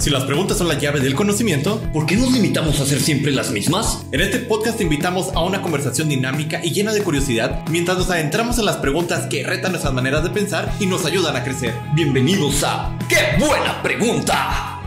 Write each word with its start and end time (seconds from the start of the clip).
Si 0.00 0.08
las 0.08 0.24
preguntas 0.24 0.56
son 0.56 0.68
la 0.68 0.78
llave 0.78 1.00
del 1.00 1.14
conocimiento, 1.14 1.78
¿por 1.92 2.06
qué 2.06 2.16
nos 2.16 2.32
limitamos 2.32 2.80
a 2.80 2.84
hacer 2.84 3.00
siempre 3.00 3.32
las 3.32 3.50
mismas? 3.50 4.06
En 4.12 4.22
este 4.22 4.38
podcast 4.38 4.78
te 4.78 4.84
invitamos 4.84 5.30
a 5.34 5.44
una 5.44 5.60
conversación 5.60 6.08
dinámica 6.08 6.58
y 6.64 6.72
llena 6.72 6.94
de 6.94 7.02
curiosidad 7.02 7.66
mientras 7.68 7.98
nos 7.98 8.10
adentramos 8.10 8.58
en 8.58 8.64
las 8.64 8.78
preguntas 8.78 9.26
que 9.26 9.44
retan 9.44 9.72
nuestras 9.72 9.92
maneras 9.92 10.24
de 10.24 10.30
pensar 10.30 10.72
y 10.80 10.86
nos 10.86 11.04
ayudan 11.04 11.36
a 11.36 11.44
crecer. 11.44 11.74
Bienvenidos 11.94 12.64
a 12.64 12.98
¡Qué 13.10 13.38
buena 13.38 13.82
pregunta! 13.82 14.80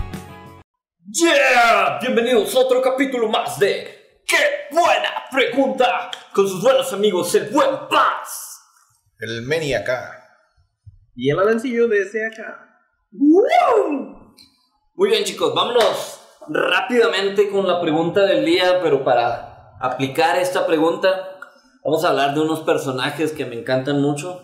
¡Yeah! 1.06 2.00
Bienvenidos 2.02 2.56
a 2.56 2.60
otro 2.62 2.82
capítulo 2.82 3.30
más 3.30 3.60
de 3.60 4.24
¡Qué 4.26 4.74
buena 4.76 5.12
pregunta! 5.32 6.10
Con 6.34 6.50
sus 6.50 6.64
buenos 6.64 6.92
amigos, 6.92 7.36
el 7.36 7.52
buen 7.52 7.88
Paz. 7.88 8.64
El 9.20 9.44
Meni 9.44 9.76
acá. 9.76 10.28
Y 11.16 11.30
el 11.30 11.38
Alancillo 11.38 11.88
de 11.88 12.02
ese 12.02 12.26
acá. 12.26 12.80
Muy 14.96 15.10
bien, 15.10 15.24
chicos, 15.24 15.56
vámonos 15.56 16.20
rápidamente 16.48 17.50
con 17.50 17.68
la 17.68 17.82
pregunta 17.82 18.26
del 18.26 18.46
día, 18.46 18.80
pero 18.84 19.04
para 19.04 19.76
aplicar 19.80 20.38
esta 20.38 20.68
pregunta, 20.68 21.32
vamos 21.84 22.06
a 22.06 22.10
hablar 22.10 22.36
de 22.36 22.42
unos 22.42 22.60
personajes 22.60 23.32
que 23.32 23.48
me 23.48 23.56
encantan 23.56 24.00
mucho. 24.00 24.44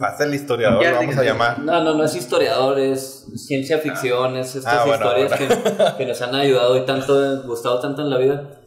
Va 0.00 0.08
a 0.08 0.16
ser 0.16 0.28
el 0.28 0.36
historiador, 0.36 0.80
lo 0.80 0.94
vamos 0.94 1.16
a 1.16 1.24
llamar. 1.24 1.58
No, 1.58 1.82
no, 1.82 1.94
no 1.94 2.04
es 2.04 2.14
historiador, 2.14 2.78
es 2.78 3.26
ciencia 3.34 3.76
ah. 3.76 3.80
ficción, 3.80 4.36
es 4.36 4.54
estas 4.54 4.86
ah, 4.86 4.88
historias 4.88 5.32
Que, 5.32 5.48
que, 5.98 6.06
nos 6.06 6.22
han 6.22 6.34
ayudado 6.36 6.76
y 6.76 6.86
tanto, 6.86 7.42
gustado 7.42 7.80
tanto 7.80 8.02
en 8.02 8.10
la 8.10 8.18
vida. 8.18 8.60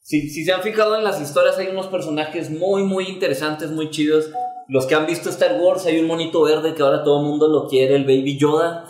Si, 0.00 0.28
si 0.30 0.44
se 0.44 0.52
han 0.52 0.62
fijado 0.62 0.96
en 0.96 1.04
las 1.04 1.20
historias, 1.20 1.56
hay 1.58 1.68
unos 1.68 1.86
personajes 1.86 2.50
muy, 2.50 2.82
muy 2.82 3.06
interesantes, 3.06 3.70
muy 3.70 3.90
chidos. 3.90 4.30
Los 4.66 4.86
que 4.86 4.96
han 4.96 5.06
visto 5.06 5.30
Star 5.30 5.60
Wars, 5.60 5.86
hay 5.86 6.00
un 6.00 6.08
monito 6.08 6.42
verde 6.42 6.74
que 6.74 6.82
ahora 6.82 7.04
todo 7.04 7.20
el 7.20 7.26
mundo 7.26 7.46
lo 7.46 7.68
quiere, 7.68 7.94
el 7.94 8.04
Baby 8.04 8.36
Yoda. 8.36 8.84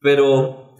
Pero 0.00 0.70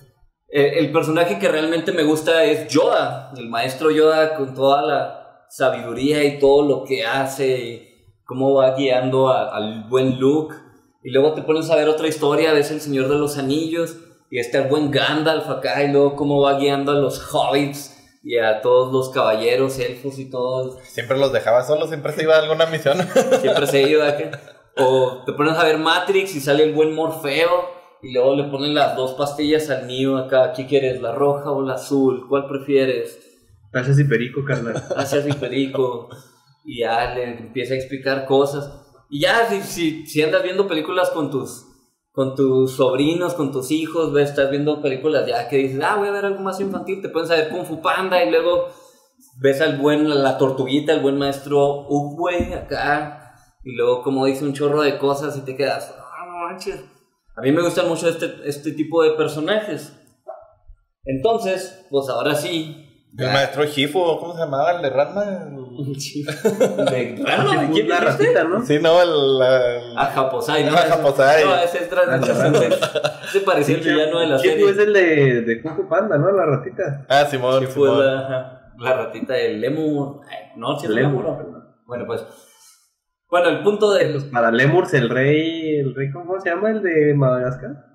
eh, 0.48 0.78
el 0.78 0.90
personaje 0.90 1.38
que 1.38 1.48
realmente 1.48 1.92
me 1.92 2.02
gusta 2.02 2.44
es 2.44 2.68
Yoda, 2.68 3.32
el 3.36 3.48
maestro 3.48 3.90
Yoda 3.90 4.34
con 4.34 4.54
toda 4.54 4.82
la 4.82 5.46
sabiduría 5.48 6.24
y 6.24 6.38
todo 6.38 6.66
lo 6.66 6.84
que 6.84 7.04
hace, 7.04 8.16
cómo 8.24 8.54
va 8.54 8.74
guiando 8.74 9.30
al 9.30 9.84
buen 9.88 10.18
Luke. 10.18 10.54
Y 11.02 11.10
luego 11.10 11.34
te 11.34 11.42
pones 11.42 11.70
a 11.70 11.76
ver 11.76 11.88
otra 11.88 12.08
historia, 12.08 12.52
ves 12.52 12.70
el 12.70 12.80
Señor 12.80 13.08
de 13.08 13.16
los 13.16 13.38
Anillos 13.38 13.96
y 14.30 14.38
está 14.38 14.58
el 14.58 14.68
buen 14.68 14.90
Gandalf 14.90 15.48
acá 15.48 15.82
y 15.82 15.92
luego 15.92 16.16
cómo 16.16 16.40
va 16.40 16.58
guiando 16.58 16.92
a 16.92 16.96
los 16.96 17.32
hobbits 17.32 17.96
y 18.22 18.38
a 18.38 18.60
todos 18.60 18.92
los 18.92 19.10
caballeros, 19.10 19.78
elfos 19.78 20.18
y 20.18 20.30
todos. 20.30 20.78
Siempre 20.82 21.16
los 21.16 21.32
dejaba 21.32 21.64
solos, 21.64 21.88
siempre 21.88 22.12
se 22.12 22.22
iba 22.22 22.34
a 22.36 22.40
alguna 22.40 22.66
misión. 22.66 22.98
siempre 23.40 23.66
se 23.66 23.82
iba. 23.82 24.14
O 24.76 25.22
te 25.24 25.32
pones 25.32 25.56
a 25.56 25.64
ver 25.64 25.78
Matrix 25.78 26.34
y 26.34 26.40
sale 26.40 26.64
el 26.64 26.74
buen 26.74 26.94
Morfeo 26.94 27.79
y 28.02 28.12
luego 28.12 28.34
le 28.34 28.44
ponen 28.44 28.74
las 28.74 28.96
dos 28.96 29.12
pastillas 29.14 29.68
al 29.70 29.86
niño 29.86 30.16
acá. 30.16 30.52
¿Qué 30.52 30.66
quieres, 30.66 31.02
la 31.02 31.14
roja 31.14 31.50
o 31.50 31.62
la 31.62 31.74
azul? 31.74 32.26
¿Cuál 32.28 32.46
prefieres? 32.46 33.18
Gracias 33.72 33.98
y 33.98 34.04
perico, 34.04 34.44
carnal. 34.44 34.82
Gracias 34.90 35.26
y 35.28 35.32
perico. 35.34 36.08
Y 36.64 36.80
ya 36.80 37.14
le 37.14 37.24
empieza 37.24 37.74
a 37.74 37.76
explicar 37.76 38.24
cosas. 38.24 38.70
Y 39.10 39.20
ya, 39.20 39.48
si, 39.48 39.60
si, 39.62 40.06
si, 40.06 40.22
andas 40.22 40.42
viendo 40.42 40.66
películas 40.66 41.10
con 41.10 41.30
tus, 41.30 41.66
con 42.12 42.34
tus 42.34 42.72
sobrinos, 42.72 43.34
con 43.34 43.52
tus 43.52 43.70
hijos, 43.70 44.12
ves, 44.12 44.30
estás 44.30 44.50
viendo 44.50 44.80
películas 44.80 45.26
ya 45.26 45.48
que 45.48 45.56
dices, 45.56 45.80
ah, 45.82 45.96
voy 45.96 46.08
a 46.08 46.12
ver 46.12 46.24
algo 46.24 46.40
más 46.40 46.60
infantil, 46.60 47.02
te 47.02 47.08
pueden 47.08 47.28
saber 47.28 47.48
Kung 47.50 47.66
Fu 47.66 47.82
Panda 47.82 48.22
y 48.22 48.30
luego 48.30 48.68
ves 49.40 49.60
al 49.60 49.78
buen, 49.78 50.08
la 50.08 50.38
tortuguita, 50.38 50.92
el 50.92 51.00
buen 51.00 51.18
maestro 51.18 51.86
Uwe 51.88 52.54
acá. 52.54 53.34
Y 53.64 53.74
luego, 53.74 54.02
como 54.02 54.24
dice 54.24 54.44
un 54.44 54.54
chorro 54.54 54.80
de 54.80 54.96
cosas 54.96 55.36
y 55.36 55.40
te 55.42 55.56
quedas, 55.56 55.94
ah, 55.98 56.24
no 56.26 56.48
manches 56.48 56.99
a 57.36 57.40
mí 57.42 57.52
me 57.52 57.62
gustan 57.62 57.88
mucho 57.88 58.08
este, 58.08 58.34
este 58.44 58.72
tipo 58.72 59.02
de 59.02 59.12
personajes. 59.12 59.96
Entonces, 61.04 61.86
pues 61.90 62.08
ahora 62.08 62.34
sí. 62.34 62.86
El 63.16 63.26
maestro 63.26 63.64
Shifu, 63.64 64.18
¿cómo 64.20 64.34
se 64.34 64.40
llamaba? 64.40 64.72
¿El 64.72 64.82
de 64.82 64.90
Ranma? 64.90 65.24
¿De 66.90 67.22
Ranma? 67.24 67.70
¿Quién 67.72 67.88
la 67.88 68.00
ratita, 68.00 68.44
no? 68.44 68.64
Sí, 68.64 68.78
no, 68.80 69.00
el... 69.02 69.08
el... 69.08 69.98
A 69.98 70.06
Japosai, 70.06 70.64
¿no? 70.64 70.76
A 70.76 70.82
Japosai. 70.82 71.44
No, 71.44 71.56
ese 71.56 71.78
es 71.78 71.90
trascendente. 71.90 72.78
Ese 73.24 73.40
parecía 73.40 73.76
el 73.76 73.80
villano 73.82 74.20
de 74.20 74.26
la 74.26 74.38
serie. 74.38 74.56
Shifu 74.56 74.68
es 74.68 74.78
el 74.78 74.92
de, 74.92 75.42
de 75.42 75.62
Kung 75.62 75.76
Fu 75.76 75.88
Panda, 75.88 76.18
¿no? 76.18 76.30
La 76.30 76.44
ratita. 76.44 77.06
Ah, 77.08 77.24
Simón, 77.24 77.60
Shifu 77.60 77.84
Simón. 77.84 78.06
La, 78.06 78.72
la 78.78 78.96
ratita 78.96 79.34
del 79.34 79.60
Lemur. 79.60 80.20
No, 80.56 80.78
si 80.78 80.86
es 80.86 80.92
Lemur. 80.92 81.24
Bueno, 81.86 82.06
pues... 82.06 82.24
Bueno, 83.30 83.48
el 83.48 83.62
punto 83.62 83.92
de. 83.92 84.08
Los 84.10 84.24
para 84.24 84.50
Lemurs, 84.50 84.92
el 84.94 85.08
rey. 85.08 85.78
¿El 85.78 85.94
rey 85.94 86.10
cómo 86.10 86.38
se 86.40 86.50
llama? 86.50 86.70
¿El 86.70 86.82
de 86.82 87.14
Madagascar? 87.14 87.90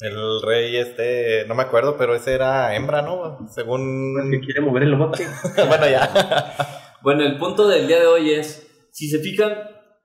El 0.00 0.42
rey 0.42 0.76
este, 0.76 1.44
no 1.48 1.56
me 1.56 1.62
acuerdo, 1.62 1.96
pero 1.96 2.14
ese 2.14 2.34
era 2.34 2.74
hembra, 2.76 3.02
¿no? 3.02 3.48
Según... 3.48 4.14
El 4.22 4.30
que 4.30 4.46
quiere 4.46 4.60
mover 4.60 4.84
el 4.84 4.94
bote. 4.94 5.26
bueno, 5.68 5.88
ya. 5.88 6.54
bueno, 7.02 7.24
el 7.24 7.36
punto 7.36 7.66
del 7.66 7.88
día 7.88 7.98
de 7.98 8.06
hoy 8.06 8.30
es, 8.30 8.68
si 8.92 9.08
se 9.08 9.18
fijan, 9.18 9.54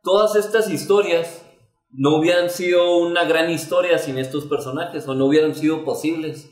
todas 0.02 0.36
estas 0.36 0.72
historias 0.72 1.46
no 1.92 2.18
hubieran 2.18 2.50
sido 2.50 2.98
una 2.98 3.26
gran 3.26 3.52
historia 3.52 4.00
sin 4.00 4.18
estos 4.18 4.46
personajes, 4.46 5.08
o 5.08 5.14
no 5.14 5.26
hubieran 5.26 5.54
sido 5.54 5.86
posibles. 5.86 6.50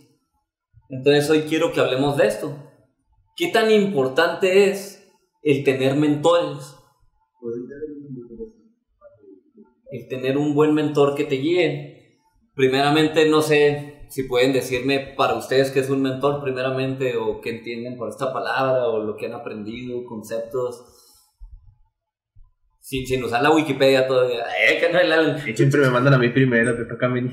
Entonces 0.89 1.27
hoy 1.31 1.41
quiero 1.41 1.71
que 1.71 1.79
hablemos 1.79 2.17
de 2.17 2.27
esto. 2.27 2.55
¿Qué 3.35 3.47
tan 3.47 3.71
importante 3.71 4.69
es 4.69 5.11
el 5.41 5.63
tener 5.63 5.95
mentores? 5.95 6.75
El 9.91 10.07
tener 10.07 10.37
un 10.37 10.53
buen 10.53 10.73
mentor 10.73 11.15
que 11.15 11.25
te 11.25 11.35
guíe. 11.35 12.19
Primeramente, 12.53 13.27
no 13.29 13.41
sé 13.41 14.05
si 14.09 14.23
pueden 14.23 14.53
decirme 14.53 15.13
para 15.17 15.35
ustedes 15.35 15.71
qué 15.71 15.79
es 15.79 15.89
un 15.89 16.01
mentor, 16.01 16.43
primeramente, 16.43 17.15
o 17.17 17.41
qué 17.41 17.57
entienden 17.57 17.97
por 17.97 18.09
esta 18.09 18.33
palabra, 18.33 18.87
o 18.87 19.03
lo 19.03 19.15
que 19.15 19.27
han 19.27 19.33
aprendido, 19.33 20.03
conceptos. 20.05 20.97
Sin, 22.79 23.07
sin 23.07 23.23
usar 23.23 23.41
la 23.41 23.51
Wikipedia 23.51 24.07
todavía. 24.07 24.43
Eh, 24.67 24.79
que 24.79 24.91
no 24.91 25.55
Siempre 25.55 25.81
me 25.81 25.89
mandan 25.89 26.13
a 26.13 26.17
mí 26.17 26.29
primero, 26.29 26.75
te 26.75 26.85
toca 26.85 27.05
a 27.05 27.09
mí. 27.09 27.21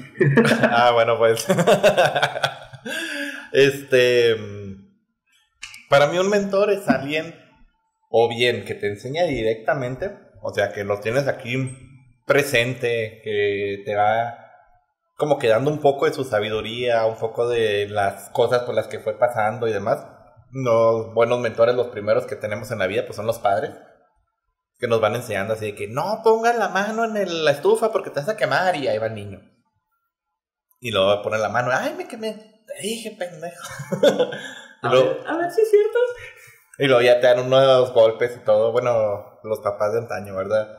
ah, 0.62 0.92
bueno, 0.92 1.18
pues. 1.18 1.46
este. 3.52 4.36
Para 5.88 6.06
mí, 6.06 6.18
un 6.18 6.28
mentor 6.28 6.70
es 6.70 6.88
alguien 6.88 7.34
o 8.08 8.28
bien 8.28 8.64
que 8.64 8.74
te 8.74 8.88
enseña 8.88 9.24
directamente, 9.24 10.16
o 10.42 10.52
sea, 10.52 10.72
que 10.72 10.84
lo 10.84 11.00
tienes 11.00 11.28
aquí 11.28 11.56
presente, 12.26 13.20
que 13.22 13.82
te 13.84 13.94
va 13.94 14.48
como 15.16 15.38
quedando 15.38 15.70
un 15.70 15.80
poco 15.80 16.06
de 16.06 16.12
su 16.12 16.24
sabiduría, 16.24 17.04
un 17.06 17.16
poco 17.16 17.48
de 17.48 17.88
las 17.88 18.30
cosas 18.30 18.62
por 18.62 18.74
las 18.74 18.86
que 18.86 19.00
fue 19.00 19.18
pasando 19.18 19.66
y 19.66 19.72
demás. 19.72 20.06
Los 20.52 21.12
buenos 21.12 21.40
mentores, 21.40 21.74
los 21.74 21.88
primeros 21.88 22.24
que 22.26 22.36
tenemos 22.36 22.70
en 22.70 22.78
la 22.78 22.86
vida, 22.86 23.04
pues 23.04 23.16
son 23.16 23.26
los 23.26 23.40
padres, 23.40 23.72
que 24.78 24.86
nos 24.86 25.00
van 25.00 25.16
enseñando 25.16 25.54
así 25.54 25.66
de 25.66 25.74
que 25.74 25.88
no 25.88 26.20
pongas 26.22 26.56
la 26.56 26.68
mano 26.68 27.04
en 27.04 27.44
la 27.44 27.50
estufa 27.50 27.90
porque 27.90 28.10
te 28.10 28.20
vas 28.20 28.28
a 28.28 28.36
quemar 28.36 28.76
y 28.76 28.86
ahí 28.86 28.98
va 28.98 29.06
el 29.06 29.14
niño. 29.14 29.40
Y 30.80 30.92
luego 30.92 31.20
ponen 31.22 31.42
la 31.42 31.48
mano, 31.48 31.70
ay, 31.72 31.94
me 31.98 32.06
quemé, 32.06 32.62
te 32.64 32.80
dije, 32.80 33.10
pendejo. 33.18 33.68
a, 34.82 34.92
ver, 34.92 35.20
a 35.26 35.36
ver 35.36 35.50
si 35.50 35.62
es 35.62 35.70
cierto. 35.70 35.98
Y 36.78 36.86
luego 36.86 37.02
ya 37.02 37.20
te 37.20 37.26
dan 37.26 37.40
unos 37.40 37.92
golpes 37.92 38.36
y 38.36 38.44
todo. 38.44 38.70
Bueno, 38.70 39.40
los 39.42 39.60
papás 39.60 39.92
de 39.92 39.98
antaño, 39.98 40.36
¿verdad? 40.36 40.78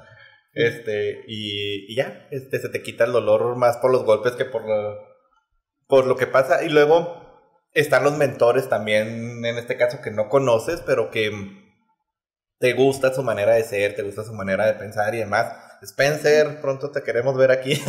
Este, 0.53 1.23
y, 1.27 1.93
ya, 1.95 2.27
este, 2.31 2.59
se 2.59 2.69
te 2.69 2.81
quita 2.81 3.03
el 3.03 3.11
dolor 3.11 3.55
más 3.57 3.77
por 3.77 3.91
los 3.91 4.03
golpes 4.03 4.33
que 4.33 4.45
por 4.45 4.67
lo, 4.67 4.97
por 5.87 6.07
lo 6.07 6.15
que 6.15 6.25
pasa. 6.25 6.63
Y 6.63 6.69
luego 6.69 7.21
están 7.73 8.03
los 8.03 8.17
mentores 8.17 8.69
también, 8.69 9.43
en 9.43 9.57
este 9.57 9.77
caso, 9.77 10.01
que 10.01 10.11
no 10.11 10.29
conoces, 10.29 10.81
pero 10.85 11.11
que 11.11 11.31
te 12.59 12.73
gusta 12.73 13.13
su 13.13 13.23
manera 13.23 13.55
de 13.55 13.63
ser, 13.63 13.95
te 13.95 14.03
gusta 14.03 14.23
su 14.23 14.33
manera 14.33 14.65
de 14.65 14.73
pensar 14.73 15.13
y 15.15 15.19
demás. 15.19 15.53
Spencer, 15.81 16.61
pronto 16.61 16.91
te 16.91 17.03
queremos 17.03 17.37
ver 17.37 17.51
aquí. 17.51 17.81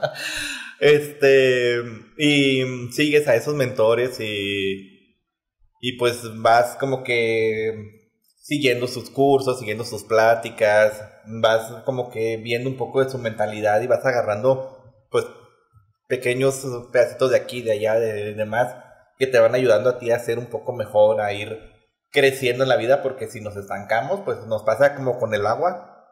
este, 0.80 1.76
y 2.18 2.90
sigues 2.92 3.28
a 3.28 3.36
esos 3.36 3.54
mentores 3.54 4.18
y 4.20 4.99
y 5.80 5.96
pues 5.98 6.22
vas 6.40 6.76
como 6.76 7.02
que 7.02 8.00
siguiendo 8.36 8.86
sus 8.86 9.10
cursos, 9.10 9.58
siguiendo 9.58 9.84
sus 9.84 10.04
pláticas, 10.04 11.02
vas 11.26 11.82
como 11.84 12.10
que 12.10 12.36
viendo 12.36 12.68
un 12.68 12.76
poco 12.76 13.02
de 13.02 13.10
su 13.10 13.18
mentalidad 13.18 13.80
y 13.80 13.86
vas 13.86 14.04
agarrando 14.04 15.06
pues 15.10 15.26
pequeños 16.08 16.66
pedacitos 16.92 17.30
de 17.30 17.36
aquí, 17.36 17.62
de 17.62 17.72
allá, 17.72 17.94
de, 17.98 18.34
demás, 18.34 18.74
que 19.18 19.26
te 19.26 19.38
van 19.38 19.54
ayudando 19.54 19.90
a 19.90 19.98
ti 19.98 20.10
a 20.10 20.18
ser 20.18 20.38
un 20.38 20.46
poco 20.46 20.72
mejor, 20.72 21.20
a 21.20 21.32
ir 21.32 21.58
creciendo 22.10 22.64
en 22.64 22.68
la 22.68 22.76
vida, 22.76 23.02
porque 23.02 23.28
si 23.28 23.40
nos 23.40 23.56
estancamos, 23.56 24.20
pues 24.24 24.44
nos 24.46 24.64
pasa 24.64 24.96
como 24.96 25.18
con 25.18 25.32
el 25.34 25.46
agua, 25.46 26.08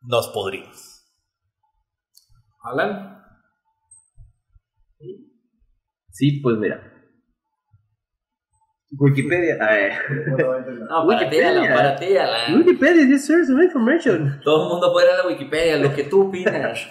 nos 0.00 0.28
podrimos. 0.28 1.04
¿Alan? 2.62 3.24
Sí, 6.10 6.40
pues 6.42 6.56
mira, 6.58 6.99
Wikipedia. 8.92 9.56
no, 10.88 11.06
Wikipedia, 11.06 11.52
la, 11.52 11.74
para 11.74 11.96
ti, 11.96 12.06
Wikipedia, 12.54 13.06
this 13.06 13.26
serves 13.26 13.48
some 13.48 13.62
information. 13.62 14.40
Todo 14.42 14.64
el 14.64 14.68
mundo 14.70 14.92
puede 14.92 15.06
ir 15.06 15.12
a 15.12 15.16
la 15.18 15.28
Wikipedia, 15.28 15.76
lo 15.76 15.94
que 15.94 16.04
tú 16.04 16.28
opinas. 16.28 16.88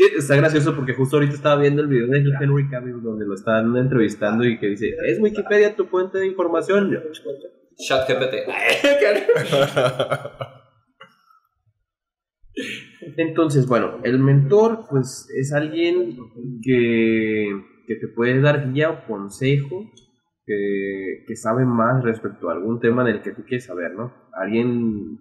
está 0.16 0.36
gracioso 0.36 0.74
porque 0.74 0.94
justo 0.94 1.16
ahorita 1.16 1.34
estaba 1.34 1.60
viendo 1.60 1.82
el 1.82 1.88
video 1.88 2.06
de 2.06 2.24
Henry 2.40 2.68
Cavill 2.68 3.02
donde 3.02 3.26
lo 3.26 3.34
están 3.34 3.76
entrevistando 3.76 4.44
y 4.44 4.58
que 4.58 4.68
dice, 4.68 4.94
¿es 5.06 5.20
Wikipedia 5.20 5.76
tu 5.76 5.84
fuente 5.86 6.18
de 6.18 6.26
información? 6.26 6.90
Chat 7.76 8.08
GPT. 8.08 8.36
Entonces, 13.16 13.66
bueno, 13.66 13.98
el 14.04 14.18
mentor 14.18 14.84
pues 14.88 15.28
es 15.36 15.52
alguien 15.52 16.16
que, 16.62 17.48
que 17.86 17.94
te 17.96 18.08
puede 18.08 18.40
dar 18.40 18.72
guía 18.72 18.90
o 18.90 19.06
consejo, 19.06 19.90
que, 20.46 21.24
que, 21.26 21.36
sabe 21.36 21.64
más 21.64 22.02
respecto 22.02 22.48
a 22.48 22.52
algún 22.52 22.80
tema 22.80 23.02
en 23.02 23.16
el 23.16 23.22
que 23.22 23.32
tú 23.32 23.42
quieres 23.44 23.66
saber, 23.66 23.94
¿no? 23.94 24.12
Alguien 24.32 25.18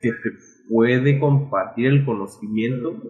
que 0.00 0.10
te 0.10 0.30
puede 0.68 1.18
compartir 1.18 1.86
el 1.86 2.04
conocimiento 2.04 3.00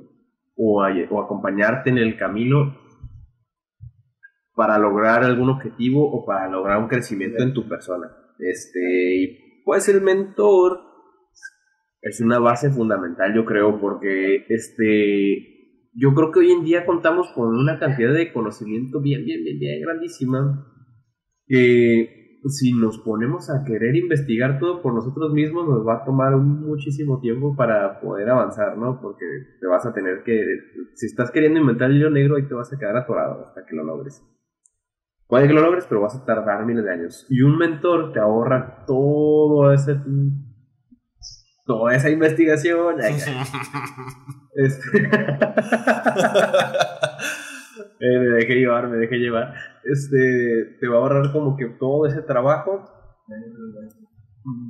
o, 0.56 0.82
o 0.82 1.22
acompañarte 1.22 1.90
en 1.90 1.98
el 1.98 2.16
camino 2.16 2.76
para 4.54 4.78
lograr 4.78 5.24
algún 5.24 5.50
objetivo 5.50 6.10
o 6.10 6.26
para 6.26 6.48
lograr 6.48 6.78
un 6.78 6.88
crecimiento 6.88 7.42
en 7.42 7.54
tu 7.54 7.68
persona. 7.68 8.08
Este, 8.38 9.62
pues 9.64 9.88
el 9.88 10.00
mentor 10.00 10.80
es 12.02 12.20
una 12.20 12.38
base 12.38 12.70
fundamental, 12.70 13.34
yo 13.34 13.44
creo, 13.44 13.80
porque 13.80 14.44
este, 14.48 15.88
yo 15.94 16.14
creo 16.14 16.32
que 16.32 16.40
hoy 16.40 16.52
en 16.52 16.64
día 16.64 16.86
contamos 16.86 17.30
con 17.34 17.54
una 17.54 17.78
cantidad 17.78 18.12
de 18.12 18.32
conocimiento 18.32 19.00
bien, 19.00 19.24
bien, 19.24 19.44
bien, 19.44 19.58
bien 19.58 19.82
grandísima, 19.82 20.69
que 21.50 22.38
si 22.46 22.72
nos 22.72 22.98
ponemos 22.98 23.50
a 23.50 23.64
querer 23.64 23.96
investigar 23.96 24.60
todo 24.60 24.80
por 24.80 24.94
nosotros 24.94 25.32
mismos, 25.32 25.68
nos 25.68 25.84
va 25.86 25.96
a 25.96 26.04
tomar 26.04 26.36
muchísimo 26.36 27.20
tiempo 27.20 27.56
para 27.56 28.00
poder 28.00 28.30
avanzar, 28.30 28.78
¿no? 28.78 29.00
Porque 29.02 29.26
te 29.60 29.66
vas 29.66 29.84
a 29.84 29.92
tener 29.92 30.22
que, 30.22 30.40
si 30.94 31.06
estás 31.06 31.32
queriendo 31.32 31.58
inventar 31.58 31.90
el 31.90 31.96
hilo 31.96 32.10
negro, 32.10 32.36
ahí 32.36 32.46
te 32.46 32.54
vas 32.54 32.72
a 32.72 32.78
quedar 32.78 32.96
atorado 32.96 33.48
hasta 33.48 33.66
que 33.66 33.74
lo 33.74 33.82
logres. 33.82 34.24
Puede 35.26 35.48
que 35.48 35.52
lo 35.52 35.60
logres, 35.60 35.86
pero 35.88 36.02
vas 36.02 36.14
a 36.14 36.24
tardar 36.24 36.64
miles 36.64 36.84
de 36.84 36.92
años. 36.92 37.26
Y 37.28 37.42
un 37.42 37.58
mentor 37.58 38.12
te 38.12 38.20
ahorra 38.20 38.84
todo 38.86 39.72
ese 39.72 39.96
toda 41.66 41.94
esa 41.96 42.10
investigación. 42.10 42.96
Este, 44.54 44.98
eh, 48.00 48.18
me 48.18 48.36
dejé 48.36 48.54
llevar, 48.54 48.88
me 48.88 48.96
dejé 48.98 49.16
llevar. 49.16 49.54
Este, 49.84 50.76
te 50.80 50.88
va 50.88 50.96
a 50.96 51.00
ahorrar 51.00 51.32
como 51.32 51.56
que 51.56 51.66
todo 51.66 52.06
ese 52.06 52.22
trabajo 52.22 52.84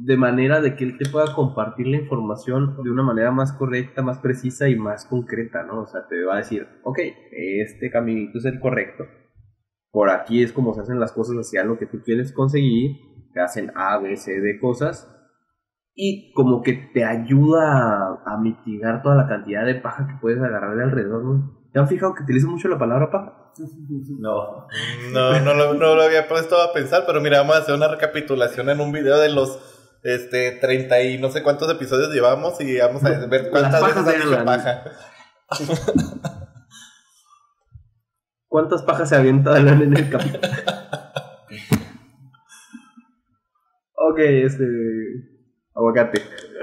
de 0.04 0.16
manera 0.16 0.60
de 0.60 0.74
que 0.76 0.84
él 0.84 0.98
te 0.98 1.08
pueda 1.08 1.34
compartir 1.34 1.86
la 1.86 1.96
información 1.96 2.76
de 2.82 2.90
una 2.90 3.02
manera 3.02 3.30
más 3.30 3.52
correcta, 3.52 4.02
más 4.02 4.18
precisa 4.18 4.68
y 4.68 4.76
más 4.76 5.04
concreta, 5.06 5.62
¿no? 5.62 5.82
O 5.82 5.86
sea, 5.86 6.06
te 6.08 6.22
va 6.24 6.34
a 6.34 6.38
decir, 6.38 6.66
ok, 6.84 6.98
este 7.32 7.90
caminito 7.90 8.38
es 8.38 8.44
el 8.44 8.60
correcto. 8.60 9.04
Por 9.92 10.10
aquí 10.10 10.42
es 10.42 10.52
como 10.52 10.74
se 10.74 10.80
hacen 10.80 11.00
las 11.00 11.12
cosas 11.12 11.36
hacia 11.36 11.64
lo 11.64 11.78
que 11.78 11.86
tú 11.86 12.00
quieres 12.04 12.32
conseguir. 12.32 12.96
Te 13.32 13.40
hacen 13.40 13.70
A, 13.74 13.98
B, 13.98 14.16
C, 14.16 14.40
D 14.40 14.58
cosas 14.58 15.08
y 15.94 16.32
como 16.32 16.62
que 16.62 16.72
te 16.94 17.04
ayuda 17.04 18.20
a, 18.24 18.38
mitigar 18.40 19.02
toda 19.02 19.16
la 19.16 19.28
cantidad 19.28 19.66
de 19.66 19.74
paja 19.74 20.06
que 20.06 20.18
puedes 20.20 20.40
agarrar 20.40 20.76
de 20.76 20.84
alrededor, 20.84 21.24
¿no? 21.24 21.60
¿Te 21.72 21.78
han 21.78 21.88
fijado 21.88 22.14
que 22.14 22.22
utilizo 22.22 22.48
mucho 22.48 22.68
la 22.68 22.78
palabra 22.78 23.10
paja? 23.10 23.49
No. 24.18 24.66
No, 25.12 25.40
no 25.40 25.54
lo, 25.54 25.74
no 25.74 25.94
lo 25.94 26.02
había 26.02 26.28
puesto 26.28 26.60
a 26.60 26.72
pensar, 26.72 27.04
pero 27.06 27.20
mira, 27.20 27.38
vamos 27.38 27.56
a 27.56 27.58
hacer 27.60 27.74
una 27.74 27.88
recapitulación 27.88 28.70
en 28.70 28.80
un 28.80 28.92
video 28.92 29.18
de 29.18 29.30
los 29.30 29.58
este 30.02 30.52
30 30.52 31.02
y 31.02 31.18
no 31.18 31.30
sé 31.30 31.42
cuántos 31.42 31.70
episodios 31.70 32.12
llevamos 32.12 32.58
y 32.60 32.78
vamos 32.78 33.04
a 33.04 33.26
ver 33.26 33.50
cuántas 33.50 33.82
veces 33.82 34.06
ha 34.06 34.12
dicho 34.12 34.44
paja. 34.44 34.84
¿Cuántas 38.48 38.82
pajas 38.82 39.08
se 39.08 39.16
avienta 39.16 39.54
Alan 39.54 39.80
en 39.80 39.96
el 39.96 40.10
capítulo? 40.10 40.40
ok, 43.94 44.18
este 44.18 44.64
aguacate. 45.72 46.20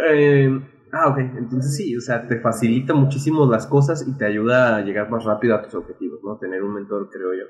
Eh, 0.09 0.49
ah, 0.91 1.07
ok, 1.07 1.19
entonces 1.37 1.77
sí, 1.77 1.95
o 1.95 2.01
sea, 2.01 2.27
te 2.27 2.41
facilita 2.41 2.93
muchísimo 2.93 3.49
las 3.49 3.67
cosas 3.67 4.05
y 4.05 4.17
te 4.17 4.25
ayuda 4.25 4.75
a 4.75 4.81
llegar 4.81 5.09
más 5.09 5.23
rápido 5.23 5.55
a 5.55 5.61
tus 5.61 5.75
objetivos, 5.75 6.16
¿no? 6.27 6.37
Tener 6.37 6.61
un 6.63 6.73
mentor, 6.73 7.09
creo 7.09 7.33
yo. 7.33 7.45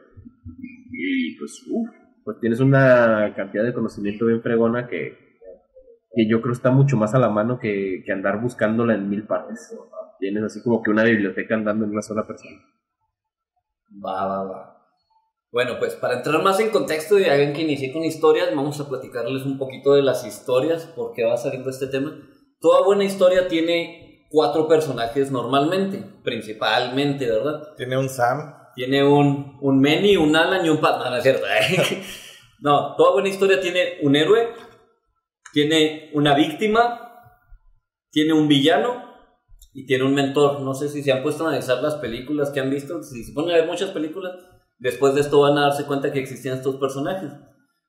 Y 0.91 1.37
pues, 1.37 1.65
uff, 1.69 1.89
pues 2.23 2.39
tienes 2.39 2.59
una 2.59 3.33
cantidad 3.35 3.63
de 3.63 3.73
conocimiento 3.73 4.25
bien 4.25 4.41
fregona 4.41 4.87
que, 4.87 5.17
que 6.13 6.29
yo 6.29 6.41
creo 6.41 6.53
está 6.53 6.71
mucho 6.71 6.97
más 6.97 7.13
a 7.15 7.19
la 7.19 7.29
mano 7.29 7.59
que, 7.59 8.03
que 8.05 8.11
andar 8.11 8.41
buscándola 8.41 8.95
en 8.95 9.09
mil 9.09 9.25
partes. 9.25 9.75
Tienes 10.19 10.43
así 10.43 10.61
como 10.63 10.81
que 10.81 10.91
una 10.91 11.03
biblioteca 11.03 11.55
andando 11.55 11.85
en 11.85 11.91
una 11.91 12.01
sola 12.01 12.25
persona. 12.25 12.57
Va, 14.03 14.25
va, 14.25 14.43
va. 14.43 14.77
Bueno, 15.51 15.79
pues 15.79 15.95
para 15.95 16.17
entrar 16.17 16.43
más 16.43 16.59
en 16.59 16.69
contexto 16.69 17.17
y 17.17 17.25
alguien 17.25 17.53
que 17.53 17.61
inicie 17.61 17.93
con 17.93 18.03
historias, 18.03 18.53
vamos 18.53 18.79
a 18.79 18.89
platicarles 18.89 19.45
un 19.45 19.57
poquito 19.57 19.93
de 19.93 20.03
las 20.03 20.25
historias, 20.25 20.85
porque 20.95 21.23
va 21.23 21.37
saliendo 21.37 21.69
este 21.69 21.87
tema. 21.87 22.11
Toda 22.59 22.83
buena 22.83 23.05
historia 23.05 23.47
tiene 23.47 24.27
cuatro 24.29 24.67
personajes 24.67 25.31
normalmente, 25.31 26.03
principalmente, 26.23 27.29
¿verdad? 27.29 27.75
Tiene 27.77 27.97
un 27.97 28.09
Sam. 28.09 28.53
Tiene 28.77 29.03
un, 29.03 29.57
un 29.59 29.85
un 29.85 30.35
Alan 30.37 30.65
y 30.65 30.69
un 30.69 30.79
Pat. 30.79 31.03
No, 31.03 31.17
es 31.17 31.23
cierto. 31.23 31.45
no, 32.61 32.95
toda 32.95 33.11
buena 33.11 33.27
historia 33.27 33.59
tiene 33.59 33.97
un 34.03 34.15
héroe, 34.15 34.53
tiene 35.51 36.11
una 36.13 36.33
víctima, 36.33 37.11
tiene 38.09 38.31
un 38.31 38.47
villano 38.47 39.03
y 39.73 39.85
tiene 39.85 40.05
un 40.05 40.13
mentor. 40.13 40.61
No 40.61 40.73
sé 40.73 40.87
si 40.87 41.03
se 41.03 41.11
han 41.11 41.21
puesto 41.21 41.43
a 41.43 41.49
analizar 41.49 41.83
las 41.83 41.95
películas 41.95 42.51
que 42.51 42.61
han 42.61 42.69
visto. 42.69 43.03
Si 43.03 43.25
se 43.25 43.33
ponen 43.33 43.51
a 43.51 43.57
ver 43.57 43.67
muchas 43.67 43.89
películas, 43.89 44.35
Después 44.79 45.15
de 45.15 45.21
esto 45.21 45.41
van 45.41 45.57
a 45.57 45.63
darse 45.63 45.85
cuenta 45.85 46.11
que 46.11 46.19
existían 46.19 46.57
estos 46.57 46.75
personajes. 46.75 47.31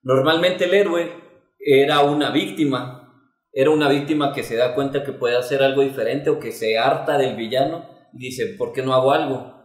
Normalmente 0.03 0.65
el 0.65 0.75
héroe 0.75 1.13
era 1.59 2.01
una 2.01 2.31
víctima, 2.31 3.13
era 3.53 3.71
una 3.71 3.89
víctima 3.89 4.33
que 4.33 4.43
se 4.43 4.57
da 4.57 4.75
cuenta 4.75 5.05
que 5.05 5.13
puede 5.13 5.37
hacer 5.37 5.63
algo 5.63 5.83
diferente 5.83 6.31
o 6.31 6.39
que 6.39 6.53
se 6.53 6.79
harta 6.79 7.19
del 7.19 7.37
villano 7.37 7.87
dice, 8.13 8.55
¿por 8.57 8.73
qué 8.73 8.83
no 8.83 8.95
hago 8.95 9.13
algo? 9.13 9.58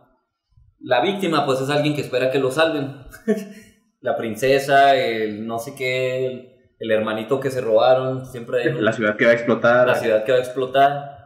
La 0.83 1.01
víctima 1.01 1.45
pues 1.45 1.61
es 1.61 1.69
alguien 1.69 1.95
que 1.95 2.01
espera 2.01 2.29
que 2.29 2.39
lo 2.39 2.51
salven. 2.51 3.05
la 4.01 4.17
princesa, 4.17 4.95
el 4.97 5.47
no 5.47 5.57
sé 5.57 5.75
qué, 5.75 6.59
el, 6.77 6.91
hermanito 6.91 7.39
que 7.39 7.49
se 7.49 7.61
robaron, 7.61 8.25
siempre 8.25 8.63
hay... 8.63 8.81
La 8.81 8.91
ciudad 8.91 9.15
que 9.15 9.23
va 9.23 9.31
a 9.31 9.33
explotar. 9.33 9.87
La 9.87 9.95
ciudad 9.95 10.25
que 10.25 10.33
va 10.33 10.39
a 10.39 10.41
explotar. 10.41 11.17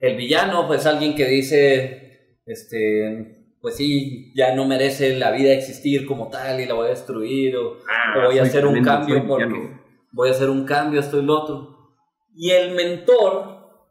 El 0.00 0.16
villano 0.16 0.66
pues 0.66 0.86
alguien 0.86 1.14
que 1.14 1.26
dice, 1.26 2.38
este, 2.46 3.54
pues 3.60 3.76
sí, 3.76 4.32
ya 4.34 4.54
no 4.54 4.66
merece 4.66 5.18
la 5.18 5.30
vida 5.30 5.52
existir 5.52 6.06
como 6.06 6.30
tal 6.30 6.58
y 6.58 6.66
la 6.66 6.72
voy 6.72 6.86
a 6.86 6.90
destruir 6.90 7.54
o, 7.56 7.76
ah, 7.88 8.24
voy 8.26 8.38
a 8.38 8.42
hacer 8.42 8.64
un 8.64 8.82
cambio 8.82 9.26
porque 9.26 9.76
voy 10.10 10.28
a 10.30 10.32
hacer 10.32 10.48
un 10.48 10.64
cambio, 10.64 11.00
esto 11.00 11.20
y 11.20 11.26
lo 11.26 11.38
otro. 11.38 11.94
Y 12.34 12.50
el 12.50 12.74
mentor 12.74 13.86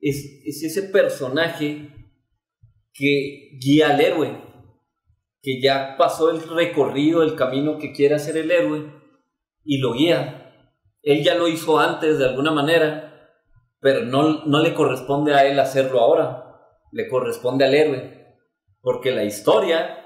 es, 0.00 0.42
es 0.44 0.64
ese 0.64 0.82
personaje 0.88 2.01
que 2.92 3.58
guía 3.60 3.90
al 3.90 4.00
héroe, 4.00 4.42
que 5.40 5.60
ya 5.60 5.96
pasó 5.96 6.30
el 6.30 6.42
recorrido, 6.48 7.22
el 7.22 7.34
camino 7.34 7.78
que 7.78 7.92
quiere 7.92 8.14
hacer 8.14 8.36
el 8.36 8.50
héroe 8.50 8.92
y 9.64 9.78
lo 9.78 9.92
guía. 9.92 10.38
Él 11.02 11.24
ya 11.24 11.34
lo 11.34 11.48
hizo 11.48 11.78
antes 11.78 12.18
de 12.18 12.26
alguna 12.26 12.52
manera, 12.52 13.30
pero 13.80 14.04
no, 14.04 14.44
no 14.44 14.60
le 14.60 14.74
corresponde 14.74 15.34
a 15.34 15.46
él 15.46 15.58
hacerlo 15.58 16.00
ahora, 16.00 16.60
le 16.92 17.08
corresponde 17.08 17.64
al 17.64 17.74
héroe 17.74 18.22
porque 18.82 19.12
la 19.12 19.24
historia 19.24 19.96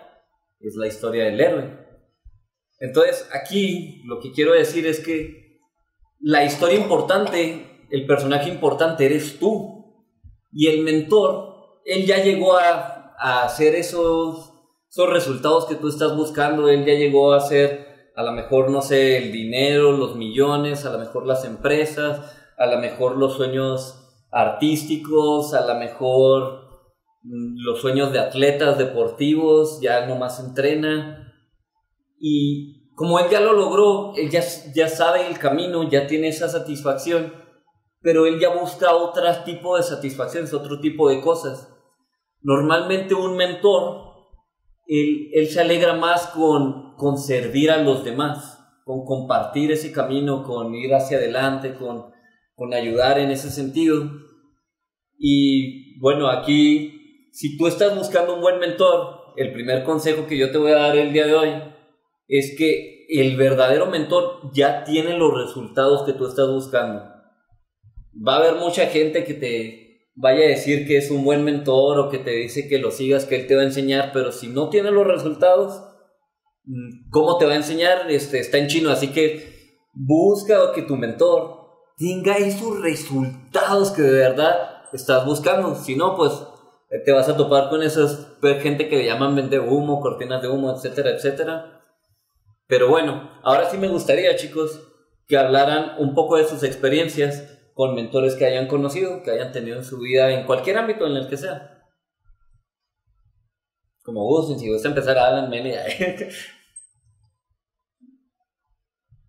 es 0.61 0.77
la 0.77 0.87
historia 0.87 1.25
del 1.25 1.41
héroe. 1.41 1.87
Entonces, 2.79 3.29
aquí 3.33 4.03
lo 4.05 4.21
que 4.21 4.33
quiero 4.33 4.53
decir 4.53 4.87
es 4.87 5.01
que 5.01 5.61
la 6.21 6.45
historia 6.45 6.79
importante, 6.79 7.87
el 7.91 8.07
personaje 8.07 8.51
importante 8.51 9.07
eres 9.07 9.39
tú. 9.39 9.75
Y 10.53 10.69
el 10.69 10.83
mentor, 10.83 11.56
él 11.87 12.05
ya 12.05 12.23
llegó 12.23 12.59
a, 12.59 13.15
hacer 13.19 13.75
esos, 13.75 14.53
resultados 15.09 15.67
que 15.67 15.77
tú 15.77 15.89
estás 15.89 16.15
buscando, 16.17 16.69
él 16.69 16.85
ya 16.85 16.95
llegó 16.95 17.33
a 17.33 17.39
hacer 17.39 17.87
a 18.15 18.23
lo 18.23 18.33
mejor, 18.33 18.71
no 18.71 18.83
sé, 18.83 19.19
el 19.19 19.31
dinero, 19.31 19.93
los 19.93 20.17
millones, 20.17 20.85
a 20.87 20.93
lo 20.93 20.99
mejor 20.99 21.27
las 21.27 21.45
empresas, 21.45 22.35
a 22.57 22.67
lo 22.67 22.79
mejor 22.79 23.17
los 23.17 23.35
sueños 23.35 24.03
artísticos, 24.31 25.55
a 25.55 25.67
lo 25.67 25.79
mejor 25.79 26.67
los 27.23 27.81
sueños 27.81 28.13
de 28.13 28.21
atletas 28.21 28.79
deportivos, 28.79 29.81
ya 29.83 30.07
no 30.07 30.17
más 30.17 30.41
entrena. 30.41 31.35
Y 32.19 32.91
como 32.95 33.19
él 33.19 33.27
ya 33.31 33.41
lo 33.41 33.53
logró, 33.53 34.15
él 34.17 34.31
ya, 34.31 34.43
ya 34.75 34.89
sabe 34.89 35.27
el 35.27 35.39
camino, 35.39 35.89
ya 35.89 36.07
tiene 36.07 36.29
esa 36.29 36.49
satisfacción, 36.49 37.35
pero 38.01 38.25
él 38.25 38.41
ya 38.41 38.55
busca 38.55 38.95
otro 38.95 39.25
tipo 39.45 39.77
de 39.77 39.83
satisfacciones, 39.83 40.55
otro 40.55 40.81
tipo 40.81 41.11
de 41.11 41.21
cosas. 41.21 41.76
Normalmente 42.43 43.15
un 43.15 43.37
mentor, 43.37 44.13
él, 44.87 45.31
él 45.33 45.49
se 45.49 45.61
alegra 45.61 45.95
más 45.95 46.29
con, 46.29 46.95
con 46.97 47.19
servir 47.19 47.71
a 47.71 47.83
los 47.83 48.05
demás, 48.05 48.59
con 48.85 49.05
compartir 49.05 49.73
ese 49.73 49.93
camino, 49.93 50.43
con 50.43 50.75
ir 50.75 50.95
hacia 50.95 51.19
adelante, 51.19 51.75
con, 51.75 52.13
con 52.55 52.73
ayudar 52.73 53.19
en 53.19 53.31
ese 53.31 53.51
sentido. 53.51 54.11
Y 55.19 55.99
bueno, 56.01 56.29
aquí 56.29 56.97
si 57.37 57.59
tú 57.59 57.67
estás 57.67 57.95
buscando 57.95 58.35
un 58.35 58.41
buen 58.41 58.59
mentor, 58.59 59.35
el 59.37 59.53
primer 59.53 59.85
consejo 59.85 60.27
que 60.27 60.39
yo 60.39 60.51
te 60.51 60.57
voy 60.57 60.73
a 60.73 60.77
dar 60.77 60.97
el 60.97 61.13
día 61.13 61.27
de 61.27 61.35
hoy 61.35 61.51
es 62.29 62.55
que 62.57 63.05
el 63.11 63.37
verdadero 63.37 63.87
mentor 63.87 64.51
ya 64.55 64.85
tiene 64.85 65.19
los 65.19 65.35
resultados 65.35 66.07
que 66.07 66.15
tú 66.15 66.27
estás 66.27 66.49
buscando. 66.49 67.03
Va 68.27 68.37
a 68.37 68.39
haber 68.39 68.55
mucha 68.55 68.87
gente 68.87 69.25
que 69.25 69.35
te 69.35 69.86
vaya 70.17 70.47
a 70.47 70.49
decir 70.49 70.87
que 70.87 70.97
es 70.97 71.11
un 71.11 71.25
buen 71.25 71.45
mentor 71.45 71.99
o 71.99 72.09
que 72.11 72.19
te 72.19 72.31
dice 72.31 72.67
que 72.69 72.79
lo 72.79 72.91
sigas, 72.91 73.27
que 73.27 73.37
él 73.37 73.47
te 73.47 73.55
va 73.55 73.63
a 73.63 73.67
enseñar, 73.67 74.11
pero 74.13 74.33
si 74.33 74.49
no 74.49 74.71
tiene 74.71 74.91
los 74.91 75.07
resultados, 75.07 75.83
mm, 76.65 77.11
¿cómo 77.11 77.37
te 77.37 77.45
va 77.45 77.53
a 77.53 77.57
enseñar? 77.57 78.11
Este, 78.11 78.41
está 78.41 78.59
en 78.59 78.67
chino, 78.67 78.91
así 78.91 79.09
que 79.09 79.79
busca 79.93 80.73
que 80.75 80.83
tu 80.83 80.97
mentor 80.97 81.67
tenga 81.99 82.37
esos 82.39 82.81
resultados 82.81 83.91
que 83.91 84.03
de 84.03 84.19
verdad 84.19 84.83
estás 84.93 85.25
buscando. 85.25 85.75
Si 85.77 85.97
no, 85.97 86.17
pues 86.17 86.33
eh, 86.91 86.99
te 87.05 87.13
vas 87.13 87.29
a 87.29 87.37
topar 87.37 87.69
con 87.69 87.83
esas 87.83 88.37
gente 88.63 88.89
que 88.89 88.97
le 88.97 89.07
llaman 89.07 89.35
vende 89.35 89.59
humo, 89.59 90.01
cortinas 90.01 90.41
de 90.41 90.49
humo, 90.49 90.73
etcétera, 90.73 91.11
etcétera. 91.11 91.83
Pero 92.67 92.89
bueno, 92.89 93.31
ahora 93.43 93.71
sí 93.71 93.77
me 93.77 93.89
gustaría, 93.89 94.35
chicos, 94.37 94.81
que 95.29 95.37
hablaran 95.37 95.93
un 95.99 96.15
poco 96.15 96.37
de 96.37 96.45
sus 96.45 96.63
experiencias 96.63 97.56
con 97.77 97.95
mentores 97.95 98.35
que 98.37 98.47
hayan 98.47 98.69
conocido, 98.69 99.23
que 99.23 99.33
hayan 99.33 99.53
tenido 99.53 99.77
en 99.77 99.85
su 99.85 99.99
vida, 99.99 100.31
en 100.31 100.47
cualquier 100.47 100.79
ámbito 100.79 101.07
en 101.07 101.15
el 101.15 101.29
que 101.29 101.37
sea. 101.37 101.85
Como 104.03 104.25
vos, 104.25 104.59
si 104.59 104.73
gusta 104.73 104.89
empezar 104.89 105.19
a 105.19 105.29
Alan 105.29 105.51
Meni. 105.51 105.73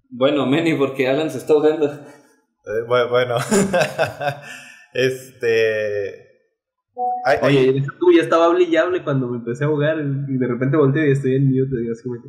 bueno, 0.10 0.46
Meni, 0.46 0.76
porque 0.76 1.10
Alan 1.10 1.30
se 1.30 1.40
está 1.40 1.52
ahogando. 1.52 1.88
Eh, 1.88 2.84
bueno, 2.88 3.36
este 4.94 6.26
Oye, 7.42 7.84
tú 8.00 8.14
ya 8.14 8.22
estaba 8.22 8.48
brillable 8.48 9.04
cuando 9.04 9.28
me 9.28 9.40
empecé 9.40 9.66
a 9.66 9.68
jugar 9.68 9.98
y 10.00 10.38
de 10.38 10.48
repente 10.48 10.78
volteé 10.78 11.10
y 11.10 11.12
estoy 11.12 11.36
en 11.36 11.48
mute. 11.48 11.82
Digo, 11.82 11.92
así, 11.92 12.08
güey. 12.08 12.22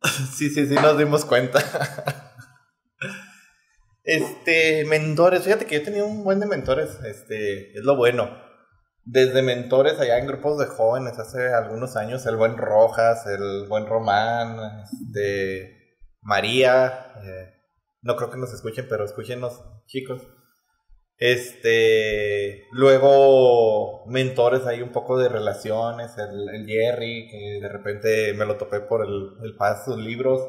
sí, 0.36 0.48
sí, 0.48 0.64
sí, 0.64 0.76
nos 0.76 0.96
dimos 0.96 1.24
cuenta. 1.24 1.58
Este, 4.08 4.86
mentores, 4.86 5.42
fíjate 5.42 5.66
que 5.66 5.74
yo 5.74 5.82
tenido 5.82 6.06
un 6.06 6.24
buen 6.24 6.40
de 6.40 6.46
mentores, 6.46 6.98
este, 7.04 7.76
es 7.76 7.84
lo 7.84 7.94
bueno. 7.94 8.30
Desde 9.04 9.42
mentores 9.42 10.00
allá 10.00 10.18
en 10.18 10.26
grupos 10.26 10.58
de 10.58 10.64
jóvenes 10.64 11.18
hace 11.18 11.52
algunos 11.52 11.94
años, 11.94 12.24
el 12.24 12.36
buen 12.36 12.56
Rojas, 12.56 13.26
el 13.26 13.66
buen 13.68 13.86
Román, 13.86 14.82
este, 14.82 15.98
María, 16.22 17.12
eh, 17.22 17.52
no 18.00 18.16
creo 18.16 18.30
que 18.30 18.38
nos 18.38 18.54
escuchen, 18.54 18.86
pero 18.88 19.04
escúchenos, 19.04 19.62
chicos. 19.84 20.22
Este, 21.18 22.64
luego 22.72 24.06
mentores 24.06 24.64
ahí 24.64 24.80
un 24.80 24.92
poco 24.92 25.18
de 25.18 25.28
relaciones, 25.28 26.16
el, 26.16 26.64
Jerry, 26.66 27.28
que 27.28 27.58
de 27.60 27.68
repente 27.68 28.32
me 28.32 28.46
lo 28.46 28.56
topé 28.56 28.80
por 28.80 29.04
el, 29.04 29.32
el 29.44 29.54
paso 29.54 29.96
de 29.96 30.02
libros, 30.02 30.48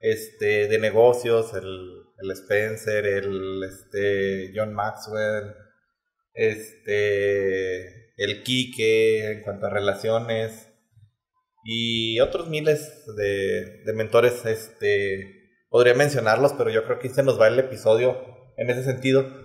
este, 0.00 0.66
de 0.66 0.78
negocios, 0.80 1.54
el, 1.54 2.01
el 2.22 2.30
Spencer, 2.32 3.06
el 3.06 3.62
este, 3.64 4.52
John 4.54 4.74
Maxwell, 4.74 5.54
este, 6.34 8.12
el 8.16 8.42
Kike 8.42 9.32
en 9.32 9.42
cuanto 9.42 9.66
a 9.66 9.70
relaciones 9.70 10.68
y 11.64 12.20
otros 12.20 12.48
miles 12.48 13.04
de, 13.16 13.82
de 13.84 13.92
mentores, 13.92 14.44
este, 14.46 15.42
podría 15.68 15.94
mencionarlos, 15.94 16.52
pero 16.54 16.70
yo 16.70 16.84
creo 16.84 16.98
que 16.98 17.08
se 17.08 17.22
nos 17.22 17.40
va 17.40 17.48
el 17.48 17.58
episodio 17.58 18.16
en 18.56 18.70
ese 18.70 18.84
sentido. 18.84 19.42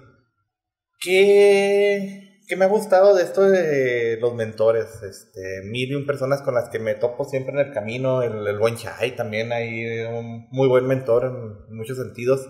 ¿Qué, 0.99 2.41
me 2.57 2.65
ha 2.65 2.67
gustado 2.67 3.15
de 3.15 3.23
esto 3.23 3.41
de 3.43 4.17
los 4.19 4.33
mentores? 4.33 5.01
Este, 5.03 5.61
mil 5.65 5.91
y 5.91 6.05
personas 6.05 6.41
con 6.41 6.55
las 6.55 6.69
que 6.69 6.79
me 6.79 6.95
topo 6.95 7.23
siempre 7.23 7.53
en 7.53 7.67
el 7.67 7.73
camino. 7.73 8.23
El, 8.23 8.57
buen 8.57 8.75
Chai 8.75 9.15
también 9.15 9.51
hay 9.51 10.01
un 10.05 10.47
muy 10.49 10.67
buen 10.67 10.87
mentor 10.87 11.25
en, 11.25 11.75
muchos 11.75 11.97
sentidos. 11.97 12.47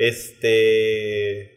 Este. 0.00 1.50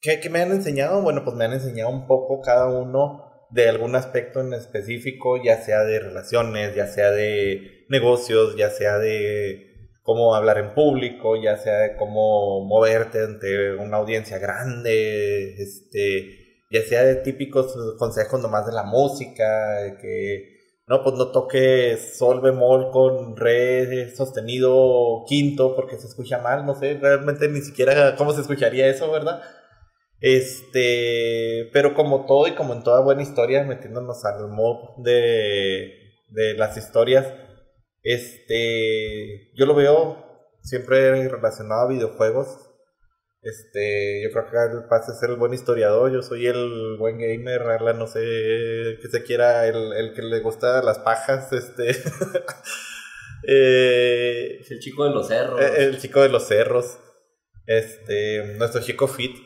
¿qué, 0.00 0.18
¿Qué 0.20 0.30
me 0.30 0.40
han 0.40 0.50
enseñado? 0.50 1.02
Bueno, 1.02 1.24
pues 1.24 1.36
me 1.36 1.44
han 1.44 1.52
enseñado 1.52 1.90
un 1.90 2.06
poco 2.06 2.40
cada 2.40 2.70
uno 2.70 3.22
de 3.50 3.68
algún 3.68 3.94
aspecto 3.94 4.40
en 4.40 4.54
específico, 4.54 5.36
ya 5.44 5.60
sea 5.62 5.84
de 5.84 6.00
relaciones, 6.00 6.74
ya 6.74 6.86
sea 6.86 7.10
de 7.10 7.84
negocios, 7.90 8.56
ya 8.56 8.70
sea 8.70 8.98
de 8.98 9.90
cómo 10.02 10.34
hablar 10.34 10.56
en 10.56 10.72
público, 10.72 11.36
ya 11.36 11.58
sea 11.58 11.98
cómo 11.98 12.64
moverte 12.64 13.22
ante 13.22 13.74
una 13.74 13.98
audiencia 13.98 14.38
grande, 14.38 15.56
este, 15.58 16.62
ya 16.70 16.80
sea 16.80 17.04
de 17.04 17.16
típicos 17.16 17.76
consejos 17.98 18.40
nomás 18.40 18.64
de 18.66 18.72
la 18.72 18.84
música, 18.84 19.98
que 20.00 20.55
no, 20.88 21.02
pues 21.02 21.16
no 21.16 21.32
toques 21.32 22.16
sol 22.16 22.40
bemol 22.40 22.90
con 22.90 23.36
re 23.36 24.14
sostenido 24.14 25.24
quinto 25.26 25.74
porque 25.74 25.96
se 25.96 26.06
escucha 26.06 26.38
mal, 26.38 26.64
no 26.64 26.74
sé, 26.74 26.98
realmente 27.00 27.48
ni 27.48 27.60
siquiera 27.60 28.14
cómo 28.16 28.32
se 28.32 28.42
escucharía 28.42 28.86
eso, 28.86 29.10
¿verdad? 29.10 29.42
Este, 30.20 31.68
pero 31.72 31.94
como 31.94 32.26
todo 32.26 32.46
y 32.46 32.54
como 32.54 32.72
en 32.74 32.82
toda 32.82 33.00
buena 33.00 33.22
historia, 33.22 33.64
metiéndonos 33.64 34.24
al 34.24 34.48
modo 34.48 34.94
de, 34.98 35.92
de 36.30 36.54
las 36.54 36.76
historias, 36.76 37.26
este, 38.02 39.52
yo 39.56 39.66
lo 39.66 39.74
veo 39.74 40.24
siempre 40.62 41.28
relacionado 41.28 41.82
a 41.82 41.88
videojuegos. 41.88 42.65
Este, 43.46 44.24
yo 44.24 44.32
creo 44.32 44.50
que 44.50 44.76
el 44.76 44.84
pase 44.88 45.12
es 45.12 45.20
ser 45.20 45.30
el 45.30 45.36
buen 45.36 45.54
historiador, 45.54 46.10
yo 46.10 46.20
soy 46.20 46.48
el 46.48 46.96
buen 46.98 47.16
gamer, 47.16 47.94
no 47.94 48.08
sé 48.08 48.18
que 49.00 49.08
se 49.08 49.22
quiera, 49.22 49.68
el, 49.68 50.12
que 50.16 50.22
le 50.22 50.40
gusta 50.40 50.82
las 50.82 50.98
pajas, 50.98 51.52
este. 51.52 51.90
eh, 53.46 54.60
el 54.68 54.80
chico 54.80 55.04
de 55.04 55.10
los 55.10 55.28
cerros. 55.28 55.60
El, 55.60 55.94
el 55.94 56.00
chico 56.00 56.22
de 56.22 56.28
los 56.28 56.48
cerros. 56.48 56.98
Este, 57.66 58.56
nuestro 58.58 58.80
chico 58.80 59.06
fit. 59.06 59.36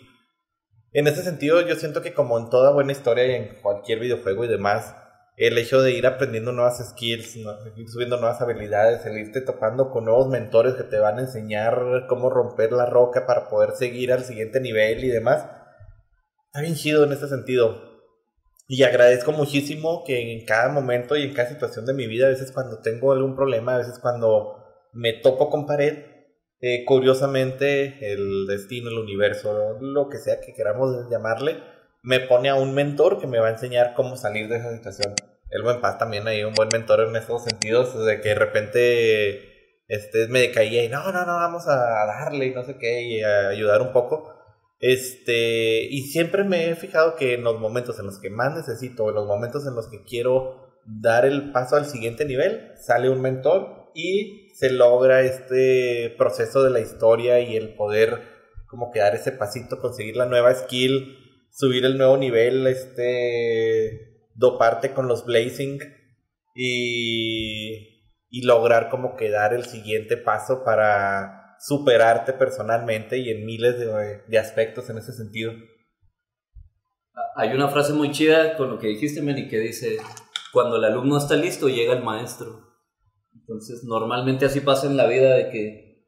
En 0.93 1.07
ese 1.07 1.23
sentido, 1.23 1.61
yo 1.61 1.77
siento 1.77 2.01
que 2.01 2.15
como 2.15 2.39
en 2.39 2.49
toda 2.49 2.73
buena 2.73 2.93
historia 2.93 3.27
y 3.27 3.33
en 3.33 3.61
cualquier 3.61 4.01
videojuego 4.01 4.47
y 4.47 4.49
demás, 4.49 4.97
el 5.41 5.57
hecho 5.57 5.81
de 5.81 5.93
ir 5.93 6.07
aprendiendo 6.07 6.53
nuevas 6.53 6.87
skills, 6.87 7.35
ir 7.35 7.89
subiendo 7.89 8.19
nuevas 8.19 8.43
habilidades, 8.43 9.07
el 9.07 9.17
irte 9.17 9.41
topando 9.41 9.91
con 9.91 10.05
nuevos 10.05 10.29
mentores 10.29 10.75
que 10.75 10.83
te 10.83 10.99
van 10.99 11.17
a 11.17 11.23
enseñar 11.23 12.05
cómo 12.11 12.29
romper 12.29 12.73
la 12.73 12.85
roca 12.85 13.25
para 13.27 13.49
poder 13.49 13.71
seguir 13.71 14.13
al 14.13 14.23
siguiente 14.23 14.61
nivel 14.61 15.03
y 15.03 15.09
demás, 15.09 15.47
está 16.45 16.61
bien 16.61 16.75
chido 16.75 17.05
en 17.05 17.13
este 17.13 17.27
sentido. 17.27 17.89
Y 18.69 18.83
agradezco 18.83 19.33
muchísimo 19.33 20.05
que 20.05 20.31
en 20.31 20.45
cada 20.45 20.69
momento 20.69 21.17
y 21.17 21.23
en 21.23 21.33
cada 21.33 21.49
situación 21.49 21.87
de 21.87 21.95
mi 21.95 22.07
vida, 22.07 22.27
a 22.27 22.31
veces 22.31 22.53
cuando 22.53 22.81
tengo 22.81 23.13
algún 23.13 23.35
problema, 23.35 23.77
a 23.77 23.79
veces 23.79 23.99
cuando 23.99 24.63
me 24.93 25.15
topo 25.15 25.49
con 25.49 25.65
pared, 25.65 26.05
eh, 26.61 26.85
curiosamente 26.85 28.13
el 28.13 28.47
destino, 28.47 28.91
el 28.91 28.99
universo, 28.99 29.79
lo 29.81 30.11
que 30.11 30.19
sea 30.19 30.39
que 30.43 30.53
queramos 30.53 31.09
llamarle, 31.11 31.63
me 32.03 32.21
pone 32.21 32.49
a 32.49 32.55
un 32.55 32.75
mentor 32.75 33.21
que 33.21 33.27
me 33.27 33.39
va 33.39 33.49
a 33.49 33.53
enseñar 33.53 33.95
cómo 33.95 34.17
salir 34.17 34.49
de 34.49 34.57
esa 34.57 34.75
situación 34.75 35.15
el 35.51 35.63
buen 35.63 35.81
Paz 35.81 35.99
también 35.99 36.27
hay 36.29 36.45
un 36.45 36.55
buen 36.55 36.69
mentor 36.73 37.01
en 37.01 37.17
esos 37.17 37.45
sentidos, 37.45 38.05
de 38.05 38.21
que 38.21 38.31
de 38.31 38.35
repente 38.35 39.83
este, 39.89 40.29
me 40.29 40.41
decaía 40.41 40.85
y 40.85 40.89
no, 40.89 41.11
no, 41.13 41.27
no, 41.27 41.35
vamos 41.35 41.67
a 41.67 42.07
darle 42.07 42.47
y 42.47 42.55
no 42.55 42.65
sé 42.65 42.77
qué, 42.79 43.03
y 43.03 43.23
a 43.23 43.49
ayudar 43.49 43.83
un 43.83 43.93
poco. 43.93 44.33
Este, 44.79 45.83
y 45.83 46.03
siempre 46.03 46.45
me 46.45 46.71
he 46.71 46.77
fijado 46.77 47.17
que 47.17 47.35
en 47.35 47.45
los 47.45 47.59
momentos 47.61 47.99
en 47.99 48.07
los 48.07 48.19
que 48.19 48.31
más 48.31 48.55
necesito, 48.55 49.09
en 49.09 49.17
los 49.17 49.27
momentos 49.27 49.67
en 49.67 49.75
los 49.75 49.89
que 49.89 50.05
quiero 50.05 50.81
dar 50.87 51.27
el 51.27 51.53
paso 51.53 51.77
al 51.77 51.87
siguiente 51.87 52.25
nivel, 52.25 52.73
sale 52.77 53.11
un 53.11 53.21
mentor 53.21 53.91
y 53.95 54.53
se 54.55 54.71
logra 54.71 55.21
este 55.23 56.15
proceso 56.17 56.63
de 56.63 56.71
la 56.71 56.81
historia 56.81 57.41
y 57.41 57.57
el 57.57 57.75
poder 57.75 58.41
como 58.69 58.93
que 58.93 59.01
dar 59.01 59.15
ese 59.15 59.33
pasito, 59.33 59.81
conseguir 59.81 60.17
la 60.17 60.27
nueva 60.27 60.55
skill, 60.55 61.17
subir 61.51 61.85
el 61.85 61.99
nuevo 61.99 62.17
nivel, 62.17 62.67
este 62.67 64.29
doparte 64.35 64.93
con 64.93 65.07
los 65.07 65.27
Blazing 65.27 65.79
y, 66.55 68.05
y 68.29 68.43
lograr 68.43 68.89
como 68.89 69.17
que 69.17 69.31
dar 69.31 69.53
el 69.53 69.65
siguiente 69.65 70.17
paso 70.17 70.63
para 70.65 71.57
superarte 71.61 72.33
personalmente 72.33 73.19
y 73.19 73.31
en 73.31 73.45
miles 73.45 73.79
de, 73.79 74.23
de 74.27 74.39
aspectos 74.39 74.89
en 74.89 74.99
ese 74.99 75.13
sentido. 75.13 75.53
Hay 77.37 77.53
una 77.53 77.69
frase 77.69 77.93
muy 77.93 78.11
chida 78.13 78.57
con 78.57 78.71
lo 78.71 78.79
que 78.79 78.89
dijiste, 78.89 79.21
Meni, 79.21 79.49
que 79.49 79.59
dice, 79.59 79.99
cuando 80.53 80.77
el 80.77 80.85
alumno 80.85 81.19
está 81.19 81.37
listo, 81.37 81.69
llega 81.69 81.93
el 81.93 82.03
maestro. 82.03 82.71
Entonces, 83.35 83.85
normalmente 83.85 84.47
así 84.47 84.61
pasa 84.61 84.87
en 84.87 84.97
la 84.97 85.07
vida 85.07 85.35
de 85.35 85.51
que 85.51 86.07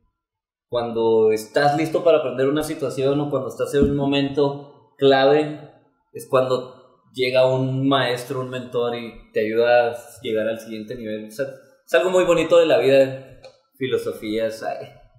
cuando 0.69 1.33
estás 1.33 1.77
listo 1.77 2.03
para 2.03 2.19
aprender 2.19 2.49
una 2.49 2.63
situación 2.63 3.21
o 3.21 3.31
cuando 3.31 3.51
estás 3.51 3.75
en 3.75 3.83
un 3.83 3.97
momento 3.97 4.72
clave, 5.03 5.59
es 6.13 6.29
cuando 6.31 7.03
llega 7.13 7.53
un 7.53 7.89
maestro, 7.89 8.41
un 8.41 8.51
mentor 8.51 8.95
y 8.95 9.33
te 9.33 9.41
ayuda 9.41 9.91
a 9.91 9.97
llegar 10.23 10.47
al 10.47 10.61
siguiente 10.61 10.95
nivel. 10.95 11.27
es 11.27 11.41
algo 11.93 12.11
muy 12.11 12.25
bonito 12.25 12.57
de 12.57 12.67
la 12.67 12.79
vida, 12.79 13.41
filosofías, 13.77 14.65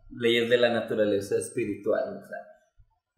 leyes 0.09 0.49
de 0.49 0.57
la 0.57 0.69
naturaleza 0.69 1.35
espiritual. 1.37 2.21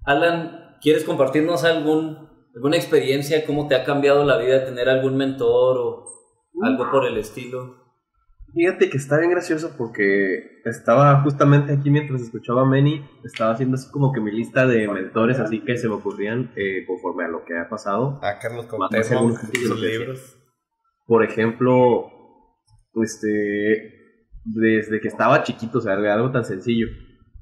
Alan, 0.05 0.77
¿quieres 0.81 1.03
compartirnos 1.03 1.63
algún 1.63 2.35
¿Alguna 2.55 2.77
experiencia? 2.77 3.45
¿Cómo 3.45 3.67
te 3.67 3.75
ha 3.75 3.83
cambiado 3.83 4.23
la 4.23 4.37
vida 4.37 4.63
tener 4.63 4.87
algún 4.87 5.17
mentor 5.17 5.77
o 5.77 6.05
algo 6.63 6.89
por 6.89 7.05
el 7.05 7.17
estilo? 7.17 7.84
Fíjate 8.55 8.89
que 8.89 8.95
está 8.95 9.17
bien 9.17 9.31
gracioso 9.31 9.75
porque 9.77 10.61
estaba 10.63 11.21
justamente 11.23 11.73
aquí 11.73 11.89
mientras 11.89 12.21
escuchaba 12.21 12.61
a 12.61 12.65
Manny, 12.65 13.05
estaba 13.25 13.51
haciendo 13.51 13.75
así 13.75 13.91
como 13.91 14.13
que 14.13 14.21
mi 14.21 14.31
lista 14.31 14.65
de 14.65 14.87
mentores, 14.87 15.39
así 15.39 15.59
que 15.59 15.75
se 15.77 15.89
me 15.89 15.95
ocurrían 15.95 16.53
eh, 16.55 16.85
conforme 16.87 17.25
a 17.25 17.27
lo 17.27 17.43
que 17.43 17.57
ha 17.57 17.67
pasado. 17.67 18.17
Ah, 18.23 18.39
Carlos 18.41 18.67
Contemo, 18.67 19.35
sus 19.35 19.81
libros. 19.81 20.37
Por 21.05 21.25
ejemplo, 21.25 22.09
este, 23.03 24.29
desde 24.45 25.01
que 25.01 25.09
estaba 25.09 25.43
chiquito, 25.43 25.79
o 25.79 25.81
sea, 25.81 25.95
algo 25.95 26.31
tan 26.31 26.45
sencillo. 26.45 26.87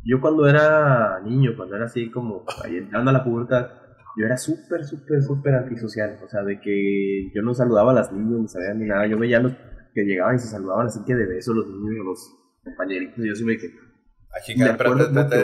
Yo 0.03 0.19
cuando 0.19 0.47
era 0.47 1.19
niño, 1.23 1.51
cuando 1.55 1.75
era 1.75 1.85
así 1.85 2.09
como 2.09 2.43
entrando 2.65 3.11
a 3.11 3.13
la 3.13 3.23
pubertad, 3.23 3.69
yo 4.17 4.25
era 4.25 4.37
súper, 4.37 4.83
súper, 4.83 5.21
súper 5.21 5.53
antisocial. 5.53 6.19
O 6.23 6.27
sea, 6.27 6.41
de 6.41 6.59
que 6.59 7.31
yo 7.35 7.43
no 7.43 7.53
saludaba 7.53 7.91
a 7.91 7.95
las 7.95 8.11
niñas, 8.11 8.39
ni 8.39 8.47
sabía 8.47 8.73
ni 8.73 8.85
nada. 8.85 9.05
Yo 9.05 9.19
veía 9.19 9.39
los 9.39 9.53
que 9.93 10.03
llegaban 10.03 10.35
y 10.35 10.39
se 10.39 10.47
saludaban 10.47 10.87
así 10.87 10.99
que 11.05 11.15
de 11.15 11.25
beso 11.25 11.53
los 11.53 11.67
niños, 11.67 12.05
los 12.05 12.35
compañeritos, 12.63 13.23
yo 13.23 13.35
sí 13.35 13.43
me 13.43 13.57
quedé. 13.57 13.73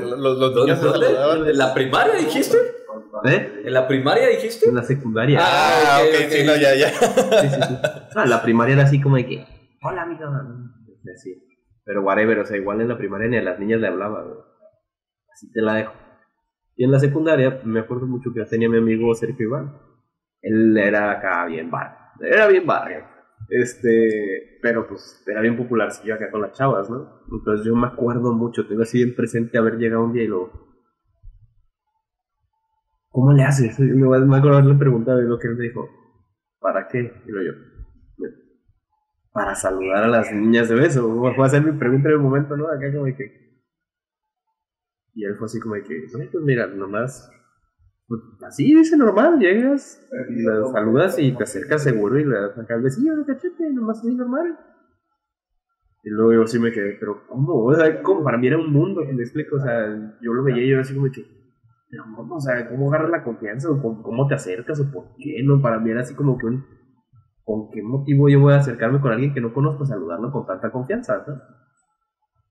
los, 0.01 0.37
los 0.37 0.55
niños. 0.55 1.47
¿En 1.47 1.57
la 1.57 1.73
primaria 1.73 2.15
dijiste? 2.15 2.57
¿Eh? 3.25 3.61
¿En 3.65 3.73
la 3.73 3.87
primaria 3.87 4.27
dijiste? 4.27 4.67
En 4.69 4.75
la 4.75 4.83
secundaria. 4.83 5.39
Ah, 5.41 6.01
ok, 6.03 6.29
sí, 6.29 6.43
no, 6.43 6.55
ya, 6.55 6.75
ya. 6.75 6.89
Sí, 6.89 7.49
sí, 7.49 7.61
sí. 7.61 7.75
Ah, 8.15 8.25
la 8.25 8.41
primaria 8.41 8.73
era 8.73 8.83
así 8.83 8.99
como 8.99 9.17
de 9.17 9.25
que, 9.27 9.45
hola, 9.83 10.03
amigo. 10.03 10.25
Así. 11.15 11.35
Pero 11.83 12.01
whatever, 12.03 12.39
o 12.39 12.45
sea, 12.45 12.57
igual 12.57 12.81
en 12.81 12.87
la 12.87 12.97
primaria 12.97 13.27
ni 13.27 13.37
a 13.37 13.41
las 13.41 13.59
niñas 13.59 13.79
le 13.79 13.87
hablaba, 13.87 14.25
Así 15.33 15.51
te 15.51 15.61
la 15.61 15.75
dejo. 15.75 15.93
Y 16.75 16.85
en 16.85 16.91
la 16.91 16.99
secundaria, 16.99 17.61
me 17.63 17.81
acuerdo 17.81 18.07
mucho 18.07 18.31
que 18.33 18.43
tenía 18.45 18.69
mi 18.69 18.77
amigo 18.77 19.13
Sergio 19.13 19.47
Iván. 19.47 19.77
Él 20.41 20.77
era 20.77 21.11
acá 21.11 21.45
bien 21.45 21.69
bar. 21.69 22.13
Era 22.21 22.47
bien 22.47 22.65
barrio 22.65 23.18
este, 23.49 24.59
pero 24.61 24.87
pues 24.87 25.23
era 25.27 25.41
bien 25.41 25.57
popular 25.57 25.91
si 25.91 26.07
yo 26.07 26.15
acá 26.15 26.31
con 26.31 26.41
las 26.41 26.53
chavas, 26.53 26.89
¿no? 26.89 27.21
Entonces 27.31 27.65
yo 27.65 27.75
me 27.75 27.87
acuerdo 27.87 28.33
mucho, 28.33 28.67
tengo 28.67 28.83
así 28.83 29.03
bien 29.03 29.15
presente 29.15 29.57
haber 29.57 29.77
llegado 29.77 30.03
un 30.03 30.13
día 30.13 30.23
y 30.23 30.27
lo. 30.27 30.51
¿Cómo 33.09 33.33
le 33.33 33.43
haces? 33.43 33.79
Me, 33.79 33.95
me 33.95 34.37
acuerdo 34.37 34.57
haberle 34.57 34.75
preguntado 34.75 35.21
y 35.21 35.27
lo 35.27 35.39
que 35.39 35.47
él 35.47 35.55
me 35.55 35.63
dijo, 35.63 35.89
¿para 36.59 36.87
qué? 36.87 37.11
Y 37.25 37.31
lo 37.31 37.41
yo, 37.41 37.53
para 39.31 39.55
saludar 39.55 40.03
a 40.03 40.07
las 40.07 40.33
niñas 40.33 40.69
de 40.69 40.75
beso. 40.75 41.33
Fue 41.35 41.43
a 41.43 41.47
hacer 41.47 41.63
mi 41.63 41.77
pregunta 41.77 42.09
en 42.09 42.15
el 42.15 42.21
momento, 42.21 42.57
¿no? 42.57 42.67
Acá 42.67 42.91
como 42.93 43.05
que. 43.05 43.49
Y 45.13 45.25
él 45.25 45.35
fue 45.37 45.45
así 45.45 45.59
como 45.59 45.75
que, 45.75 46.07
no, 46.13 46.31
pues 46.31 46.43
mira, 46.43 46.67
nomás 46.67 47.31
pues, 48.09 48.21
así 48.47 48.73
dice 48.73 48.97
normal, 48.97 49.37
llegas, 49.37 50.03
la 50.11 50.65
saludas 50.71 51.19
y 51.19 51.31
te 51.31 51.43
acercas 51.43 51.83
seguro 51.83 52.19
y 52.19 52.25
le 52.25 52.33
das 52.33 52.57
acá 52.57 52.73
el 52.73 52.81
besillo 52.81 53.15
de 53.15 53.23
cachete, 53.23 53.71
nomás 53.71 53.99
así 53.99 54.15
normal. 54.15 54.57
Y 56.03 56.09
luego 56.09 56.33
yo 56.33 56.47
sí 56.47 56.57
me 56.57 56.71
quedé, 56.71 56.97
pero 56.99 57.27
¿cómo? 57.27 57.65
O 57.65 57.75
sea, 57.75 58.01
como 58.01 58.23
para 58.23 58.39
mí 58.39 58.47
era 58.47 58.57
un 58.57 58.73
mundo, 58.73 59.01
me 59.05 59.21
explico, 59.21 59.57
o 59.57 59.59
sea, 59.59 59.87
yo 60.21 60.33
lo 60.33 60.43
veía 60.43 60.63
y 60.63 60.69
yo 60.69 60.73
era 60.73 60.81
así 60.81 60.95
como 60.95 61.11
que, 61.11 61.23
pero 61.87 62.03
¿cómo? 62.15 62.35
O 62.35 62.39
sea, 62.39 62.67
¿cómo 62.67 62.89
agarras 62.89 63.11
la 63.11 63.23
confianza? 63.23 63.69
¿O 63.69 63.79
cómo, 63.79 64.27
te 64.27 64.33
acercas? 64.33 64.79
¿O 64.79 64.91
por 64.91 65.15
qué? 65.15 65.43
No, 65.43 65.61
para 65.61 65.79
mí 65.79 65.91
era 65.91 66.01
así 66.01 66.15
como 66.15 66.35
que 66.39 66.47
un, 66.47 66.65
¿con 67.43 67.69
qué 67.69 67.83
motivo 67.83 68.27
yo 68.27 68.39
voy 68.39 68.53
a 68.53 68.57
acercarme 68.57 69.01
con 69.01 69.11
alguien 69.11 69.35
que 69.35 69.41
no 69.41 69.53
conozco 69.53 69.83
a 69.83 69.85
saludarlo 69.85 70.31
con 70.31 70.47
tanta 70.47 70.71
confianza? 70.71 71.23
¿no? 71.27 71.39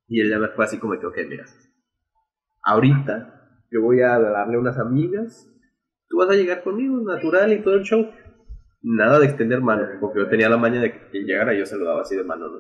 Y 0.07 0.21
él 0.21 0.31
ya 0.31 0.39
me 0.39 0.51
fue 0.51 0.67
así 0.67 0.79
como 0.79 0.97
que, 1.01 1.07
ok, 1.07 1.17
mira, 1.29 1.45
ahorita 2.63 3.38
yo 3.71 3.83
voy 3.83 4.01
a 4.01 4.19
darle 4.19 4.59
unas 4.59 4.79
amigas, 4.79 5.51
tú 6.09 6.19
vas 6.19 6.31
a 6.31 6.35
llegar 6.35 6.63
conmigo, 6.63 7.01
natural 7.01 7.53
y 7.53 7.63
todo 7.63 7.75
el 7.75 7.85
show. 7.85 8.11
Nada 8.81 9.19
de 9.19 9.27
extender 9.27 9.61
mano, 9.61 9.87
porque 10.01 10.21
yo 10.21 10.29
tenía 10.29 10.49
la 10.49 10.57
maña 10.57 10.81
de 10.81 10.93
que 10.93 11.19
llegara 11.21 11.53
yo 11.53 11.67
saludaba 11.67 12.03
así 12.03 12.17
de 12.17 12.25
mano, 12.25 12.49
¿no? 12.49 12.59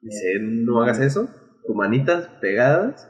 Dice, 0.00 0.38
no 0.40 0.82
hagas 0.82 1.00
eso, 1.00 1.28
tus 1.64 1.76
manitas 1.76 2.28
pegadas. 2.40 3.06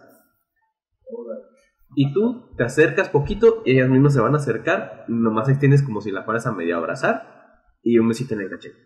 Y 1.96 2.12
tú 2.12 2.54
te 2.56 2.64
acercas 2.64 3.08
poquito, 3.08 3.62
y 3.64 3.72
ellas 3.72 3.88
mismas 3.88 4.14
se 4.14 4.20
van 4.20 4.34
a 4.34 4.38
acercar, 4.38 5.04
nomás 5.08 5.48
extiendes 5.48 5.82
como 5.82 6.00
si 6.00 6.12
la 6.12 6.22
fueras 6.22 6.46
a 6.46 6.52
medio 6.52 6.76
abrazar, 6.76 7.40
y 7.82 7.98
un 7.98 8.08
besito 8.08 8.34
en 8.34 8.42
el 8.42 8.50
cachete. 8.50 8.78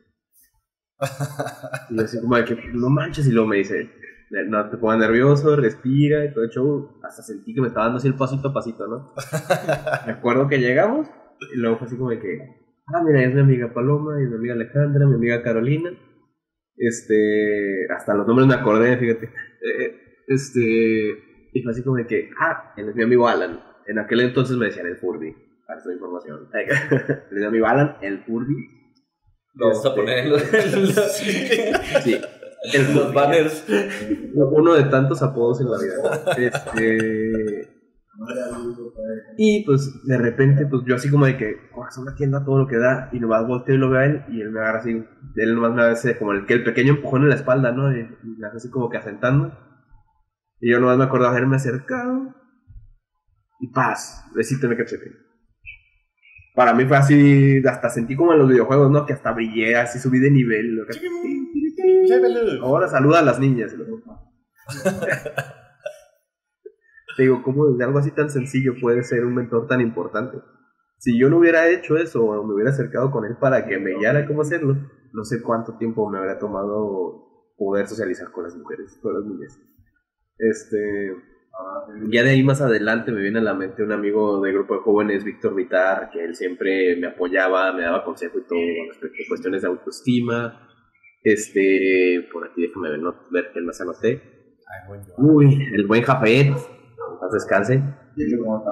y 1.91 2.01
así 2.01 2.21
como 2.21 2.37
de 2.37 2.45
que, 2.45 2.57
no 2.73 2.89
manches, 2.89 3.27
y 3.27 3.33
luego 3.33 3.49
me 3.49 3.57
dice, 3.57 3.91
no 4.47 4.71
te 4.71 4.77
pongas 4.77 4.99
nervioso, 4.99 5.57
respira 5.57 6.25
y 6.25 6.33
todo 6.33 6.45
el 6.45 6.51
show. 6.51 7.01
Hasta 7.03 7.23
sentí 7.23 7.55
que 7.55 7.61
me 7.61 7.69
estaba 7.69 7.87
dando 7.87 7.99
así 7.99 8.09
el 8.09 8.15
pasito 8.15 8.49
a 8.49 8.53
pasito, 8.53 8.87
¿no? 8.87 9.13
me 10.07 10.13
acuerdo 10.13 10.49
que 10.49 10.59
llegamos 10.59 11.09
y 11.55 11.59
luego 11.59 11.79
fue 11.79 11.87
así 11.87 11.97
como 11.97 12.11
de 12.11 12.21
que, 12.21 12.39
ah, 12.89 13.03
mira, 13.05 13.23
es 13.23 13.35
mi 13.35 13.41
amiga 13.41 13.73
Paloma, 13.73 14.21
y 14.21 14.27
mi 14.27 14.37
amiga 14.37 14.55
Alejandra, 14.55 15.07
mi 15.07 15.15
amiga 15.15 15.43
Carolina. 15.43 15.91
Este, 16.77 17.87
hasta 17.95 18.15
los 18.15 18.27
nombres 18.27 18.49
me 18.49 18.55
acordé, 18.55 18.97
fíjate. 18.97 19.27
Eh, 19.27 20.01
este, 20.27 21.51
y 21.53 21.63
fue 21.63 21.73
así 21.73 21.83
como 21.85 21.97
de 21.97 22.07
que, 22.07 22.31
ah, 22.41 22.75
él 22.77 22.89
es 22.89 22.97
mi 22.97 23.03
amigo 23.05 23.29
Alan. 23.29 23.61
En 23.87 23.99
aquel 23.99 24.21
entonces 24.21 24.57
me 24.57 24.67
decían 24.67 24.87
el 24.87 24.97
Furby, 24.97 25.35
para 25.67 25.79
esa 25.79 25.93
información. 25.93 26.49
él 26.53 27.27
es 27.31 27.41
mi 27.41 27.45
amigo 27.45 27.67
Alan, 27.67 27.97
el 28.01 28.25
Furby. 28.25 28.55
Vamos 29.55 29.85
a 29.85 29.89
este, 29.89 30.01
ponerlo. 30.01 30.39
sí 32.03 32.21
los 32.95 33.13
banners. 33.13 33.67
Uno 34.35 34.75
de 34.75 34.85
tantos 34.85 35.23
apodos 35.23 35.61
en 35.61 35.71
la 35.71 35.79
vida. 35.79 36.35
Este. 36.37 37.75
Y 39.37 39.65
pues 39.65 40.05
de 40.05 40.19
repente, 40.19 40.67
pues 40.67 40.83
yo 40.87 40.95
así 40.95 41.11
como 41.11 41.27
de 41.27 41.37
que, 41.37 41.69
corazón 41.75 42.09
aquí 42.09 42.25
anda 42.25 42.45
todo 42.45 42.59
lo 42.59 42.69
que 42.69 42.77
da, 42.77 43.09
y 43.13 43.19
nomás 43.19 43.47
volteo 43.47 43.75
y 43.75 43.79
lo 43.79 43.91
veo 43.91 44.01
a 44.01 44.05
él, 44.05 44.25
y 44.29 44.41
él 44.41 44.51
me 44.51 44.61
agarra 44.61 44.79
así, 44.79 45.05
él 45.37 45.55
nomás 45.55 45.75
me 45.75 45.83
hace 45.83 46.17
como 46.17 46.33
el 46.33 46.47
que 46.47 46.55
el 46.55 46.65
pequeño 46.65 46.95
empujón 46.95 47.23
en 47.23 47.31
la 47.31 47.35
espalda, 47.35 47.73
¿no? 47.73 47.91
Y, 47.91 48.09
me 48.39 48.47
hace 48.47 48.59
así 48.59 48.71
como 48.71 48.89
que 48.89 48.99
asentando. 48.99 49.53
Y 50.61 50.71
yo 50.71 50.81
nomás 50.81 50.97
me 50.97 51.05
acuerdo 51.05 51.27
de 51.27 51.33
haberme 51.33 51.57
acercado, 51.57 52.35
y 53.61 53.73
paz, 53.73 54.25
besito 54.35 54.67
en 54.67 54.73
el 54.73 54.79
cachete. 54.79 55.24
Para 56.55 56.73
mí 56.73 56.85
fue 56.85 56.97
así, 56.97 57.61
hasta 57.67 57.91
sentí 57.91 58.15
como 58.15 58.33
en 58.33 58.39
los 58.39 58.49
videojuegos, 58.49 58.89
¿no? 58.91 59.05
Que 59.05 59.13
hasta 59.13 59.33
brillé, 59.33 59.75
así 59.77 59.99
subí 59.99 60.21
de 60.21 60.31
nivel. 60.31 60.87
Ahora 62.63 62.87
saluda 62.89 63.19
a 63.19 63.23
las 63.23 63.41
niñas. 63.41 63.75
Te 67.17 67.23
digo, 67.23 67.43
¿cómo 67.43 67.67
de 67.73 67.85
algo 67.85 67.99
así 67.99 68.13
tan 68.13 68.31
sencillo 68.31 68.75
puede 68.81 69.03
ser 69.03 69.25
un 69.25 69.35
mentor 69.35 69.67
tan 69.67 69.81
importante? 69.81 70.39
Si 70.99 71.19
yo 71.19 71.29
no 71.29 71.39
hubiera 71.39 71.69
hecho 71.69 71.97
eso 71.97 72.25
o 72.25 72.45
me 72.45 72.55
hubiera 72.55 72.71
acercado 72.71 73.11
con 73.11 73.25
él 73.25 73.37
para 73.37 73.67
que 73.67 73.79
me 73.79 73.97
guiara 73.99 74.27
cómo 74.27 74.43
hacerlo, 74.43 74.77
no 75.13 75.25
sé 75.25 75.43
cuánto 75.43 75.77
tiempo 75.77 76.09
me 76.09 76.19
habría 76.19 76.39
tomado 76.39 77.53
poder 77.57 77.87
socializar 77.89 78.31
con 78.31 78.45
las 78.45 78.57
mujeres, 78.57 78.99
con 79.03 79.15
las 79.15 79.25
niñas. 79.25 79.61
Este, 80.39 81.15
ya 82.11 82.23
de 82.23 82.31
ahí 82.31 82.43
más 82.43 82.61
adelante 82.61 83.13
me 83.13 83.21
viene 83.21 83.39
a 83.39 83.43
la 83.43 83.55
mente 83.55 83.83
un 83.83 83.93
amigo 83.93 84.41
del 84.41 84.55
grupo 84.55 84.75
de 84.75 84.81
jóvenes, 84.81 85.25
Víctor 85.25 85.55
Vitar, 85.55 86.11
que 86.11 86.25
él 86.25 86.35
siempre 86.35 86.97
me 86.97 87.09
apoyaba, 87.09 87.73
me 87.73 87.83
daba 87.83 88.05
consejo 88.05 88.39
y 88.39 88.47
todo 88.47 88.59
respecto 88.89 89.23
a 89.25 89.29
cuestiones 89.29 89.63
de 89.63 89.69
autoestima, 89.69 90.69
este, 91.23 92.29
por 92.33 92.47
aquí 92.47 92.63
déjame 92.63 92.91
ver, 92.91 92.99
no, 93.01 93.15
ver 93.31 93.51
que 93.53 93.61
más 93.63 93.81
anoté. 93.81 94.23
Uy, 95.17 95.69
el 95.73 95.87
buen 95.87 96.03
Jafet, 96.03 96.53
paz 96.53 97.33
descanse. 97.33 97.83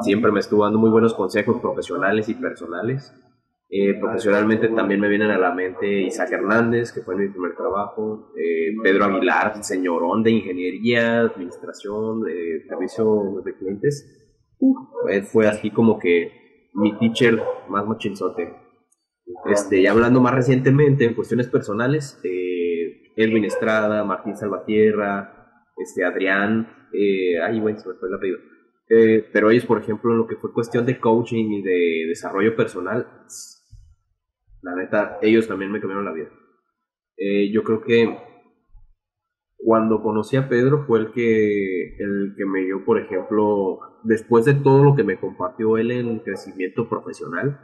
Siempre 0.02 0.30
me 0.30 0.40
estuvo 0.40 0.64
dando 0.64 0.78
muy 0.78 0.90
buenos 0.90 1.14
consejos 1.14 1.60
profesionales 1.60 2.28
y 2.28 2.34
personales. 2.34 3.14
Eh, 3.74 3.94
profesionalmente 3.98 4.68
también 4.68 5.00
me 5.00 5.08
vienen 5.08 5.30
a 5.30 5.38
la 5.38 5.54
mente 5.54 6.02
Isaac 6.02 6.30
Hernández, 6.32 6.92
que 6.92 7.00
fue 7.00 7.16
mi 7.16 7.26
primer 7.30 7.56
trabajo, 7.56 8.30
eh, 8.36 8.74
Pedro 8.82 9.06
Aguilar, 9.06 9.64
señorón 9.64 10.22
de 10.22 10.30
ingeniería, 10.32 11.20
administración, 11.20 12.20
eh, 12.28 12.64
servicio 12.68 13.40
de 13.42 13.56
clientes. 13.56 14.18
fue 15.32 15.48
así 15.48 15.70
como 15.70 15.98
que 15.98 16.70
mi 16.74 16.98
teacher 16.98 17.42
más 17.70 17.86
mochinzote. 17.86 18.52
Este, 19.46 19.80
y 19.80 19.86
hablando 19.86 20.20
más 20.20 20.34
recientemente 20.34 21.06
en 21.06 21.14
cuestiones 21.14 21.48
personales, 21.48 22.20
eh, 22.24 23.12
Edwin 23.16 23.44
Estrada, 23.44 24.04
Martín 24.04 24.36
Salvatierra, 24.36 25.64
este, 25.78 26.04
Adrián, 26.04 26.68
eh, 26.92 27.40
ay, 27.40 27.58
bueno, 27.58 27.78
se 27.78 27.88
me 27.88 27.94
fue 27.94 28.08
el 28.08 28.14
apellido. 28.14 28.38
Eh, 28.88 29.26
pero 29.32 29.50
ellos, 29.50 29.64
por 29.64 29.80
ejemplo, 29.80 30.12
en 30.12 30.18
lo 30.18 30.26
que 30.26 30.36
fue 30.36 30.52
cuestión 30.52 30.84
de 30.84 31.00
coaching 31.00 31.50
y 31.50 31.62
de 31.62 32.06
desarrollo 32.08 32.54
personal, 32.54 33.06
la 34.62 34.74
neta, 34.76 35.18
ellos 35.22 35.48
también 35.48 35.70
me 35.70 35.80
cambiaron 35.80 36.04
la 36.04 36.12
vida. 36.12 36.30
Eh, 37.16 37.52
yo 37.52 37.62
creo 37.62 37.82
que 37.82 38.18
cuando 39.58 40.02
conocí 40.02 40.36
a 40.36 40.48
Pedro 40.48 40.84
fue 40.86 41.00
el 41.00 41.12
que, 41.12 41.96
el 41.98 42.34
que 42.36 42.46
me 42.46 42.60
dio, 42.62 42.84
por 42.84 42.98
ejemplo, 42.98 43.78
después 44.02 44.44
de 44.44 44.54
todo 44.54 44.82
lo 44.82 44.94
que 44.94 45.04
me 45.04 45.20
compartió 45.20 45.76
él 45.78 45.90
en 45.90 46.18
crecimiento 46.20 46.88
profesional, 46.88 47.60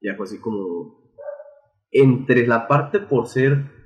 ya 0.00 0.14
fue 0.16 0.24
así 0.24 0.38
como 0.38 1.00
entre 1.90 2.46
la 2.46 2.68
parte 2.68 3.00
por 3.00 3.26
ser 3.26 3.80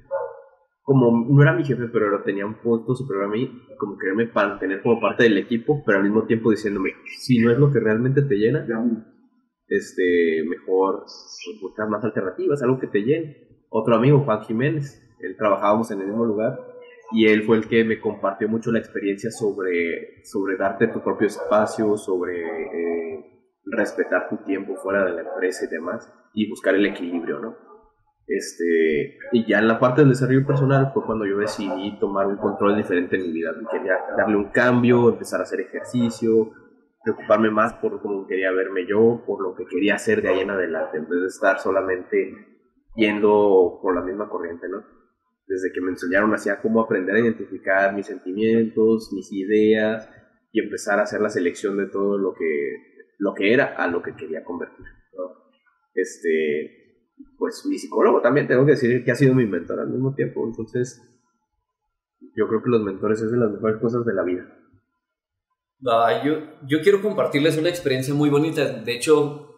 como 0.82 1.26
no 1.26 1.42
era 1.42 1.54
mi 1.54 1.64
jefe, 1.64 1.88
pero 1.90 2.22
tenía 2.22 2.44
un 2.44 2.60
punto 2.60 2.94
superior 2.94 3.24
a 3.24 3.28
mí, 3.28 3.50
como 3.78 3.96
quererme 3.96 4.30
mantener 4.34 4.82
como 4.82 5.00
parte 5.00 5.22
del 5.22 5.38
equipo, 5.38 5.82
pero 5.84 5.98
al 5.98 6.04
mismo 6.04 6.26
tiempo 6.26 6.50
diciéndome, 6.50 6.90
si 7.06 7.38
no 7.38 7.50
es 7.50 7.58
lo 7.58 7.72
que 7.72 7.80
realmente 7.80 8.20
te 8.20 8.34
llena, 8.34 8.66
este, 9.68 10.44
mejor 10.48 11.05
buscar 11.61 11.88
más 11.88 12.05
alternativas, 12.05 12.62
algo 12.62 12.79
que 12.79 12.87
te 12.87 13.00
llene. 13.00 13.64
Otro 13.68 13.96
amigo, 13.96 14.20
Juan 14.20 14.42
Jiménez, 14.42 15.03
él 15.20 15.37
trabajábamos 15.37 15.90
en 15.90 16.00
el 16.00 16.09
mismo 16.09 16.24
lugar 16.24 16.59
y 17.12 17.27
él 17.27 17.42
fue 17.42 17.57
el 17.57 17.68
que 17.68 17.85
me 17.85 18.00
compartió 18.00 18.48
mucho 18.48 18.72
la 18.72 18.79
experiencia 18.79 19.31
sobre, 19.31 20.24
sobre 20.24 20.57
darte 20.57 20.88
tu 20.88 21.00
propio 21.00 21.27
espacio, 21.27 21.96
sobre 21.96 22.42
eh, 22.42 23.24
respetar 23.64 24.29
tu 24.29 24.38
tiempo 24.44 24.77
fuera 24.77 25.05
de 25.05 25.12
la 25.12 25.22
empresa 25.22 25.64
y 25.64 25.68
demás, 25.68 26.12
y 26.33 26.48
buscar 26.48 26.74
el 26.74 26.87
equilibrio, 26.87 27.38
¿no? 27.38 27.57
Este, 28.27 29.18
y 29.33 29.46
ya 29.46 29.59
en 29.59 29.68
la 29.68 29.79
parte 29.79 30.00
del 30.00 30.11
desarrollo 30.11 30.46
personal 30.46 30.90
fue 30.94 31.05
cuando 31.05 31.27
yo 31.27 31.37
decidí 31.38 31.98
tomar 31.98 32.27
un 32.27 32.38
control 32.38 32.77
diferente 32.77 33.16
en 33.16 33.22
mi 33.22 33.33
vida. 33.33 33.50
Quería 33.70 33.98
darle 34.16 34.37
un 34.37 34.50
cambio, 34.50 35.11
empezar 35.11 35.40
a 35.40 35.42
hacer 35.42 35.61
ejercicio, 35.61 36.50
preocuparme 37.04 37.50
más 37.50 37.74
por 37.74 38.00
cómo 38.00 38.26
quería 38.26 38.50
verme 38.50 38.86
yo, 38.86 39.22
por 39.26 39.42
lo 39.42 39.54
que 39.54 39.66
quería 39.66 39.94
hacer 39.94 40.22
de 40.22 40.30
ahí 40.30 40.40
en 40.40 40.50
adelante, 40.50 40.96
en 40.96 41.08
vez 41.08 41.20
de 41.20 41.26
estar 41.26 41.60
solamente 41.60 42.34
yendo 42.96 43.78
por 43.82 43.94
la 43.94 44.00
misma 44.00 44.28
corriente, 44.28 44.68
¿no? 44.68 44.82
Desde 45.46 45.70
que 45.72 45.82
me 45.82 45.90
enseñaron 45.90 46.32
así 46.32 46.48
a 46.48 46.62
cómo 46.62 46.80
aprender 46.80 47.14
a 47.14 47.20
identificar 47.20 47.94
mis 47.94 48.06
sentimientos, 48.06 49.10
mis 49.12 49.30
ideas 49.32 50.08
y 50.50 50.60
empezar 50.60 50.98
a 50.98 51.02
hacer 51.02 51.20
la 51.20 51.28
selección 51.28 51.76
de 51.76 51.86
todo 51.86 52.16
lo 52.16 52.32
que, 52.32 53.04
lo 53.18 53.34
que 53.34 53.52
era 53.52 53.74
a 53.76 53.86
lo 53.86 54.02
que 54.02 54.14
quería 54.14 54.42
convertir. 54.42 54.86
Este, 55.94 57.10
pues 57.38 57.64
mi 57.68 57.78
psicólogo 57.78 58.20
también 58.20 58.48
tengo 58.48 58.64
que 58.64 58.72
decir 58.72 59.04
que 59.04 59.12
ha 59.12 59.14
sido 59.14 59.34
mi 59.34 59.46
mentor 59.46 59.78
al 59.80 59.90
mismo 59.90 60.14
tiempo, 60.14 60.44
entonces 60.46 61.00
yo 62.34 62.48
creo 62.48 62.62
que 62.62 62.70
los 62.70 62.82
mentores 62.82 63.20
es 63.20 63.30
de 63.30 63.36
las 63.36 63.52
mejores 63.52 63.80
cosas 63.80 64.04
de 64.04 64.14
la 64.14 64.24
vida. 64.24 64.63
Yo, 66.24 66.38
yo 66.66 66.80
quiero 66.82 67.02
compartirles 67.02 67.58
una 67.58 67.68
experiencia 67.68 68.14
muy 68.14 68.30
bonita. 68.30 68.64
De 68.64 68.94
hecho, 68.94 69.54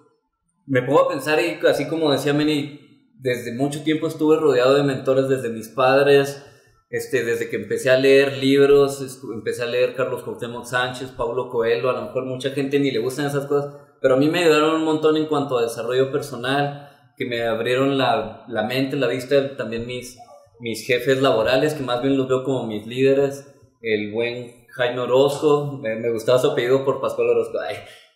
me 0.67 0.83
puedo 0.83 1.09
pensar 1.09 1.39
y 1.41 1.65
así 1.67 1.87
como 1.87 2.11
decía 2.13 2.33
Meni, 2.33 2.81
desde 3.19 3.55
mucho 3.55 3.83
tiempo 3.83 4.09
estuve 4.09 4.37
rodeado 4.37 4.75
de 4.75 4.83
mentores 4.83 5.29
desde 5.29 5.49
mis 5.49 5.69
padres, 5.69 6.45
este, 6.91 7.25
desde 7.25 7.49
que 7.49 7.57
empecé 7.57 7.91
a 7.91 7.99
leer 7.99 8.37
libros, 8.39 9.21
empecé 9.33 9.63
a 9.63 9.67
leer 9.67 9.95
Carlos 9.95 10.23
Cuauhtémoc 10.23 10.65
Sánchez, 10.65 11.11
Pablo 11.11 11.49
Coelho, 11.49 11.91
a 11.91 11.95
lo 11.95 12.03
mejor 12.03 12.27
mucha 12.27 12.51
gente 12.51 12.79
ni 12.79 12.91
le 12.91 12.99
gustan 12.99 13.27
esas 13.27 13.47
cosas, 13.47 13.75
pero 14.01 14.15
a 14.15 14.19
mí 14.19 14.29
me 14.29 14.41
ayudaron 14.41 14.77
un 14.77 14.85
montón 14.85 15.17
en 15.17 15.27
cuanto 15.27 15.59
a 15.59 15.63
desarrollo 15.63 16.13
personal, 16.13 16.91
que 17.17 17.25
me 17.25 17.43
abrieron 17.43 17.97
la, 17.97 18.45
la 18.49 18.63
mente, 18.65 18.97
la 18.97 19.07
vista, 19.07 19.57
también 19.57 19.87
mis, 19.87 20.19
mis 20.61 20.87
jefes 20.87 21.23
laborales, 21.23 21.75
que 21.75 21.83
más 21.83 22.03
bien 22.03 22.17
los 22.17 22.29
veo 22.29 22.45
como 22.45 22.67
mis 22.67 22.87
líderes, 22.87 23.53
el 23.81 24.13
buen 24.13 24.66
Jaime 24.77 25.01
Orozco, 25.01 25.81
me, 25.83 26.11
gustaba 26.13 26.39
su 26.39 26.51
apellido 26.51 26.85
por 26.85 27.01
Pascual 27.01 27.31
Orozco, 27.31 27.59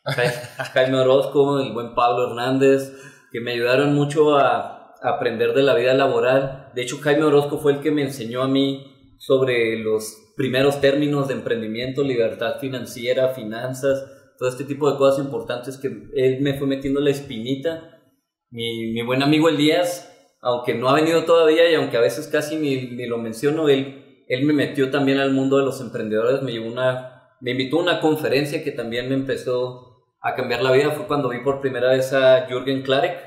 Jaime 0.75 0.99
Orozco, 0.99 1.61
el 1.61 1.73
buen 1.73 1.95
Pablo 1.95 2.29
Hernández, 2.29 2.93
que 3.33 3.41
me 3.41 3.53
ayudaron 3.53 3.95
mucho 3.95 4.37
a 4.37 4.95
aprender 5.03 5.55
de 5.55 5.63
la 5.63 5.75
vida 5.75 5.95
laboral. 5.95 6.71
De 6.75 6.83
hecho, 6.83 6.99
Jaime 7.01 7.25
Orozco 7.25 7.59
fue 7.59 7.73
el 7.73 7.81
que 7.81 7.91
me 7.91 8.03
enseñó 8.03 8.43
a 8.43 8.49
mí 8.49 9.15
sobre 9.19 9.79
los 9.79 10.33
primeros 10.37 10.81
términos 10.81 11.29
de 11.29 11.35
emprendimiento, 11.35 12.03
libertad 12.03 12.59
financiera, 12.61 13.29
finanzas, 13.29 14.05
todo 14.39 14.49
este 14.49 14.65
tipo 14.65 14.91
de 14.91 14.97
cosas 14.97 15.25
importantes 15.25 15.77
que 15.77 15.89
él 16.15 16.41
me 16.41 16.55
fue 16.55 16.67
metiendo 16.67 17.01
la 17.01 17.11
espinita. 17.11 18.01
Mi, 18.51 18.93
mi 18.93 19.03
buen 19.03 19.23
amigo 19.23 19.49
Elías, 19.49 20.11
aunque 20.41 20.75
no 20.75 20.89
ha 20.89 20.95
venido 20.95 21.25
todavía 21.25 21.71
y 21.71 21.75
aunque 21.75 21.99
a 21.99 22.01
veces 22.01 22.27
casi 22.27 22.57
ni, 22.57 22.89
ni, 22.89 23.07
lo 23.07 23.19
menciono, 23.19 23.69
él, 23.69 24.10
él 24.31 24.45
me 24.45 24.53
metió 24.53 24.93
también 24.93 25.19
al 25.19 25.33
mundo 25.33 25.59
de 25.59 25.65
los 25.65 25.81
emprendedores, 25.81 26.41
me, 26.41 26.53
invitó 27.51 27.79
a 27.79 27.83
una 27.83 28.01
conferencia 28.01 28.63
que 28.63 28.71
también 28.71 29.09
me 29.09 29.17
empezó 29.17 30.05
a 30.21 30.37
cambiar 30.37 30.63
la 30.63 30.71
vida. 30.71 30.93
Fue 30.93 31.09
cuando 31.09 31.31
vi 31.31 31.41
por 31.41 31.61
primera 31.61 31.91
vez 31.91 32.13
a 32.13 32.47
Jürgen 32.47 32.83
Klarek, 32.83 33.19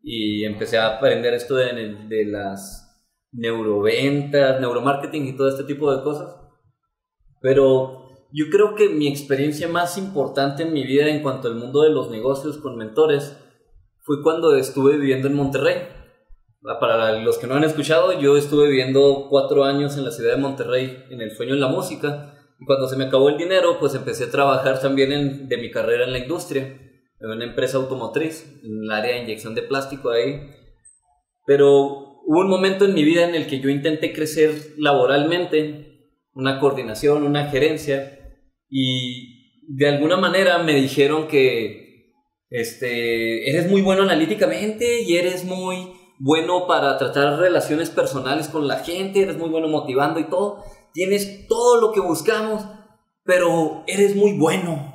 y 0.00 0.44
empecé 0.44 0.78
a 0.78 0.96
aprender 0.96 1.34
esto 1.34 1.56
de, 1.56 1.72
de 2.08 2.24
las 2.24 3.04
neuroventas, 3.32 4.60
neuromarketing 4.60 5.26
y 5.26 5.36
todo 5.36 5.48
este 5.48 5.64
tipo 5.64 5.92
de 5.92 6.04
cosas. 6.04 6.36
Pero 7.40 8.28
yo 8.32 8.44
creo 8.48 8.76
que 8.76 8.90
mi 8.90 9.08
experiencia 9.08 9.66
más 9.66 9.98
importante 9.98 10.62
en 10.62 10.72
mi 10.72 10.86
vida 10.86 11.08
en 11.08 11.20
cuanto 11.20 11.48
al 11.48 11.56
mundo 11.56 11.82
de 11.82 11.90
los 11.90 12.12
negocios 12.12 12.58
con 12.58 12.76
mentores 12.76 13.36
fue 14.02 14.22
cuando 14.22 14.54
estuve 14.54 14.98
viviendo 14.98 15.26
en 15.26 15.34
Monterrey. 15.34 15.97
Para 16.80 17.12
los 17.20 17.38
que 17.38 17.46
no 17.46 17.54
han 17.54 17.64
escuchado, 17.64 18.20
yo 18.20 18.36
estuve 18.36 18.68
viviendo 18.68 19.26
cuatro 19.30 19.64
años 19.64 19.96
en 19.96 20.04
la 20.04 20.10
ciudad 20.10 20.34
de 20.34 20.40
Monterrey 20.40 21.04
en 21.10 21.20
el 21.20 21.30
sueño 21.30 21.54
en 21.54 21.60
la 21.60 21.68
música. 21.68 22.34
Y 22.60 22.66
cuando 22.66 22.88
se 22.88 22.96
me 22.96 23.04
acabó 23.04 23.28
el 23.28 23.38
dinero, 23.38 23.78
pues 23.80 23.94
empecé 23.94 24.24
a 24.24 24.30
trabajar 24.30 24.80
también 24.80 25.12
en, 25.12 25.48
de 25.48 25.56
mi 25.56 25.70
carrera 25.70 26.04
en 26.04 26.12
la 26.12 26.18
industria 26.18 26.78
en 27.20 27.30
una 27.30 27.44
empresa 27.44 27.78
automotriz, 27.78 28.46
en 28.62 28.84
el 28.84 28.90
área 28.90 29.14
de 29.14 29.22
inyección 29.22 29.54
de 29.54 29.62
plástico 29.62 30.10
ahí. 30.10 30.50
Pero 31.46 32.20
hubo 32.26 32.40
un 32.40 32.48
momento 32.48 32.84
en 32.84 32.94
mi 32.94 33.04
vida 33.04 33.28
en 33.28 33.34
el 33.34 33.46
que 33.46 33.60
yo 33.60 33.70
intenté 33.70 34.12
crecer 34.12 34.74
laboralmente, 34.76 36.10
una 36.32 36.60
coordinación, 36.60 37.24
una 37.24 37.46
gerencia, 37.46 38.18
y 38.70 39.64
de 39.68 39.88
alguna 39.88 40.16
manera 40.16 40.58
me 40.58 40.74
dijeron 40.74 41.26
que 41.26 42.12
este, 42.50 43.50
eres 43.50 43.68
muy 43.68 43.82
bueno 43.82 44.02
analíticamente 44.02 45.02
y 45.02 45.16
eres 45.16 45.44
muy 45.44 45.92
bueno 46.18 46.66
para 46.66 46.98
tratar 46.98 47.38
relaciones 47.38 47.90
personales 47.90 48.48
con 48.48 48.66
la 48.66 48.80
gente, 48.80 49.22
eres 49.22 49.38
muy 49.38 49.48
bueno 49.48 49.68
motivando 49.68 50.20
y 50.20 50.24
todo, 50.24 50.64
tienes 50.92 51.46
todo 51.46 51.80
lo 51.80 51.92
que 51.92 52.00
buscamos, 52.00 52.64
pero 53.24 53.84
eres 53.86 54.16
muy 54.16 54.38
bueno. 54.38 54.94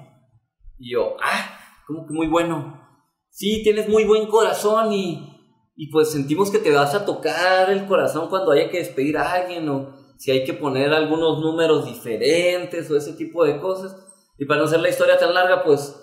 Y 0.77 0.93
yo, 0.93 1.15
ah, 1.21 1.57
como 1.87 2.05
que 2.05 2.13
muy 2.13 2.27
bueno. 2.27 2.81
Sí, 3.29 3.63
tienes 3.63 3.89
muy 3.89 4.03
buen 4.03 4.27
corazón 4.27 4.93
y, 4.93 5.33
y 5.75 5.87
pues 5.91 6.11
sentimos 6.11 6.51
que 6.51 6.59
te 6.59 6.71
vas 6.71 6.93
a 6.93 7.05
tocar 7.05 7.69
el 7.71 7.85
corazón 7.85 8.29
cuando 8.29 8.51
haya 8.51 8.69
que 8.69 8.79
despedir 8.79 9.17
a 9.17 9.31
alguien 9.31 9.67
o 9.69 9.95
si 10.17 10.31
hay 10.31 10.43
que 10.43 10.53
poner 10.53 10.93
algunos 10.93 11.39
números 11.39 11.85
diferentes 11.85 12.89
o 12.89 12.97
ese 12.97 13.13
tipo 13.13 13.43
de 13.43 13.59
cosas. 13.59 13.95
Y 14.37 14.45
para 14.45 14.59
no 14.59 14.65
hacer 14.65 14.79
la 14.79 14.89
historia 14.89 15.17
tan 15.17 15.33
larga, 15.33 15.63
pues 15.63 15.99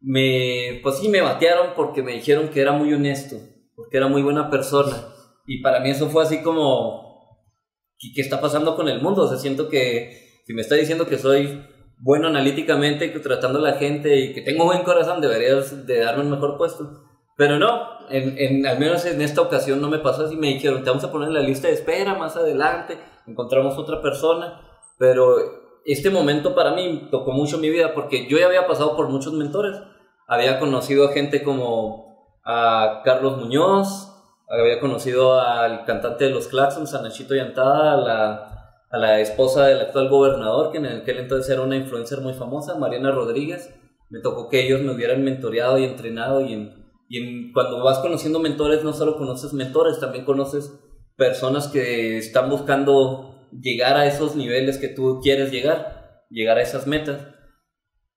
me, 0.00 0.80
pues 0.82 0.98
sí, 0.98 1.08
me 1.08 1.20
batearon 1.20 1.74
porque 1.74 2.02
me 2.02 2.12
dijeron 2.12 2.48
que 2.48 2.60
era 2.60 2.72
muy 2.72 2.92
honesto, 2.92 3.36
porque 3.78 3.96
era 3.96 4.08
muy 4.08 4.22
buena 4.22 4.50
persona. 4.50 4.92
Y 5.46 5.62
para 5.62 5.78
mí 5.78 5.90
eso 5.90 6.10
fue 6.10 6.24
así 6.24 6.42
como, 6.42 7.46
¿qué, 7.96 8.20
está 8.20 8.40
pasando 8.40 8.74
con 8.74 8.88
el 8.88 9.00
mundo? 9.00 9.22
O 9.22 9.28
sea, 9.28 9.38
siento 9.38 9.68
que 9.68 10.42
si 10.44 10.52
me 10.52 10.62
está 10.62 10.74
diciendo 10.74 11.06
que 11.06 11.16
soy 11.16 11.64
bueno 12.00 12.26
analíticamente, 12.26 13.12
que 13.12 13.20
tratando 13.20 13.60
a 13.60 13.62
la 13.62 13.74
gente 13.74 14.16
y 14.16 14.34
que 14.34 14.42
tengo 14.42 14.64
buen 14.64 14.82
corazón, 14.82 15.20
deberías 15.20 15.86
de 15.86 16.00
darme 16.00 16.24
un 16.24 16.30
mejor 16.32 16.58
puesto. 16.58 17.04
Pero 17.36 17.60
no, 17.60 18.08
en, 18.10 18.66
al 18.66 18.80
menos 18.80 19.06
en 19.06 19.22
esta 19.22 19.42
ocasión 19.42 19.80
no 19.80 19.88
me 19.88 20.00
pasó 20.00 20.24
así, 20.24 20.34
me 20.34 20.48
dijeron, 20.48 20.82
te 20.82 20.90
vamos 20.90 21.04
a 21.04 21.12
poner 21.12 21.28
en 21.28 21.34
la 21.34 21.40
lista 21.40 21.68
de 21.68 21.74
espera 21.74 22.14
más 22.14 22.36
adelante, 22.36 22.98
encontramos 23.28 23.78
otra 23.78 24.02
persona, 24.02 24.60
pero 24.98 25.36
este 25.84 26.10
momento 26.10 26.56
para 26.56 26.74
mí 26.74 27.06
tocó 27.12 27.30
mucho 27.30 27.58
mi 27.58 27.70
vida 27.70 27.94
porque 27.94 28.26
yo 28.28 28.38
ya 28.38 28.46
había 28.46 28.66
pasado 28.66 28.96
por 28.96 29.08
muchos 29.08 29.34
mentores, 29.34 29.76
había 30.26 30.58
conocido 30.58 31.06
a 31.06 31.12
gente 31.12 31.44
como 31.44 32.07
a 32.48 33.02
Carlos 33.04 33.36
Muñoz, 33.36 34.12
había 34.48 34.80
conocido 34.80 35.38
al 35.38 35.84
cantante 35.84 36.24
de 36.24 36.30
los 36.30 36.48
Claxons, 36.48 36.94
a 36.94 37.02
Nachito 37.02 37.34
Yantada, 37.34 37.92
a 37.92 37.96
la 37.96 38.58
a 38.90 38.98
la 38.98 39.20
esposa 39.20 39.66
del 39.66 39.80
actual 39.80 40.08
gobernador, 40.08 40.72
que 40.72 40.78
en 40.78 40.86
aquel 40.86 41.18
entonces 41.18 41.52
era 41.52 41.62
una 41.62 41.76
influencer 41.76 42.20
muy 42.20 42.34
famosa, 42.34 42.76
Mariana 42.76 43.10
Rodríguez. 43.12 43.74
Me 44.08 44.20
tocó 44.20 44.48
que 44.48 44.64
ellos 44.64 44.80
me 44.80 44.92
hubieran 44.92 45.22
mentoreado 45.22 45.78
y 45.78 45.84
entrenado 45.84 46.40
y, 46.40 46.54
en, 46.54 46.90
y 47.08 47.52
cuando 47.52 47.82
vas 47.82 47.98
conociendo 47.98 48.40
mentores 48.40 48.82
no 48.82 48.94
solo 48.94 49.18
conoces 49.18 49.52
mentores, 49.52 50.00
también 50.00 50.24
conoces 50.24 50.72
personas 51.16 51.68
que 51.68 52.16
están 52.16 52.48
buscando 52.48 53.48
llegar 53.52 53.96
a 53.96 54.06
esos 54.06 54.36
niveles 54.36 54.78
que 54.78 54.88
tú 54.88 55.20
quieres 55.22 55.50
llegar, 55.50 56.24
llegar 56.30 56.56
a 56.56 56.62
esas 56.62 56.86
metas. 56.86 57.20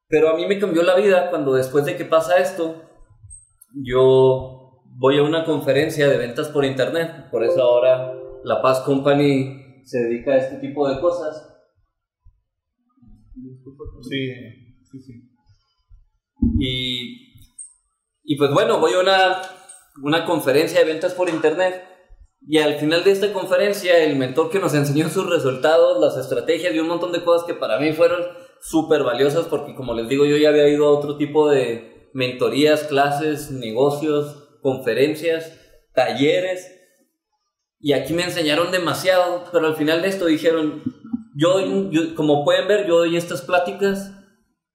Pero 0.08 0.30
a 0.30 0.36
mí 0.36 0.46
me 0.46 0.60
cambió 0.60 0.84
la 0.84 0.96
vida 0.96 1.30
cuando 1.30 1.54
después 1.54 1.84
de 1.84 1.98
que 1.98 2.06
pasa 2.06 2.38
esto, 2.38 2.82
yo 3.74 4.84
voy 4.98 5.18
a 5.18 5.24
una 5.24 5.46
conferencia 5.46 6.08
de 6.10 6.18
ventas 6.18 6.50
por 6.50 6.66
internet, 6.66 7.30
por 7.32 7.44
eso 7.44 7.62
ahora 7.62 8.14
La 8.44 8.62
Paz 8.62 8.82
Company 8.82 9.84
se 9.84 10.00
dedica 10.04 10.34
a 10.34 10.38
este 10.38 10.58
tipo 10.58 10.88
de 10.88 11.00
cosas. 11.00 11.48
Sí, 14.02 14.34
sí, 14.84 15.00
sí. 15.00 15.14
Y, 16.60 17.34
y 18.24 18.38
pues 18.38 18.52
bueno, 18.54 18.80
voy 18.80 18.94
a 18.94 19.00
una, 19.00 19.42
una 20.04 20.26
conferencia 20.26 20.80
de 20.80 20.86
ventas 20.86 21.14
por 21.14 21.30
internet 21.30 21.84
y 22.48 22.58
al 22.58 22.76
final 22.76 23.04
de 23.04 23.12
esta 23.12 23.32
conferencia 23.34 24.04
el 24.04 24.16
mentor 24.16 24.50
que 24.50 24.60
nos 24.60 24.74
enseñó 24.74 25.10
sus 25.10 25.30
resultados, 25.30 26.00
las 26.02 26.18
estrategias 26.18 26.74
y 26.74 26.80
un 26.80 26.88
montón 26.88 27.12
de 27.12 27.24
cosas 27.24 27.46
que 27.46 27.54
para 27.54 27.80
mí 27.80 27.94
fueron 27.94 28.22
súper 28.60 29.04
valiosas 29.04 29.46
porque 29.46 29.76
como 29.76 29.94
les 29.94 30.08
digo 30.08 30.26
yo 30.26 30.38
ya 30.38 30.50
había 30.50 30.68
ido 30.68 30.88
a 30.88 30.92
otro 30.92 31.18
tipo 31.18 31.50
de 31.50 31.91
mentorías, 32.14 32.84
clases, 32.84 33.52
negocios, 33.52 34.58
conferencias, 34.62 35.58
talleres 35.94 36.82
y 37.82 37.94
aquí 37.94 38.14
me 38.14 38.24
enseñaron 38.24 38.72
demasiado, 38.72 39.44
pero 39.52 39.66
al 39.66 39.76
final 39.76 40.04
de 40.04 40.10
esto 40.10 40.28
dijeron, 40.28 40.84
yo, 41.36 41.56
como 42.16 42.46
pueden 42.46 42.68
ver, 42.68 42.88
yo 42.88 43.00
doy 43.00 43.18
estas 43.18 43.42
pláticas, 43.42 44.14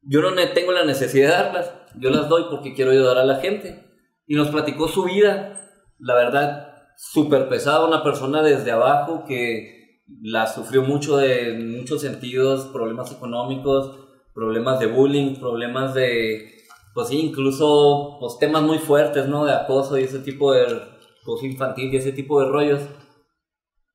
yo 0.03 0.23
no 0.23 0.35
tengo 0.53 0.73
la 0.73 0.85
necesidad 0.85 1.29
de 1.29 1.35
darlas, 1.35 1.73
yo 2.01 2.11
las 2.11 2.29
doy 2.29 2.47
porque 2.51 2.75
quiero 2.75 2.91
ayudar 2.91 3.19
a 3.19 3.25
la 3.25 3.37
gente. 3.37 3.85
Y 4.27 4.35
nos 4.35 4.49
platicó 4.49 4.89
su 4.89 5.05
vida, 5.05 5.71
la 6.01 6.17
verdad, 6.17 6.73
súper 6.97 7.49
pesada, 7.49 7.87
una 7.87 8.03
persona 8.03 8.43
desde 8.43 8.73
abajo 8.73 9.25
que 9.25 10.03
la 10.21 10.49
sufrió 10.49 10.83
mucho 10.83 11.17
de 11.17 11.53
muchos 11.53 12.01
sentidos, 12.01 12.67
problemas 12.73 13.13
económicos, 13.13 14.01
problemas 14.35 14.81
de 14.81 14.87
bullying, 14.87 15.37
problemas 15.37 15.95
de, 15.95 16.56
pues 16.97 17.09
sí, 17.09 17.21
incluso 17.21 18.17
pues, 18.21 18.39
temas 18.39 18.63
muy 18.63 18.79
fuertes, 18.79 19.29
¿no? 19.29 19.45
De 19.45 19.53
acoso 19.53 19.99
y 19.99 20.05
ese 20.05 20.21
tipo 20.21 20.55
de 20.55 20.63
acoso 21.21 21.45
infantil 21.45 21.93
y 21.93 21.99
ese 21.99 22.11
tipo 22.13 22.41
de 22.41 22.49
rollos. 22.49 22.81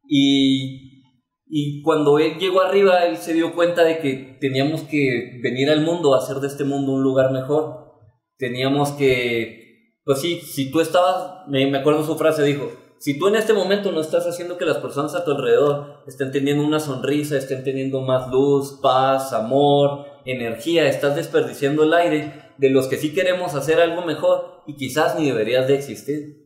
Y, 0.07 1.01
y 1.47 1.81
cuando 1.81 2.19
él 2.19 2.37
llegó 2.37 2.61
arriba, 2.61 3.07
él 3.07 3.17
se 3.17 3.33
dio 3.33 3.55
cuenta 3.55 3.83
de 3.83 3.97
que 3.97 4.37
teníamos 4.39 4.81
que 4.81 5.39
venir 5.41 5.71
al 5.71 5.81
mundo 5.81 6.13
hacer 6.13 6.37
de 6.37 6.47
este 6.47 6.63
mundo 6.63 6.91
un 6.91 7.01
lugar 7.01 7.31
mejor. 7.31 7.91
Teníamos 8.37 8.91
que, 8.91 9.95
pues 10.05 10.21
sí, 10.21 10.39
si 10.39 10.69
tú 10.69 10.79
estabas, 10.79 11.47
me, 11.47 11.65
me 11.65 11.79
acuerdo 11.79 12.05
su 12.05 12.15
frase, 12.15 12.43
dijo, 12.43 12.69
si 12.99 13.17
tú 13.17 13.29
en 13.29 13.35
este 13.35 13.53
momento 13.53 13.91
no 13.91 13.99
estás 13.99 14.27
haciendo 14.27 14.59
que 14.59 14.65
las 14.65 14.77
personas 14.77 15.15
a 15.15 15.25
tu 15.25 15.31
alrededor 15.31 16.03
estén 16.05 16.31
teniendo 16.31 16.63
una 16.63 16.79
sonrisa, 16.79 17.35
estén 17.35 17.63
teniendo 17.63 18.01
más 18.01 18.29
luz, 18.29 18.77
paz, 18.79 19.33
amor, 19.33 20.05
energía, 20.23 20.87
estás 20.87 21.15
desperdiciando 21.15 21.83
el 21.83 21.95
aire 21.95 22.50
de 22.61 22.69
los 22.69 22.87
que 22.87 22.97
sí 22.97 23.11
queremos 23.11 23.55
hacer 23.55 23.81
algo 23.81 24.05
mejor 24.05 24.61
y 24.67 24.75
quizás 24.75 25.17
ni 25.17 25.25
deberías 25.25 25.67
de 25.67 25.73
existir. 25.73 26.45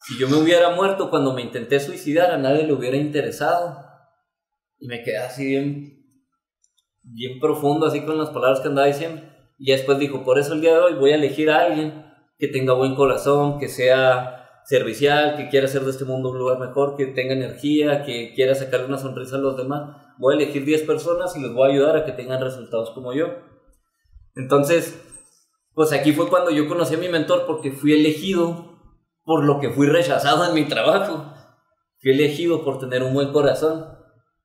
Si 0.00 0.18
yo 0.18 0.26
me 0.26 0.36
hubiera 0.36 0.70
muerto 0.70 1.10
cuando 1.10 1.34
me 1.34 1.42
intenté 1.42 1.78
suicidar, 1.80 2.30
a 2.30 2.38
nadie 2.38 2.66
le 2.66 2.72
hubiera 2.72 2.96
interesado. 2.96 3.76
Y 4.78 4.88
me 4.88 5.02
quedé 5.02 5.18
así 5.18 5.44
bien, 5.44 6.02
bien 7.02 7.38
profundo, 7.40 7.84
así 7.84 8.00
con 8.06 8.16
las 8.16 8.30
palabras 8.30 8.60
que 8.60 8.68
andaba 8.68 8.86
diciendo. 8.86 9.20
Y 9.58 9.72
después 9.72 9.98
dijo, 9.98 10.24
por 10.24 10.38
eso 10.38 10.54
el 10.54 10.62
día 10.62 10.72
de 10.72 10.80
hoy 10.80 10.94
voy 10.94 11.10
a 11.10 11.16
elegir 11.16 11.50
a 11.50 11.66
alguien 11.66 12.06
que 12.38 12.48
tenga 12.48 12.72
buen 12.72 12.94
corazón, 12.94 13.58
que 13.58 13.68
sea 13.68 14.62
servicial, 14.64 15.36
que 15.36 15.50
quiera 15.50 15.66
hacer 15.66 15.82
de 15.82 15.90
este 15.90 16.06
mundo 16.06 16.30
un 16.30 16.38
lugar 16.38 16.58
mejor, 16.58 16.96
que 16.96 17.04
tenga 17.08 17.34
energía, 17.34 18.02
que 18.02 18.32
quiera 18.34 18.54
sacarle 18.54 18.86
una 18.86 18.96
sonrisa 18.96 19.36
a 19.36 19.40
los 19.40 19.58
demás. 19.58 19.94
Voy 20.16 20.32
a 20.32 20.36
elegir 20.38 20.64
10 20.64 20.84
personas 20.84 21.36
y 21.36 21.42
les 21.42 21.52
voy 21.52 21.68
a 21.68 21.72
ayudar 21.74 21.96
a 21.98 22.06
que 22.06 22.12
tengan 22.12 22.40
resultados 22.40 22.92
como 22.92 23.12
yo. 23.12 23.26
Entonces, 24.34 25.09
pues 25.74 25.92
aquí 25.92 26.12
fue 26.12 26.28
cuando 26.28 26.50
yo 26.50 26.68
conocí 26.68 26.94
a 26.94 26.98
mi 26.98 27.08
mentor 27.08 27.44
porque 27.46 27.72
fui 27.72 27.92
elegido 27.92 28.78
por 29.24 29.44
lo 29.44 29.60
que 29.60 29.70
fui 29.70 29.86
rechazado 29.86 30.46
en 30.46 30.54
mi 30.54 30.66
trabajo. 30.66 31.32
Fui 32.00 32.12
elegido 32.12 32.64
por 32.64 32.78
tener 32.78 33.02
un 33.02 33.14
buen 33.14 33.32
corazón. 33.32 33.86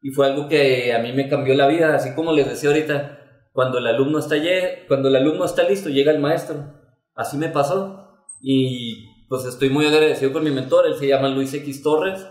Y 0.01 0.11
fue 0.11 0.27
algo 0.27 0.47
que 0.47 0.93
a 0.93 0.99
mí 0.99 1.13
me 1.13 1.27
cambió 1.27 1.55
la 1.55 1.67
vida, 1.67 1.95
así 1.95 2.13
como 2.13 2.31
les 2.31 2.47
decía 2.47 2.69
ahorita, 2.69 3.19
cuando 3.53 3.79
el 3.79 3.87
alumno 3.87 4.19
está, 4.19 4.35
cuando 4.87 5.07
el 5.07 5.15
alumno 5.15 5.45
está 5.45 5.63
listo, 5.63 5.89
llega 5.89 6.11
el 6.11 6.19
maestro. 6.19 6.57
Así 7.15 7.37
me 7.37 7.49
pasó. 7.49 8.05
Y 8.41 9.25
pues 9.27 9.45
estoy 9.45 9.69
muy 9.69 9.85
agradecido 9.87 10.31
con 10.33 10.43
mi 10.43 10.51
mentor, 10.51 10.85
él 10.85 10.95
se 10.95 11.07
llama 11.07 11.29
Luis 11.29 11.53
X 11.53 11.81
Torres. 11.81 12.27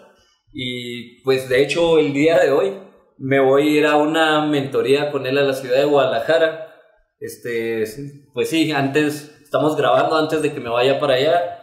Y 0.52 1.22
pues 1.24 1.48
de 1.48 1.62
hecho 1.62 1.98
el 1.98 2.12
día 2.12 2.38
de 2.38 2.52
hoy 2.52 2.78
me 3.18 3.40
voy 3.40 3.62
a 3.62 3.78
ir 3.78 3.86
a 3.86 3.96
una 3.96 4.46
mentoría 4.46 5.10
con 5.10 5.26
él 5.26 5.38
a 5.38 5.42
la 5.42 5.54
ciudad 5.54 5.78
de 5.78 5.84
Guadalajara. 5.86 6.73
Este, 7.18 7.84
pues 8.32 8.50
sí, 8.50 8.72
antes, 8.72 9.40
estamos 9.42 9.76
grabando 9.76 10.16
antes 10.16 10.42
de 10.42 10.52
que 10.52 10.60
me 10.60 10.70
vaya 10.70 10.98
para 10.98 11.14
allá. 11.14 11.60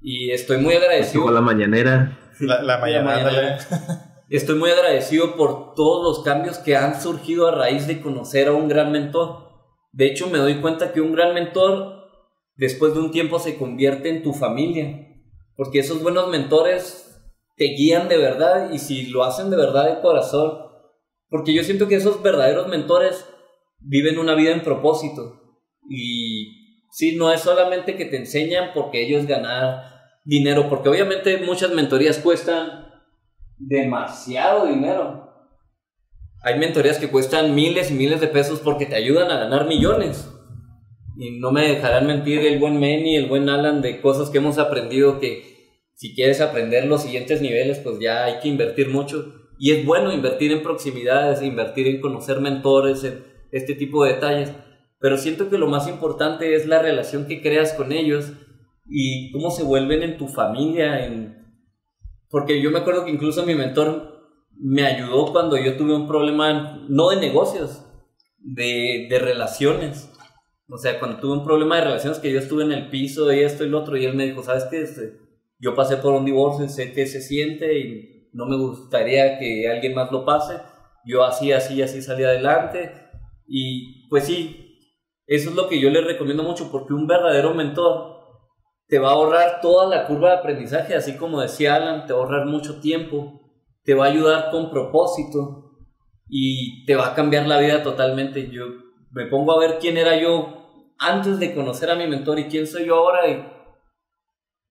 Y 0.00 0.30
estoy 0.30 0.58
muy 0.58 0.74
agradecido. 0.74 1.24
Con 1.24 1.34
la 1.34 1.40
mañanera. 1.40 2.18
La, 2.40 2.62
la 2.62 2.78
mañanera. 2.78 3.58
Estoy 4.30 4.56
muy 4.56 4.70
agradecido 4.70 5.36
por 5.36 5.74
todos 5.74 6.04
los 6.04 6.24
cambios 6.24 6.58
que 6.58 6.76
han 6.76 7.00
surgido 7.00 7.48
a 7.48 7.54
raíz 7.54 7.86
de 7.86 8.00
conocer 8.00 8.48
a 8.48 8.52
un 8.52 8.68
gran 8.68 8.92
mentor. 8.92 9.50
De 9.92 10.06
hecho, 10.06 10.28
me 10.28 10.38
doy 10.38 10.60
cuenta 10.60 10.92
que 10.92 11.00
un 11.00 11.12
gran 11.12 11.34
mentor 11.34 12.00
después 12.56 12.94
de 12.94 13.00
un 13.00 13.10
tiempo 13.10 13.38
se 13.38 13.56
convierte 13.56 14.08
en 14.08 14.22
tu 14.22 14.32
familia, 14.32 15.08
porque 15.56 15.80
esos 15.80 16.02
buenos 16.02 16.28
mentores 16.28 17.06
te 17.56 17.64
guían 17.74 18.08
de 18.08 18.18
verdad 18.18 18.70
y 18.70 18.78
si 18.78 19.06
lo 19.06 19.24
hacen 19.24 19.50
de 19.50 19.56
verdad 19.56 19.86
de 19.86 20.00
corazón, 20.00 20.58
porque 21.28 21.52
yo 21.52 21.64
siento 21.64 21.88
que 21.88 21.96
esos 21.96 22.22
verdaderos 22.22 22.68
mentores 22.68 23.26
viven 23.80 24.18
una 24.18 24.34
vida 24.34 24.52
en 24.52 24.62
propósito 24.62 25.58
y 25.88 26.86
sí, 26.90 27.16
no 27.16 27.32
es 27.32 27.40
solamente 27.40 27.96
que 27.96 28.04
te 28.04 28.16
enseñan 28.16 28.70
porque 28.74 29.02
ellos 29.02 29.26
ganan 29.26 29.82
dinero, 30.24 30.68
porque 30.68 30.88
obviamente 30.88 31.38
muchas 31.38 31.72
mentorías 31.72 32.18
cuestan 32.18 32.86
demasiado 33.58 34.66
dinero. 34.66 35.28
Hay 36.42 36.58
mentorías 36.58 36.98
que 36.98 37.10
cuestan 37.10 37.54
miles 37.54 37.90
y 37.90 37.94
miles 37.94 38.20
de 38.20 38.28
pesos 38.28 38.60
porque 38.60 38.86
te 38.86 38.96
ayudan 38.96 39.30
a 39.30 39.38
ganar 39.38 39.66
millones 39.66 40.30
y 41.20 41.38
no 41.38 41.52
me 41.52 41.68
dejarán 41.68 42.06
mentir 42.06 42.40
el 42.40 42.58
buen 42.58 42.74
Manny, 42.74 43.16
el 43.16 43.26
buen 43.26 43.48
Alan, 43.50 43.82
de 43.82 44.00
cosas 44.00 44.30
que 44.30 44.38
hemos 44.38 44.56
aprendido 44.56 45.20
que 45.20 45.50
si 45.94 46.14
quieres 46.14 46.40
aprender 46.40 46.86
los 46.86 47.02
siguientes 47.02 47.42
niveles, 47.42 47.78
pues 47.78 47.98
ya 48.00 48.24
hay 48.24 48.40
que 48.40 48.48
invertir 48.48 48.88
mucho. 48.88 49.34
Y 49.58 49.72
es 49.72 49.84
bueno 49.84 50.14
invertir 50.14 50.50
en 50.50 50.62
proximidades, 50.62 51.42
invertir 51.42 51.88
en 51.88 52.00
conocer 52.00 52.40
mentores, 52.40 53.04
en 53.04 53.22
este 53.52 53.74
tipo 53.74 54.04
de 54.04 54.14
detalles. 54.14 54.52
Pero 54.98 55.16
siento 55.16 55.48
que 55.48 55.58
lo 55.58 55.68
más 55.68 55.88
importante 55.88 56.54
es 56.54 56.66
la 56.66 56.82
relación 56.82 57.26
que 57.26 57.40
creas 57.40 57.72
con 57.72 57.92
ellos 57.92 58.32
y 58.86 59.32
cómo 59.32 59.50
se 59.50 59.62
vuelven 59.62 60.02
en 60.02 60.18
tu 60.18 60.28
familia. 60.28 61.04
En... 61.06 61.46
Porque 62.28 62.60
yo 62.60 62.70
me 62.70 62.80
acuerdo 62.80 63.04
que 63.04 63.10
incluso 63.10 63.46
mi 63.46 63.54
mentor 63.54 64.10
me 64.58 64.84
ayudó 64.84 65.32
cuando 65.32 65.56
yo 65.56 65.76
tuve 65.76 65.94
un 65.94 66.06
problema, 66.06 66.84
no 66.88 67.08
de 67.10 67.16
negocios, 67.16 67.86
de, 68.38 69.06
de 69.08 69.18
relaciones. 69.18 70.10
O 70.68 70.78
sea, 70.78 70.98
cuando 70.98 71.18
tuve 71.18 71.32
un 71.32 71.44
problema 71.44 71.76
de 71.76 71.84
relaciones 71.84 72.18
que 72.18 72.30
yo 72.30 72.38
estuve 72.38 72.64
en 72.64 72.72
el 72.72 72.90
piso 72.90 73.32
y 73.32 73.40
esto 73.40 73.64
y 73.64 73.68
lo 73.68 73.80
otro, 73.80 73.96
y 73.96 74.04
él 74.04 74.14
me 74.14 74.26
dijo, 74.26 74.42
¿sabes 74.42 74.64
qué? 74.70 74.82
Este, 74.82 75.18
yo 75.58 75.74
pasé 75.74 75.96
por 75.96 76.12
un 76.12 76.24
divorcio, 76.24 76.68
sé 76.68 76.92
qué 76.92 77.06
se 77.06 77.20
siente 77.20 77.78
y 77.78 78.30
no 78.32 78.46
me 78.46 78.56
gustaría 78.56 79.38
que 79.38 79.68
alguien 79.68 79.94
más 79.94 80.12
lo 80.12 80.24
pase. 80.24 80.58
Yo 81.04 81.24
así, 81.24 81.52
así, 81.52 81.82
así 81.82 82.02
salí 82.02 82.24
adelante. 82.24 83.09
Y 83.52 84.08
pues 84.08 84.26
sí, 84.26 84.78
eso 85.26 85.50
es 85.50 85.56
lo 85.56 85.68
que 85.68 85.80
yo 85.80 85.90
le 85.90 86.02
recomiendo 86.02 86.44
mucho, 86.44 86.70
porque 86.70 86.94
un 86.94 87.08
verdadero 87.08 87.52
mentor 87.52 88.20
te 88.86 89.00
va 89.00 89.08
a 89.08 89.12
ahorrar 89.12 89.60
toda 89.60 89.88
la 89.88 90.06
curva 90.06 90.30
de 90.30 90.36
aprendizaje, 90.36 90.94
así 90.94 91.16
como 91.16 91.40
decía 91.40 91.74
Alan, 91.74 92.06
te 92.06 92.12
va 92.12 92.20
a 92.20 92.22
ahorrar 92.22 92.46
mucho 92.46 92.80
tiempo, 92.80 93.40
te 93.82 93.94
va 93.94 94.06
a 94.06 94.10
ayudar 94.10 94.52
con 94.52 94.70
propósito 94.70 95.78
y 96.28 96.84
te 96.86 96.94
va 96.94 97.08
a 97.08 97.14
cambiar 97.14 97.48
la 97.48 97.58
vida 97.58 97.82
totalmente. 97.82 98.50
Yo 98.52 98.66
me 99.10 99.26
pongo 99.26 99.52
a 99.52 99.58
ver 99.58 99.78
quién 99.80 99.96
era 99.96 100.16
yo 100.16 100.94
antes 100.98 101.40
de 101.40 101.52
conocer 101.52 101.90
a 101.90 101.96
mi 101.96 102.06
mentor 102.06 102.38
y 102.38 102.44
quién 102.44 102.68
soy 102.68 102.86
yo 102.86 102.96
ahora, 102.96 103.28
y 103.28 103.44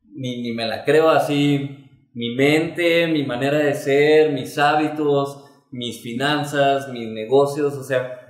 ni, 0.06 0.42
ni 0.42 0.54
me 0.54 0.66
la 0.66 0.86
creo 0.86 1.10
así, 1.10 1.86
mi 2.14 2.34
mente, 2.34 3.08
mi 3.08 3.26
manera 3.26 3.58
de 3.58 3.74
ser, 3.74 4.32
mis 4.32 4.58
hábitos, 4.58 5.44
mis 5.70 6.02
finanzas, 6.02 6.88
mis 6.94 7.10
negocios, 7.10 7.74
o 7.76 7.84
sea, 7.84 8.29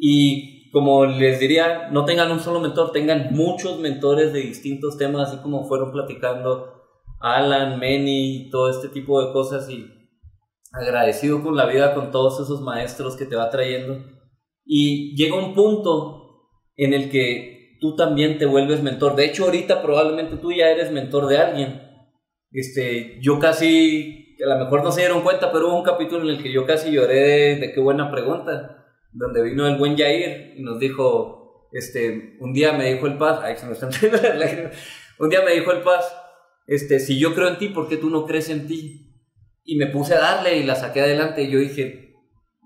y 0.00 0.70
como 0.70 1.04
les 1.04 1.38
diría, 1.38 1.88
no 1.90 2.04
tengan 2.04 2.30
un 2.30 2.40
solo 2.40 2.58
mentor, 2.58 2.92
tengan 2.92 3.28
muchos 3.32 3.78
mentores 3.78 4.32
de 4.32 4.40
distintos 4.40 4.96
temas, 4.96 5.28
así 5.28 5.42
como 5.42 5.68
fueron 5.68 5.92
platicando 5.92 6.80
Alan, 7.20 7.78
Manny, 7.78 8.48
todo 8.50 8.70
este 8.70 8.88
tipo 8.88 9.24
de 9.24 9.32
cosas 9.32 9.68
y 9.68 9.86
agradecido 10.72 11.42
con 11.42 11.56
la 11.56 11.66
vida, 11.66 11.94
con 11.94 12.10
todos 12.10 12.40
esos 12.40 12.62
maestros 12.62 13.16
que 13.16 13.26
te 13.26 13.36
va 13.36 13.50
trayendo. 13.50 13.98
Y 14.64 15.14
llega 15.16 15.36
un 15.36 15.54
punto 15.54 16.48
en 16.76 16.94
el 16.94 17.10
que 17.10 17.76
tú 17.80 17.96
también 17.96 18.38
te 18.38 18.46
vuelves 18.46 18.82
mentor. 18.82 19.16
De 19.16 19.26
hecho, 19.26 19.44
ahorita 19.44 19.82
probablemente 19.82 20.36
tú 20.36 20.52
ya 20.52 20.70
eres 20.70 20.92
mentor 20.92 21.26
de 21.26 21.38
alguien. 21.38 21.82
Este, 22.52 23.18
yo 23.20 23.38
casi, 23.38 24.36
a 24.44 24.54
lo 24.54 24.64
mejor 24.64 24.82
no 24.82 24.92
se 24.92 25.00
dieron 25.00 25.22
cuenta, 25.22 25.52
pero 25.52 25.68
hubo 25.68 25.76
un 25.76 25.84
capítulo 25.84 26.22
en 26.22 26.36
el 26.36 26.42
que 26.42 26.52
yo 26.52 26.64
casi 26.64 26.90
lloré 26.90 27.56
de, 27.56 27.72
qué 27.72 27.80
buena 27.80 28.10
pregunta, 28.10 28.79
donde 29.12 29.42
vino 29.42 29.66
el 29.66 29.76
buen 29.76 29.96
Jair 29.96 30.54
y 30.56 30.62
nos 30.62 30.78
dijo, 30.78 31.68
este, 31.72 32.36
un 32.40 32.52
día 32.52 32.72
me 32.72 32.92
dijo 32.92 33.06
el 33.06 33.18
paz, 33.18 33.40
ay, 33.42 33.56
se 33.56 33.66
me 33.66 33.72
están 33.72 33.90
un 35.18 35.28
día 35.28 35.42
me 35.42 35.52
dijo 35.52 35.72
el 35.72 35.82
paz, 35.82 36.16
este, 36.66 37.00
si 37.00 37.18
yo 37.18 37.34
creo 37.34 37.48
en 37.48 37.58
ti, 37.58 37.68
¿por 37.68 37.88
qué 37.88 37.96
tú 37.96 38.10
no 38.10 38.24
crees 38.24 38.48
en 38.48 38.66
ti? 38.66 39.12
Y 39.64 39.76
me 39.76 39.86
puse 39.86 40.14
a 40.14 40.20
darle 40.20 40.56
y 40.56 40.64
la 40.64 40.74
saqué 40.74 41.00
adelante 41.00 41.42
y 41.42 41.50
yo 41.50 41.58
dije, 41.58 42.14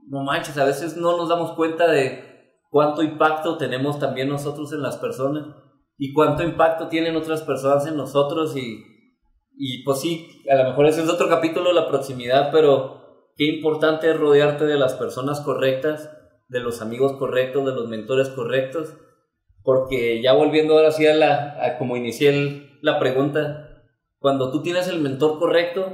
no 0.09 0.23
manches, 0.23 0.57
a 0.59 0.65
veces 0.65 0.97
no 0.97 1.17
nos 1.17 1.29
damos 1.29 1.53
cuenta 1.53 1.91
de 1.91 2.23
cuánto 2.71 3.03
impacto 3.03 3.57
tenemos 3.57 3.99
también 3.99 4.29
nosotros 4.29 4.73
en 4.73 4.83
las 4.83 4.97
personas 4.97 5.47
y 5.97 6.13
cuánto 6.13 6.43
impacto 6.43 6.89
tienen 6.89 7.17
otras 7.17 7.43
personas 7.43 7.87
en 7.87 7.97
nosotros 7.97 8.57
y, 8.57 8.85
y 9.57 9.83
pues 9.85 10.01
sí, 10.01 10.43
a 10.51 10.57
lo 10.57 10.71
mejor 10.71 10.87
ese 10.87 11.03
es 11.03 11.09
otro 11.09 11.29
capítulo, 11.29 11.73
la 11.73 11.89
proximidad, 11.89 12.51
pero 12.53 13.31
qué 13.37 13.45
importante 13.47 14.11
es 14.11 14.19
rodearte 14.19 14.67
de 14.67 14.77
las 14.77 14.95
personas 14.95 15.41
correctas, 15.41 16.11
de 16.49 16.61
los 16.61 16.83
amigos 16.83 17.15
correctos, 17.15 17.65
de 17.65 17.73
los 17.73 17.89
mentores 17.89 18.29
correctos, 18.29 18.95
porque 19.63 20.23
ya 20.23 20.33
volviendo 20.33 20.77
ahora 20.77 20.93
sí 20.93 21.07
a 21.07 21.15
la, 21.15 21.77
como 21.79 21.97
inicié 21.97 22.79
la 22.83 22.99
pregunta, 22.99 23.83
cuando 24.19 24.51
tú 24.51 24.63
tienes 24.63 24.89
el 24.89 25.01
mentor 25.01 25.39
correcto, 25.39 25.93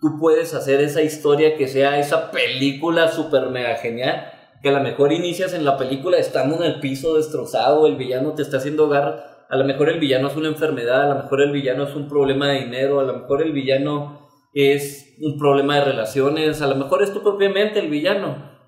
tú 0.00 0.18
puedes 0.18 0.54
hacer 0.54 0.80
esa 0.80 1.02
historia 1.02 1.56
que 1.56 1.68
sea 1.68 1.98
esa 1.98 2.30
película 2.30 3.08
súper 3.08 3.50
mega 3.50 3.76
genial 3.76 4.32
que 4.62 4.68
a 4.68 4.72
lo 4.72 4.80
mejor 4.80 5.12
inicias 5.12 5.54
en 5.54 5.64
la 5.64 5.76
película 5.76 6.18
estando 6.18 6.56
en 6.56 6.64
el 6.64 6.80
piso 6.80 7.16
destrozado, 7.16 7.86
el 7.86 7.96
villano 7.96 8.34
te 8.34 8.42
está 8.42 8.58
haciendo 8.58 8.88
garra, 8.88 9.46
a 9.48 9.56
lo 9.56 9.64
mejor 9.64 9.88
el 9.88 9.98
villano 9.98 10.28
es 10.28 10.36
una 10.36 10.48
enfermedad, 10.48 11.10
a 11.10 11.14
lo 11.14 11.22
mejor 11.22 11.40
el 11.40 11.52
villano 11.52 11.84
es 11.84 11.94
un 11.94 12.08
problema 12.08 12.48
de 12.48 12.60
dinero, 12.60 13.00
a 13.00 13.04
lo 13.04 13.14
mejor 13.14 13.42
el 13.42 13.52
villano 13.52 14.28
es 14.52 15.16
un 15.20 15.38
problema 15.38 15.76
de 15.76 15.84
relaciones, 15.84 16.60
a 16.60 16.66
lo 16.66 16.76
mejor 16.76 17.02
es 17.02 17.12
tú 17.12 17.22
propiamente 17.22 17.80
el 17.80 17.88
villano. 17.88 18.59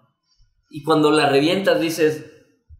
Y 0.74 0.84
cuando 0.84 1.10
la 1.10 1.28
revientas 1.28 1.82
dices, 1.82 2.32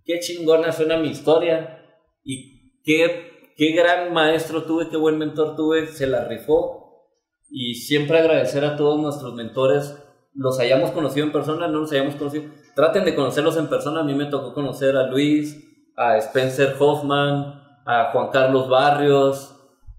qué 0.07 0.19
chingona 0.19 0.73
suena 0.73 0.97
mi 0.97 1.09
historia 1.09 1.85
y 2.25 2.81
qué, 2.83 3.53
qué 3.55 3.73
gran 3.73 4.15
maestro 4.15 4.63
tuve, 4.63 4.89
qué 4.89 4.97
buen 4.97 5.19
mentor 5.19 5.57
tuve, 5.57 5.87
se 5.89 6.07
la 6.07 6.25
rifó. 6.25 7.07
Y 7.51 7.75
siempre 7.75 8.19
agradecer 8.19 8.65
a 8.65 8.79
todos 8.79 8.99
nuestros 8.99 9.35
mentores, 9.35 9.95
los 10.33 10.59
hayamos 10.59 10.93
conocido 10.93 11.27
en 11.27 11.33
persona, 11.33 11.69
no 11.69 11.81
los 11.81 11.93
hayamos 11.93 12.15
conocido. 12.15 12.45
Traten 12.75 13.05
de 13.05 13.15
conocerlos 13.15 13.59
en 13.59 13.69
persona. 13.69 14.01
A 14.01 14.05
mí 14.05 14.15
me 14.15 14.25
tocó 14.25 14.55
conocer 14.55 14.97
a 14.97 15.09
Luis, 15.09 15.63
a 15.95 16.17
Spencer 16.17 16.75
Hoffman, 16.79 17.61
a 17.85 18.11
Juan 18.11 18.31
Carlos 18.31 18.71
Barrios, 18.71 19.55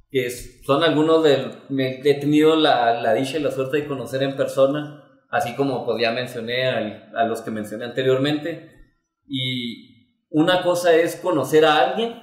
que 0.10 0.32
son 0.32 0.84
algunos 0.84 1.24
del... 1.24 1.52
Me 1.70 2.00
he 2.00 2.16
tenido 2.16 2.56
la, 2.56 3.00
la 3.00 3.14
dicha 3.14 3.38
y 3.38 3.44
la 3.44 3.52
suerte 3.52 3.78
de 3.78 3.88
conocer 3.88 4.24
en 4.24 4.36
persona 4.36 5.04
así 5.34 5.56
como 5.56 5.84
pues 5.84 6.00
ya 6.00 6.12
mencioné 6.12 6.70
a, 6.70 7.24
los 7.26 7.42
que 7.42 7.50
mencioné 7.50 7.86
anteriormente. 7.86 8.70
Y 9.28 10.22
una 10.30 10.62
cosa 10.62 10.94
es 10.94 11.16
conocer 11.16 11.66
a 11.66 11.80
alguien 11.80 12.22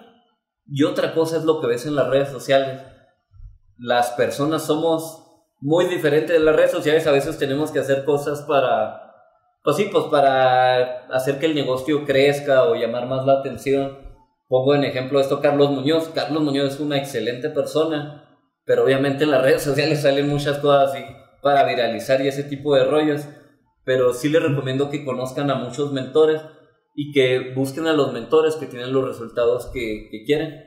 y 0.64 0.84
otra 0.84 1.12
cosa 1.12 1.36
es 1.36 1.42
lo 1.42 1.60
que 1.60 1.66
ves 1.66 1.86
en 1.86 1.96
las 1.96 2.06
redes 2.06 2.28
sociales. 2.28 2.80
Las 3.76 4.12
personas 4.12 4.64
somos 4.64 5.26
muy 5.58 5.86
diferentes 5.86 6.38
de 6.38 6.44
las 6.44 6.54
redes 6.54 6.70
sociales, 6.70 7.06
a 7.08 7.10
veces 7.10 7.36
tenemos 7.36 7.72
que 7.72 7.80
hacer 7.80 8.04
cosas 8.04 8.42
para, 8.42 9.12
pues 9.64 9.76
sí, 9.76 9.88
pues 9.90 10.04
para 10.04 11.06
hacer 11.08 11.40
que 11.40 11.46
el 11.46 11.56
negocio 11.56 12.04
crezca 12.04 12.62
o 12.64 12.76
llamar 12.76 13.06
más 13.06 13.26
la 13.26 13.40
atención. 13.40 13.98
Pongo 14.46 14.76
en 14.76 14.84
ejemplo 14.84 15.20
esto 15.20 15.40
Carlos 15.40 15.70
Muñoz. 15.70 16.10
Carlos 16.14 16.44
Muñoz 16.44 16.74
es 16.74 16.80
una 16.80 16.96
excelente 16.96 17.50
persona, 17.50 18.38
pero 18.64 18.84
obviamente 18.84 19.24
en 19.24 19.32
las 19.32 19.42
redes 19.42 19.64
sociales 19.64 20.02
salen 20.02 20.28
muchas 20.28 20.58
cosas 20.58 20.90
así 20.90 21.04
para 21.42 21.64
viralizar 21.64 22.20
y 22.20 22.28
ese 22.28 22.44
tipo 22.44 22.74
de 22.74 22.84
rollos, 22.84 23.26
pero 23.84 24.12
sí 24.12 24.28
les 24.28 24.42
recomiendo 24.42 24.90
que 24.90 25.04
conozcan 25.04 25.50
a 25.50 25.56
muchos 25.56 25.92
mentores 25.92 26.42
y 26.94 27.12
que 27.12 27.52
busquen 27.54 27.86
a 27.86 27.92
los 27.92 28.12
mentores 28.12 28.56
que 28.56 28.66
tienen 28.66 28.92
los 28.92 29.06
resultados 29.06 29.66
que, 29.72 30.08
quieren. 30.26 30.64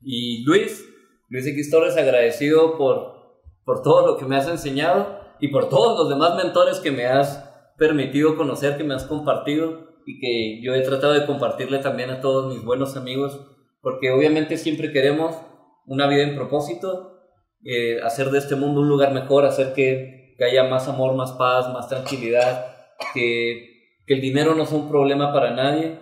Y 0.00 0.44
Luis, 0.44 0.84
Luis 1.28 1.46
X 1.46 1.70
Torres, 1.70 1.96
agradecido 1.96 2.76
por, 2.76 3.42
por 3.64 3.82
todo 3.82 4.06
lo 4.06 4.16
que 4.16 4.26
me 4.26 4.36
has 4.36 4.48
enseñado 4.48 5.20
y 5.40 5.48
por 5.48 5.68
todos 5.68 5.98
los 5.98 6.08
demás 6.08 6.36
mentores 6.36 6.78
que 6.80 6.92
me 6.92 7.06
has 7.06 7.44
permitido 7.76 8.36
conocer, 8.36 8.76
que 8.76 8.84
me 8.84 8.94
has 8.94 9.04
compartido 9.04 9.86
y 10.06 10.20
que 10.20 10.64
yo 10.64 10.74
he 10.74 10.82
tratado 10.82 11.14
de 11.14 11.26
compartirle 11.26 11.78
también 11.80 12.10
a 12.10 12.20
todos 12.20 12.54
mis 12.54 12.64
buenos 12.64 12.96
amigos, 12.96 13.40
porque 13.80 14.12
obviamente 14.12 14.56
siempre 14.56 14.92
queremos 14.92 15.36
una 15.84 16.06
vida 16.06 16.22
en 16.22 16.36
propósito 16.36 17.15
eh, 17.68 18.00
hacer 18.02 18.30
de 18.30 18.38
este 18.38 18.54
mundo 18.54 18.80
un 18.80 18.88
lugar 18.88 19.12
mejor, 19.12 19.44
hacer 19.44 19.72
que, 19.72 20.34
que 20.38 20.44
haya 20.44 20.64
más 20.64 20.86
amor, 20.86 21.14
más 21.14 21.32
paz, 21.32 21.72
más 21.72 21.88
tranquilidad, 21.88 22.66
que, 23.12 23.96
que, 24.06 24.14
el 24.14 24.20
dinero 24.20 24.54
no 24.54 24.66
sea 24.66 24.78
un 24.78 24.88
problema 24.88 25.32
para 25.32 25.50
nadie 25.50 25.98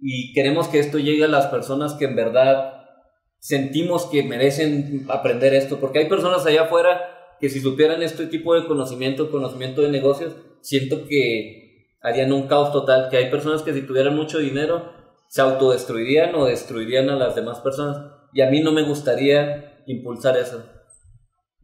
y 0.00 0.32
queremos 0.32 0.66
que 0.66 0.80
esto 0.80 0.98
llegue 0.98 1.24
a 1.24 1.28
las 1.28 1.46
personas 1.46 1.94
que 1.94 2.06
en 2.06 2.16
verdad 2.16 2.84
sentimos 3.38 4.06
que 4.06 4.24
merecen 4.24 5.06
aprender 5.08 5.54
esto, 5.54 5.78
porque 5.78 6.00
hay 6.00 6.08
personas 6.08 6.44
allá 6.44 6.62
afuera 6.62 7.36
que 7.38 7.48
si 7.50 7.60
supieran 7.60 8.02
este 8.02 8.26
tipo 8.26 8.54
de 8.54 8.66
conocimiento, 8.66 9.30
conocimiento 9.30 9.82
de 9.82 9.90
negocios, 9.90 10.34
siento 10.60 11.06
que 11.06 11.96
harían 12.02 12.32
un 12.32 12.48
caos 12.48 12.72
total, 12.72 13.10
que 13.10 13.18
hay 13.18 13.30
personas 13.30 13.62
que 13.62 13.72
si 13.72 13.82
tuvieran 13.82 14.16
mucho 14.16 14.38
dinero 14.38 14.92
se 15.28 15.40
autodestruirían 15.40 16.34
o 16.34 16.46
destruirían 16.46 17.10
a 17.10 17.16
las 17.16 17.34
demás 17.36 17.60
personas 17.60 17.98
y 18.32 18.40
a 18.40 18.50
mí 18.50 18.60
no 18.60 18.72
me 18.72 18.82
gustaría 18.82 19.82
impulsar 19.86 20.36
eso. 20.36 20.64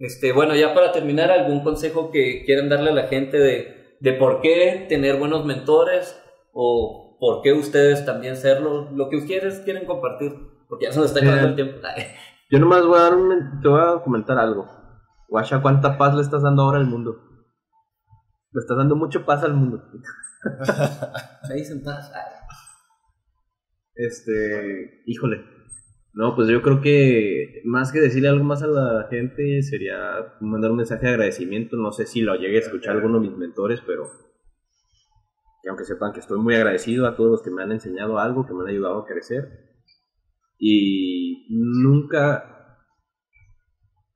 Este, 0.02 0.32
bueno, 0.32 0.56
ya 0.56 0.74
para 0.74 0.90
terminar, 0.90 1.30
¿algún 1.30 1.62
consejo 1.62 2.10
que 2.10 2.42
quieran 2.44 2.68
darle 2.68 2.90
a 2.90 2.94
la 2.94 3.06
gente 3.06 3.38
de, 3.38 3.96
de 4.00 4.12
por 4.14 4.40
qué 4.40 4.86
tener 4.88 5.16
buenos 5.16 5.44
mentores 5.46 6.20
o 6.52 7.16
por 7.20 7.40
qué 7.40 7.52
ustedes 7.52 8.04
también 8.04 8.36
serlo? 8.36 8.90
Lo 8.90 9.08
que 9.08 9.18
ustedes 9.18 9.60
quieren 9.60 9.86
compartir, 9.86 10.32
porque 10.68 10.86
ya 10.86 10.92
se 10.92 10.98
nos 10.98 11.06
está 11.06 11.20
acabando 11.20 11.50
el 11.50 11.54
tiempo. 11.54 11.78
Yo 12.50 12.58
nomás 12.58 12.84
voy 12.84 12.98
a 12.98 13.02
dar 13.02 13.14
un, 13.14 13.60
te 13.60 13.68
voy 13.68 13.80
a 13.80 14.02
comentar 14.02 14.36
algo. 14.38 14.68
Guacha, 15.28 15.62
¿cuánta 15.62 15.96
paz 15.96 16.16
le 16.16 16.22
estás 16.22 16.42
dando 16.42 16.62
ahora 16.62 16.78
al 16.78 16.86
mundo? 16.86 17.14
Le 18.50 18.58
estás 18.58 18.76
dando 18.76 18.96
mucho 18.96 19.24
paz 19.24 19.44
al 19.44 19.54
mundo. 19.54 19.84
Se 21.46 21.54
dicen 21.54 21.80
paz. 21.84 22.12
Este, 23.94 25.04
híjole, 25.06 25.44
no, 26.14 26.36
pues 26.36 26.48
yo 26.48 26.60
creo 26.60 26.82
que 26.82 27.62
más 27.64 27.90
que 27.90 28.00
decirle 28.00 28.28
algo 28.28 28.44
más 28.44 28.62
a 28.62 28.66
la 28.66 29.06
gente 29.08 29.62
sería 29.62 30.34
mandar 30.40 30.70
un 30.70 30.76
mensaje 30.76 31.06
de 31.06 31.12
agradecimiento. 31.12 31.76
No 31.76 31.90
sé 31.92 32.06
si 32.06 32.20
lo 32.20 32.34
llegue 32.34 32.56
a 32.56 32.60
escuchar 32.60 32.96
alguno 32.96 33.18
de 33.18 33.28
mis 33.28 33.38
mentores, 33.38 33.80
pero 33.86 34.04
que 35.62 35.70
aunque 35.70 35.84
sepan 35.84 36.12
que 36.12 36.20
estoy 36.20 36.38
muy 36.38 36.54
agradecido 36.54 37.06
a 37.06 37.16
todos 37.16 37.30
los 37.30 37.42
que 37.42 37.50
me 37.50 37.62
han 37.62 37.72
enseñado 37.72 38.18
algo, 38.18 38.46
que 38.46 38.52
me 38.52 38.60
han 38.62 38.68
ayudado 38.68 38.98
a 38.98 39.06
crecer. 39.06 39.48
Y 40.58 41.46
nunca... 41.50 42.78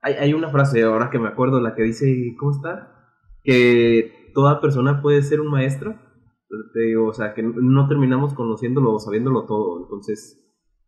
Hay, 0.01 0.13
hay 0.13 0.33
una 0.33 0.49
frase 0.49 0.83
ahora 0.83 1.09
que 1.09 1.17
me 1.17 1.29
acuerdo, 1.29 1.59
la 1.61 1.73
que 1.73 1.81
dice, 1.81 2.35
¿cómo 2.37 2.51
está? 2.51 3.11
Que 3.43 4.31
toda 4.35 4.61
persona 4.61 5.01
puede 5.01 5.23
ser 5.23 5.41
un 5.41 5.49
maestro. 5.49 5.99
Te 6.73 6.79
digo, 6.79 7.07
o 7.07 7.13
sea, 7.13 7.33
que 7.33 7.41
no 7.41 7.87
terminamos 7.87 8.35
conociéndolo 8.35 8.93
o 8.93 8.99
sabiéndolo 8.99 9.45
todo. 9.47 9.83
Entonces, 9.83 10.46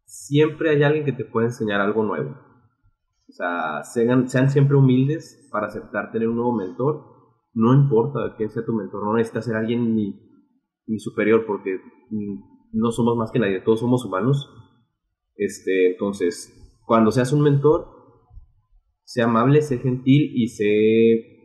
siempre 0.10 0.72
hay 0.72 0.82
alguien 0.82 1.06
que 1.06 1.14
te 1.14 1.24
puede 1.24 1.48
enseñar 1.48 1.80
algo 1.82 2.04
nuevo. 2.04 2.32
O 2.32 3.32
sea, 3.32 3.84
sean, 3.84 4.28
siempre 4.28 4.76
humildes 4.76 5.48
para 5.52 5.68
aceptar 5.68 6.12
tener 6.12 6.28
un 6.28 6.38
nuevo 6.38 6.52
mentor. 6.52 7.06
No 7.54 7.76
importa 7.76 8.34
quién 8.36 8.50
sea 8.50 8.66
tu 8.66 8.74
mentor, 8.74 9.04
no 9.04 9.14
necesitas 9.14 9.46
ser 9.46 9.56
alguien 9.56 9.96
ni, 9.96 10.20
ni 10.88 11.00
superior 11.00 11.46
porque 11.46 11.80
no 12.72 12.92
somos 12.92 13.18
más 13.18 13.32
que 13.32 13.40
nadie, 13.40 13.62
todos 13.62 13.82
somos 13.82 14.04
humanos. 14.04 14.50
Este, 15.36 15.92
entonces, 15.92 16.80
cuando 16.86 17.12
seas 17.12 17.32
un 17.32 17.42
mentor, 17.42 17.88
sé 19.04 19.22
amable, 19.22 19.62
sé 19.62 19.78
gentil 19.78 20.32
y 20.34 20.48
sé 20.48 21.36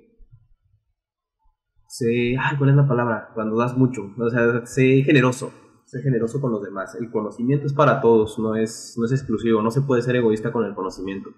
sé, 1.86 2.36
ay, 2.40 2.56
¿cuál 2.56 2.70
es 2.70 2.76
la 2.76 2.88
palabra? 2.88 3.30
Cuando 3.34 3.56
das 3.56 3.76
mucho, 3.76 4.02
o 4.18 4.30
sea, 4.30 4.66
sé 4.66 5.02
generoso 5.04 5.52
ser 5.94 6.02
generoso 6.02 6.40
con 6.40 6.50
los 6.50 6.62
demás. 6.62 6.94
El 6.96 7.10
conocimiento 7.10 7.66
es 7.66 7.72
para 7.72 8.00
todos, 8.00 8.38
no 8.38 8.56
es, 8.56 8.96
no 8.98 9.06
es 9.06 9.12
exclusivo, 9.12 9.62
no 9.62 9.70
se 9.70 9.82
puede 9.82 10.02
ser 10.02 10.16
egoísta 10.16 10.52
con 10.52 10.64
el 10.64 10.74
conocimiento. 10.74 11.30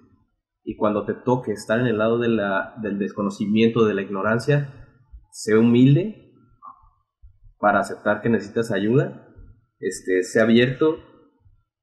Y 0.65 0.77
cuando 0.77 1.05
te 1.05 1.15
toque 1.15 1.53
estar 1.53 1.79
en 1.79 1.87
el 1.87 1.99
lado 1.99 2.19
de 2.19 2.29
del 2.83 2.99
desconocimiento, 2.99 3.85
de 3.85 3.95
la 3.95 4.03
ignorancia, 4.03 4.89
sé 5.31 5.57
humilde 5.57 6.33
para 7.59 7.81
aceptar 7.81 8.23
que 8.23 8.31
necesitas 8.31 8.73
ayuda, 8.73 9.29
este, 9.79 10.23
sé 10.23 10.41
abierto 10.41 10.97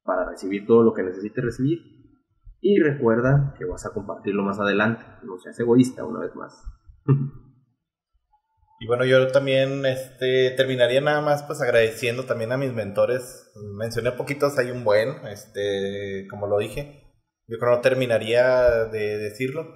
para 0.02 0.28
recibir 0.28 0.66
todo 0.66 0.82
lo 0.82 0.92
que 0.92 1.02
necesites 1.02 1.44
recibir 1.44 1.78
y 2.60 2.80
recuerda 2.80 3.54
que 3.56 3.64
vas 3.64 3.86
a 3.86 3.92
compartirlo 3.92 4.42
más 4.42 4.58
adelante, 4.58 5.04
no 5.22 5.38
seas 5.38 5.58
egoísta 5.60 6.04
una 6.04 6.20
vez 6.20 6.34
más. 6.34 6.64
Y 8.84 8.86
bueno, 8.86 9.06
yo 9.06 9.28
también 9.28 9.86
este, 9.86 10.50
terminaría 10.50 11.00
nada 11.00 11.22
más 11.22 11.42
pues 11.44 11.62
agradeciendo 11.62 12.24
también 12.24 12.52
a 12.52 12.58
mis 12.58 12.74
mentores. 12.74 13.50
Mencioné 13.78 14.12
poquitos, 14.12 14.58
hay 14.58 14.70
un 14.70 14.84
buen, 14.84 15.26
este, 15.26 16.26
como 16.28 16.46
lo 16.46 16.58
dije. 16.58 17.02
Yo 17.46 17.56
creo 17.58 17.70
que 17.70 17.76
no 17.76 17.80
terminaría 17.80 18.84
de 18.92 19.16
decirlo. 19.16 19.66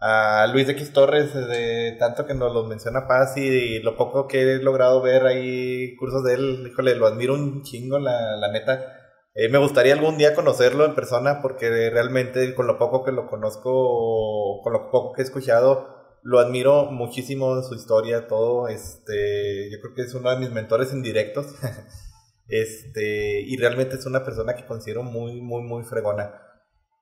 A 0.00 0.46
Luis 0.46 0.66
X 0.66 0.94
Torres, 0.94 1.34
de 1.34 1.94
tanto 1.98 2.24
que 2.24 2.32
nos 2.32 2.54
lo 2.54 2.64
menciona 2.64 3.06
Paz 3.06 3.36
y, 3.36 3.80
lo 3.80 3.98
poco 3.98 4.28
que 4.28 4.40
he 4.40 4.62
logrado 4.62 5.02
ver 5.02 5.26
ahí, 5.26 5.94
cursos 5.96 6.24
de 6.24 6.32
él, 6.32 6.66
híjole, 6.66 6.94
lo 6.94 7.06
admiro 7.06 7.34
un 7.34 7.64
chingo, 7.64 7.98
la, 7.98 8.36
la 8.36 8.50
neta. 8.50 8.80
Eh, 9.34 9.50
me 9.50 9.58
gustaría 9.58 9.92
algún 9.92 10.16
día 10.16 10.34
conocerlo 10.34 10.86
en 10.86 10.94
persona 10.94 11.42
porque 11.42 11.90
realmente 11.90 12.54
con 12.54 12.66
lo 12.66 12.78
poco 12.78 13.04
que 13.04 13.12
lo 13.12 13.26
conozco, 13.26 14.62
con 14.62 14.72
lo 14.72 14.90
poco 14.90 15.12
que 15.12 15.20
he 15.20 15.24
escuchado, 15.26 16.03
lo 16.24 16.40
admiro 16.40 16.90
muchísimo 16.90 17.54
en 17.54 17.62
su 17.62 17.74
historia, 17.74 18.26
todo. 18.26 18.68
Este, 18.68 19.70
yo 19.70 19.78
creo 19.80 19.94
que 19.94 20.02
es 20.02 20.14
uno 20.14 20.30
de 20.30 20.38
mis 20.38 20.50
mentores 20.50 20.92
indirectos. 20.92 21.46
este, 22.48 23.42
y 23.42 23.56
realmente 23.58 23.96
es 23.96 24.06
una 24.06 24.24
persona 24.24 24.54
que 24.54 24.64
considero 24.64 25.02
muy, 25.02 25.42
muy, 25.42 25.62
muy 25.62 25.84
fregona. 25.84 26.40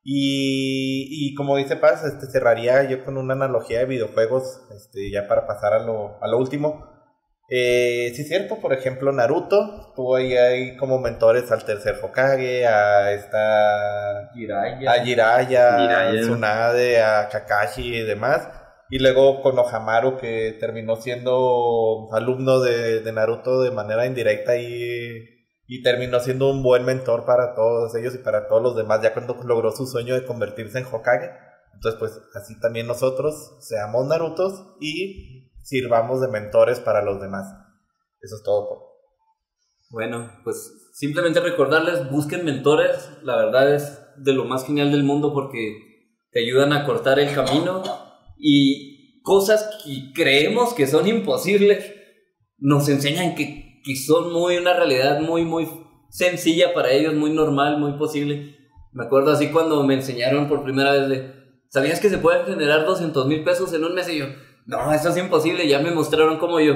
Y, 0.02 1.06
y 1.08 1.34
como 1.34 1.56
dice 1.56 1.76
Paz, 1.76 2.04
este, 2.04 2.26
cerraría 2.26 2.82
yo 2.90 3.04
con 3.04 3.16
una 3.16 3.34
analogía 3.34 3.78
de 3.78 3.86
videojuegos, 3.86 4.62
este, 4.74 5.12
ya 5.12 5.28
para 5.28 5.46
pasar 5.46 5.72
a 5.72 5.78
lo, 5.78 6.20
a 6.20 6.26
lo 6.26 6.38
último. 6.38 6.90
Eh, 7.48 8.10
sí, 8.16 8.22
es 8.22 8.28
cierto, 8.28 8.58
por 8.60 8.72
ejemplo, 8.72 9.12
Naruto 9.12 9.92
tuvo 9.94 10.16
ahí, 10.16 10.36
ahí, 10.36 10.76
como 10.76 10.98
mentores 10.98 11.52
al 11.52 11.64
tercer 11.64 12.00
Hokage, 12.02 12.66
a 12.66 13.12
esta. 13.12 14.30
Jiraiya. 14.34 14.90
A 14.90 15.04
Jiraiya, 15.04 16.08
a 16.08 16.12
Tsunade, 16.12 17.00
a 17.00 17.28
Kakashi 17.28 17.94
y 17.94 18.02
demás 18.02 18.61
Y 18.92 18.98
luego 18.98 19.40
con 19.40 19.58
Ohamaru, 19.58 20.18
que 20.18 20.54
terminó 20.60 20.96
siendo 20.96 22.10
alumno 22.12 22.60
de, 22.60 23.10
Naruto 23.10 23.62
de 23.62 23.70
manera 23.70 24.04
indirecta 24.04 24.58
y, 24.58 25.46
y, 25.66 25.82
terminó 25.82 26.20
siendo 26.20 26.50
un 26.50 26.62
buen 26.62 26.84
mentor 26.84 27.24
para 27.24 27.54
todos 27.54 27.94
ellos 27.94 28.14
y 28.14 28.18
para 28.18 28.48
todos 28.48 28.62
los 28.62 28.76
demás, 28.76 29.00
ya 29.00 29.14
cuando 29.14 29.40
logró 29.44 29.72
su 29.72 29.86
sueño 29.86 30.14
de 30.14 30.26
convertirse 30.26 30.78
en 30.78 30.84
Hokage. 30.84 31.30
Entonces, 31.72 31.98
pues 31.98 32.20
así 32.34 32.60
también 32.60 32.86
nosotros 32.86 33.56
seamos 33.60 34.06
Narutos 34.08 34.76
y 34.78 35.50
sirvamos 35.62 36.20
de 36.20 36.28
mentores 36.28 36.78
para 36.78 37.00
los 37.00 37.18
demás. 37.18 37.46
Eso 38.20 38.36
es 38.36 38.42
todo. 38.42 38.90
Bueno, 39.88 40.32
pues 40.44 40.70
simplemente 40.92 41.40
recordarles, 41.40 42.10
busquen 42.10 42.44
mentores, 42.44 43.10
la 43.22 43.36
verdad 43.36 43.74
es 43.74 44.02
de 44.18 44.34
lo 44.34 44.44
más 44.44 44.66
genial 44.66 44.92
del 44.92 45.02
mundo 45.02 45.32
porque 45.32 45.78
te 46.30 46.40
ayudan 46.40 46.74
a 46.74 46.84
cortar 46.84 47.18
el 47.18 47.34
camino 47.34 48.11
y 48.44 49.22
cosas 49.22 49.68
que 49.84 50.12
creemos 50.12 50.74
que 50.74 50.88
son 50.88 51.06
imposibles 51.06 51.94
nos 52.58 52.88
enseñan 52.88 53.34
que, 53.34 53.80
que 53.84 53.96
son 53.96 54.32
muy 54.32 54.56
una 54.56 54.74
realidad 54.74 55.20
muy, 55.20 55.44
muy 55.44 55.68
sencilla 56.10 56.74
para 56.74 56.90
ellos, 56.90 57.14
muy 57.14 57.30
normal, 57.30 57.78
muy 57.78 57.92
posible. 57.92 58.56
Me 58.92 59.04
acuerdo 59.04 59.30
así 59.30 59.48
cuando 59.48 59.82
me 59.84 59.94
enseñaron 59.94 60.48
por 60.48 60.64
primera 60.64 60.92
vez 60.92 61.08
de, 61.08 61.34
¿sabías 61.68 62.00
que 62.00 62.10
se 62.10 62.18
pueden 62.18 62.44
generar 62.44 62.84
200 62.84 63.26
mil 63.26 63.44
pesos 63.44 63.72
en 63.72 63.84
un 63.84 63.94
mes? 63.94 64.08
Y 64.08 64.18
yo, 64.18 64.26
no, 64.66 64.92
eso 64.92 65.08
es 65.08 65.16
imposible, 65.16 65.66
ya 65.66 65.78
me 65.78 65.92
mostraron 65.92 66.38
cómo 66.38 66.60
yo, 66.60 66.74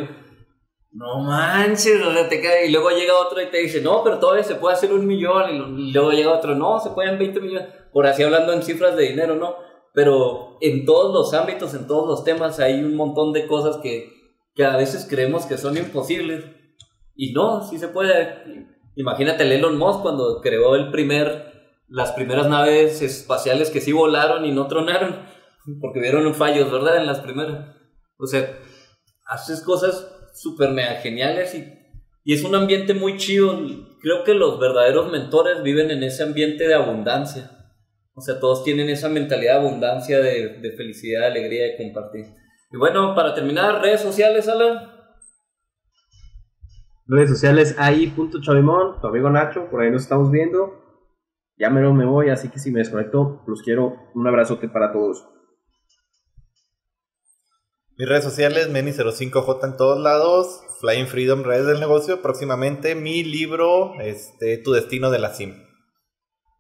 no 0.97 1.19
manches, 1.19 2.01
o 2.03 2.13
sea, 2.13 2.29
te 2.29 2.41
cae. 2.41 2.67
Y 2.67 2.73
luego 2.73 2.91
llega 2.91 3.19
otro 3.19 3.43
y 3.43 3.51
te 3.51 3.59
dice, 3.59 3.83
no, 3.83 4.03
pero 4.03 4.19
todavía 4.19 4.45
se 4.45 4.55
puede 4.55 4.77
hacer 4.77 4.93
un 4.93 5.07
millón. 5.07 5.79
Y 5.79 5.93
luego 5.93 6.11
llega 6.13 6.33
otro, 6.33 6.55
no, 6.55 6.81
se 6.81 6.91
pueden 6.91 7.19
20 7.19 7.41
millones. 7.41 7.69
Por 7.93 8.07
así 8.07 8.23
hablando 8.23 8.53
en 8.55 8.63
cifras 8.63 8.97
de 8.97 9.09
dinero, 9.09 9.37
¿no? 9.37 9.57
Pero 9.97 10.59
en 10.61 10.85
todos 10.85 11.15
los 11.15 11.33
ámbitos, 11.33 11.73
en 11.73 11.87
todos 11.87 12.07
los 12.07 12.23
temas, 12.23 12.61
hay 12.61 12.85
un 12.85 12.97
montón 12.97 13.33
de 13.33 13.47
cosas 13.47 13.79
que, 13.79 14.13
que 14.55 14.63
a 14.63 14.77
veces 14.77 15.07
creemos 15.09 15.47
que 15.47 15.57
son 15.57 15.75
imposibles. 15.79 16.45
Y 17.15 17.33
no, 17.33 17.63
sí 17.63 17.79
se 17.79 17.89
puede. 17.89 18.67
Imagínate 18.95 19.45
el 19.45 19.53
Elon 19.53 19.79
Musk 19.79 20.03
cuando 20.03 20.43
creó 20.43 20.77
el 20.77 20.91
primer, 20.91 21.81
las 21.89 22.13
primeras 22.13 22.47
naves 22.47 23.01
espaciales 23.01 23.71
que 23.71 23.81
sí 23.81 23.93
volaron 23.93 24.45
y 24.45 24.53
no 24.53 24.67
tronaron. 24.67 25.17
Porque 25.81 26.01
vieron 26.01 26.35
fallos, 26.35 26.71
¿verdad? 26.71 26.99
En 26.99 27.07
las 27.07 27.21
primeras. 27.21 27.75
O 28.19 28.27
sea, 28.27 28.55
haces 29.25 29.63
cosas 29.63 30.13
súper 30.35 30.73
mega 30.73 30.97
geniales 30.97 31.55
y, 31.55 31.73
y 32.23 32.35
es 32.35 32.45
un 32.45 32.55
ambiente 32.55 32.93
muy 32.93 33.17
chido. 33.17 33.59
Creo 34.03 34.25
que 34.25 34.35
los 34.35 34.61
verdaderos 34.61 35.11
mentores 35.11 35.63
viven 35.63 35.91
en 35.91 36.03
ese 36.03 36.23
ambiente 36.23 36.69
de 36.69 36.75
abundancia. 36.75 37.56
O 38.17 38.23
sea, 38.23 38.41
todos 38.41 38.65
tienen 38.65 38.89
esa 38.89 39.11
mentalidad 39.11 39.61
de 39.61 39.67
abundancia, 39.67 40.19
de, 40.19 40.59
de 40.61 40.73
felicidad, 40.73 41.21
de 41.21 41.27
alegría, 41.27 41.65
de 41.65 41.77
compartir. 41.77 42.25
Y 42.73 42.79
bueno, 42.79 43.15
para 43.15 43.35
terminar, 43.35 43.83
redes 43.83 44.01
sociales, 44.01 44.49
Alan. 44.49 44.91
Redes 47.07 47.29
sociales 47.29 47.77
ahí.chavimón, 47.79 49.01
tu 49.03 49.07
amigo 49.07 49.29
Nacho, 49.29 49.69
por 49.71 49.83
ahí 49.83 49.91
nos 49.91 50.03
estamos 50.03 50.31
viendo. 50.31 50.83
Ya 51.59 51.69
me 51.69 51.81
me 51.93 52.07
voy, 52.07 52.31
así 52.31 52.49
que 52.49 52.59
si 52.59 52.71
me 52.71 52.79
desconecto, 52.79 53.43
los 53.47 53.63
quiero. 53.63 53.95
Un 54.15 54.27
abrazote 54.27 54.69
para 54.69 54.93
todos. 54.93 55.29
Mis 57.99 58.09
redes 58.09 58.25
sociales, 58.25 58.71
Meni05J 58.71 59.65
en 59.65 59.77
todos 59.77 59.99
lados, 60.01 60.63
Flying 60.81 61.07
Freedom, 61.07 61.45
redes 61.45 61.67
del 61.67 61.81
negocio. 61.81 62.23
Próximamente 62.23 62.95
mi 62.95 63.25
libro, 63.25 63.95
este, 64.01 64.57
Tu 64.59 64.73
Destino 64.73 65.11
de 65.11 65.19
la 65.19 65.35
SIM. 65.35 65.66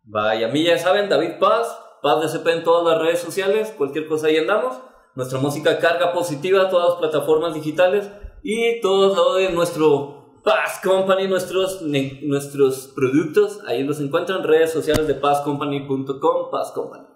Vaya, 0.06 0.46
a 0.46 0.50
mí 0.50 0.62
ya 0.62 0.78
saben, 0.78 1.08
David 1.08 1.38
Paz, 1.40 1.78
Paz 2.00 2.22
de 2.22 2.28
CP 2.28 2.52
en 2.52 2.64
todas 2.64 2.84
las 2.86 3.02
redes 3.02 3.20
sociales, 3.20 3.74
cualquier 3.76 4.06
cosa 4.06 4.28
ahí 4.28 4.36
andamos. 4.36 4.78
Nuestra 5.16 5.40
música 5.40 5.78
carga 5.78 6.12
positiva, 6.12 6.68
todas 6.68 6.90
las 6.90 6.98
plataformas 6.98 7.54
digitales 7.54 8.10
y 8.42 8.80
todo 8.80 9.14
lo 9.14 9.34
de 9.34 9.50
nuestro 9.50 10.40
Paz 10.44 10.80
Company, 10.84 11.26
nuestros, 11.26 11.82
nuestros 11.82 12.92
productos, 12.94 13.60
ahí 13.66 13.82
los 13.82 13.98
encuentran, 14.00 14.44
redes 14.44 14.72
sociales 14.72 15.08
de 15.08 15.14
pazcompany.com, 15.14 16.50
Paz 16.52 16.70
Company. 16.72 17.06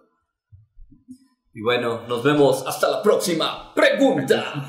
Y 1.54 1.62
bueno, 1.62 2.00
nos 2.08 2.24
vemos 2.24 2.66
hasta 2.66 2.90
la 2.90 3.02
próxima 3.02 3.72
pregunta. 3.74 4.68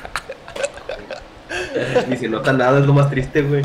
Ni 2.07 2.17
se 2.17 2.27
nota 2.27 2.53
nada, 2.53 2.79
es 2.79 2.85
lo 2.85 2.93
más 2.93 3.09
triste, 3.09 3.41
güey. 3.41 3.63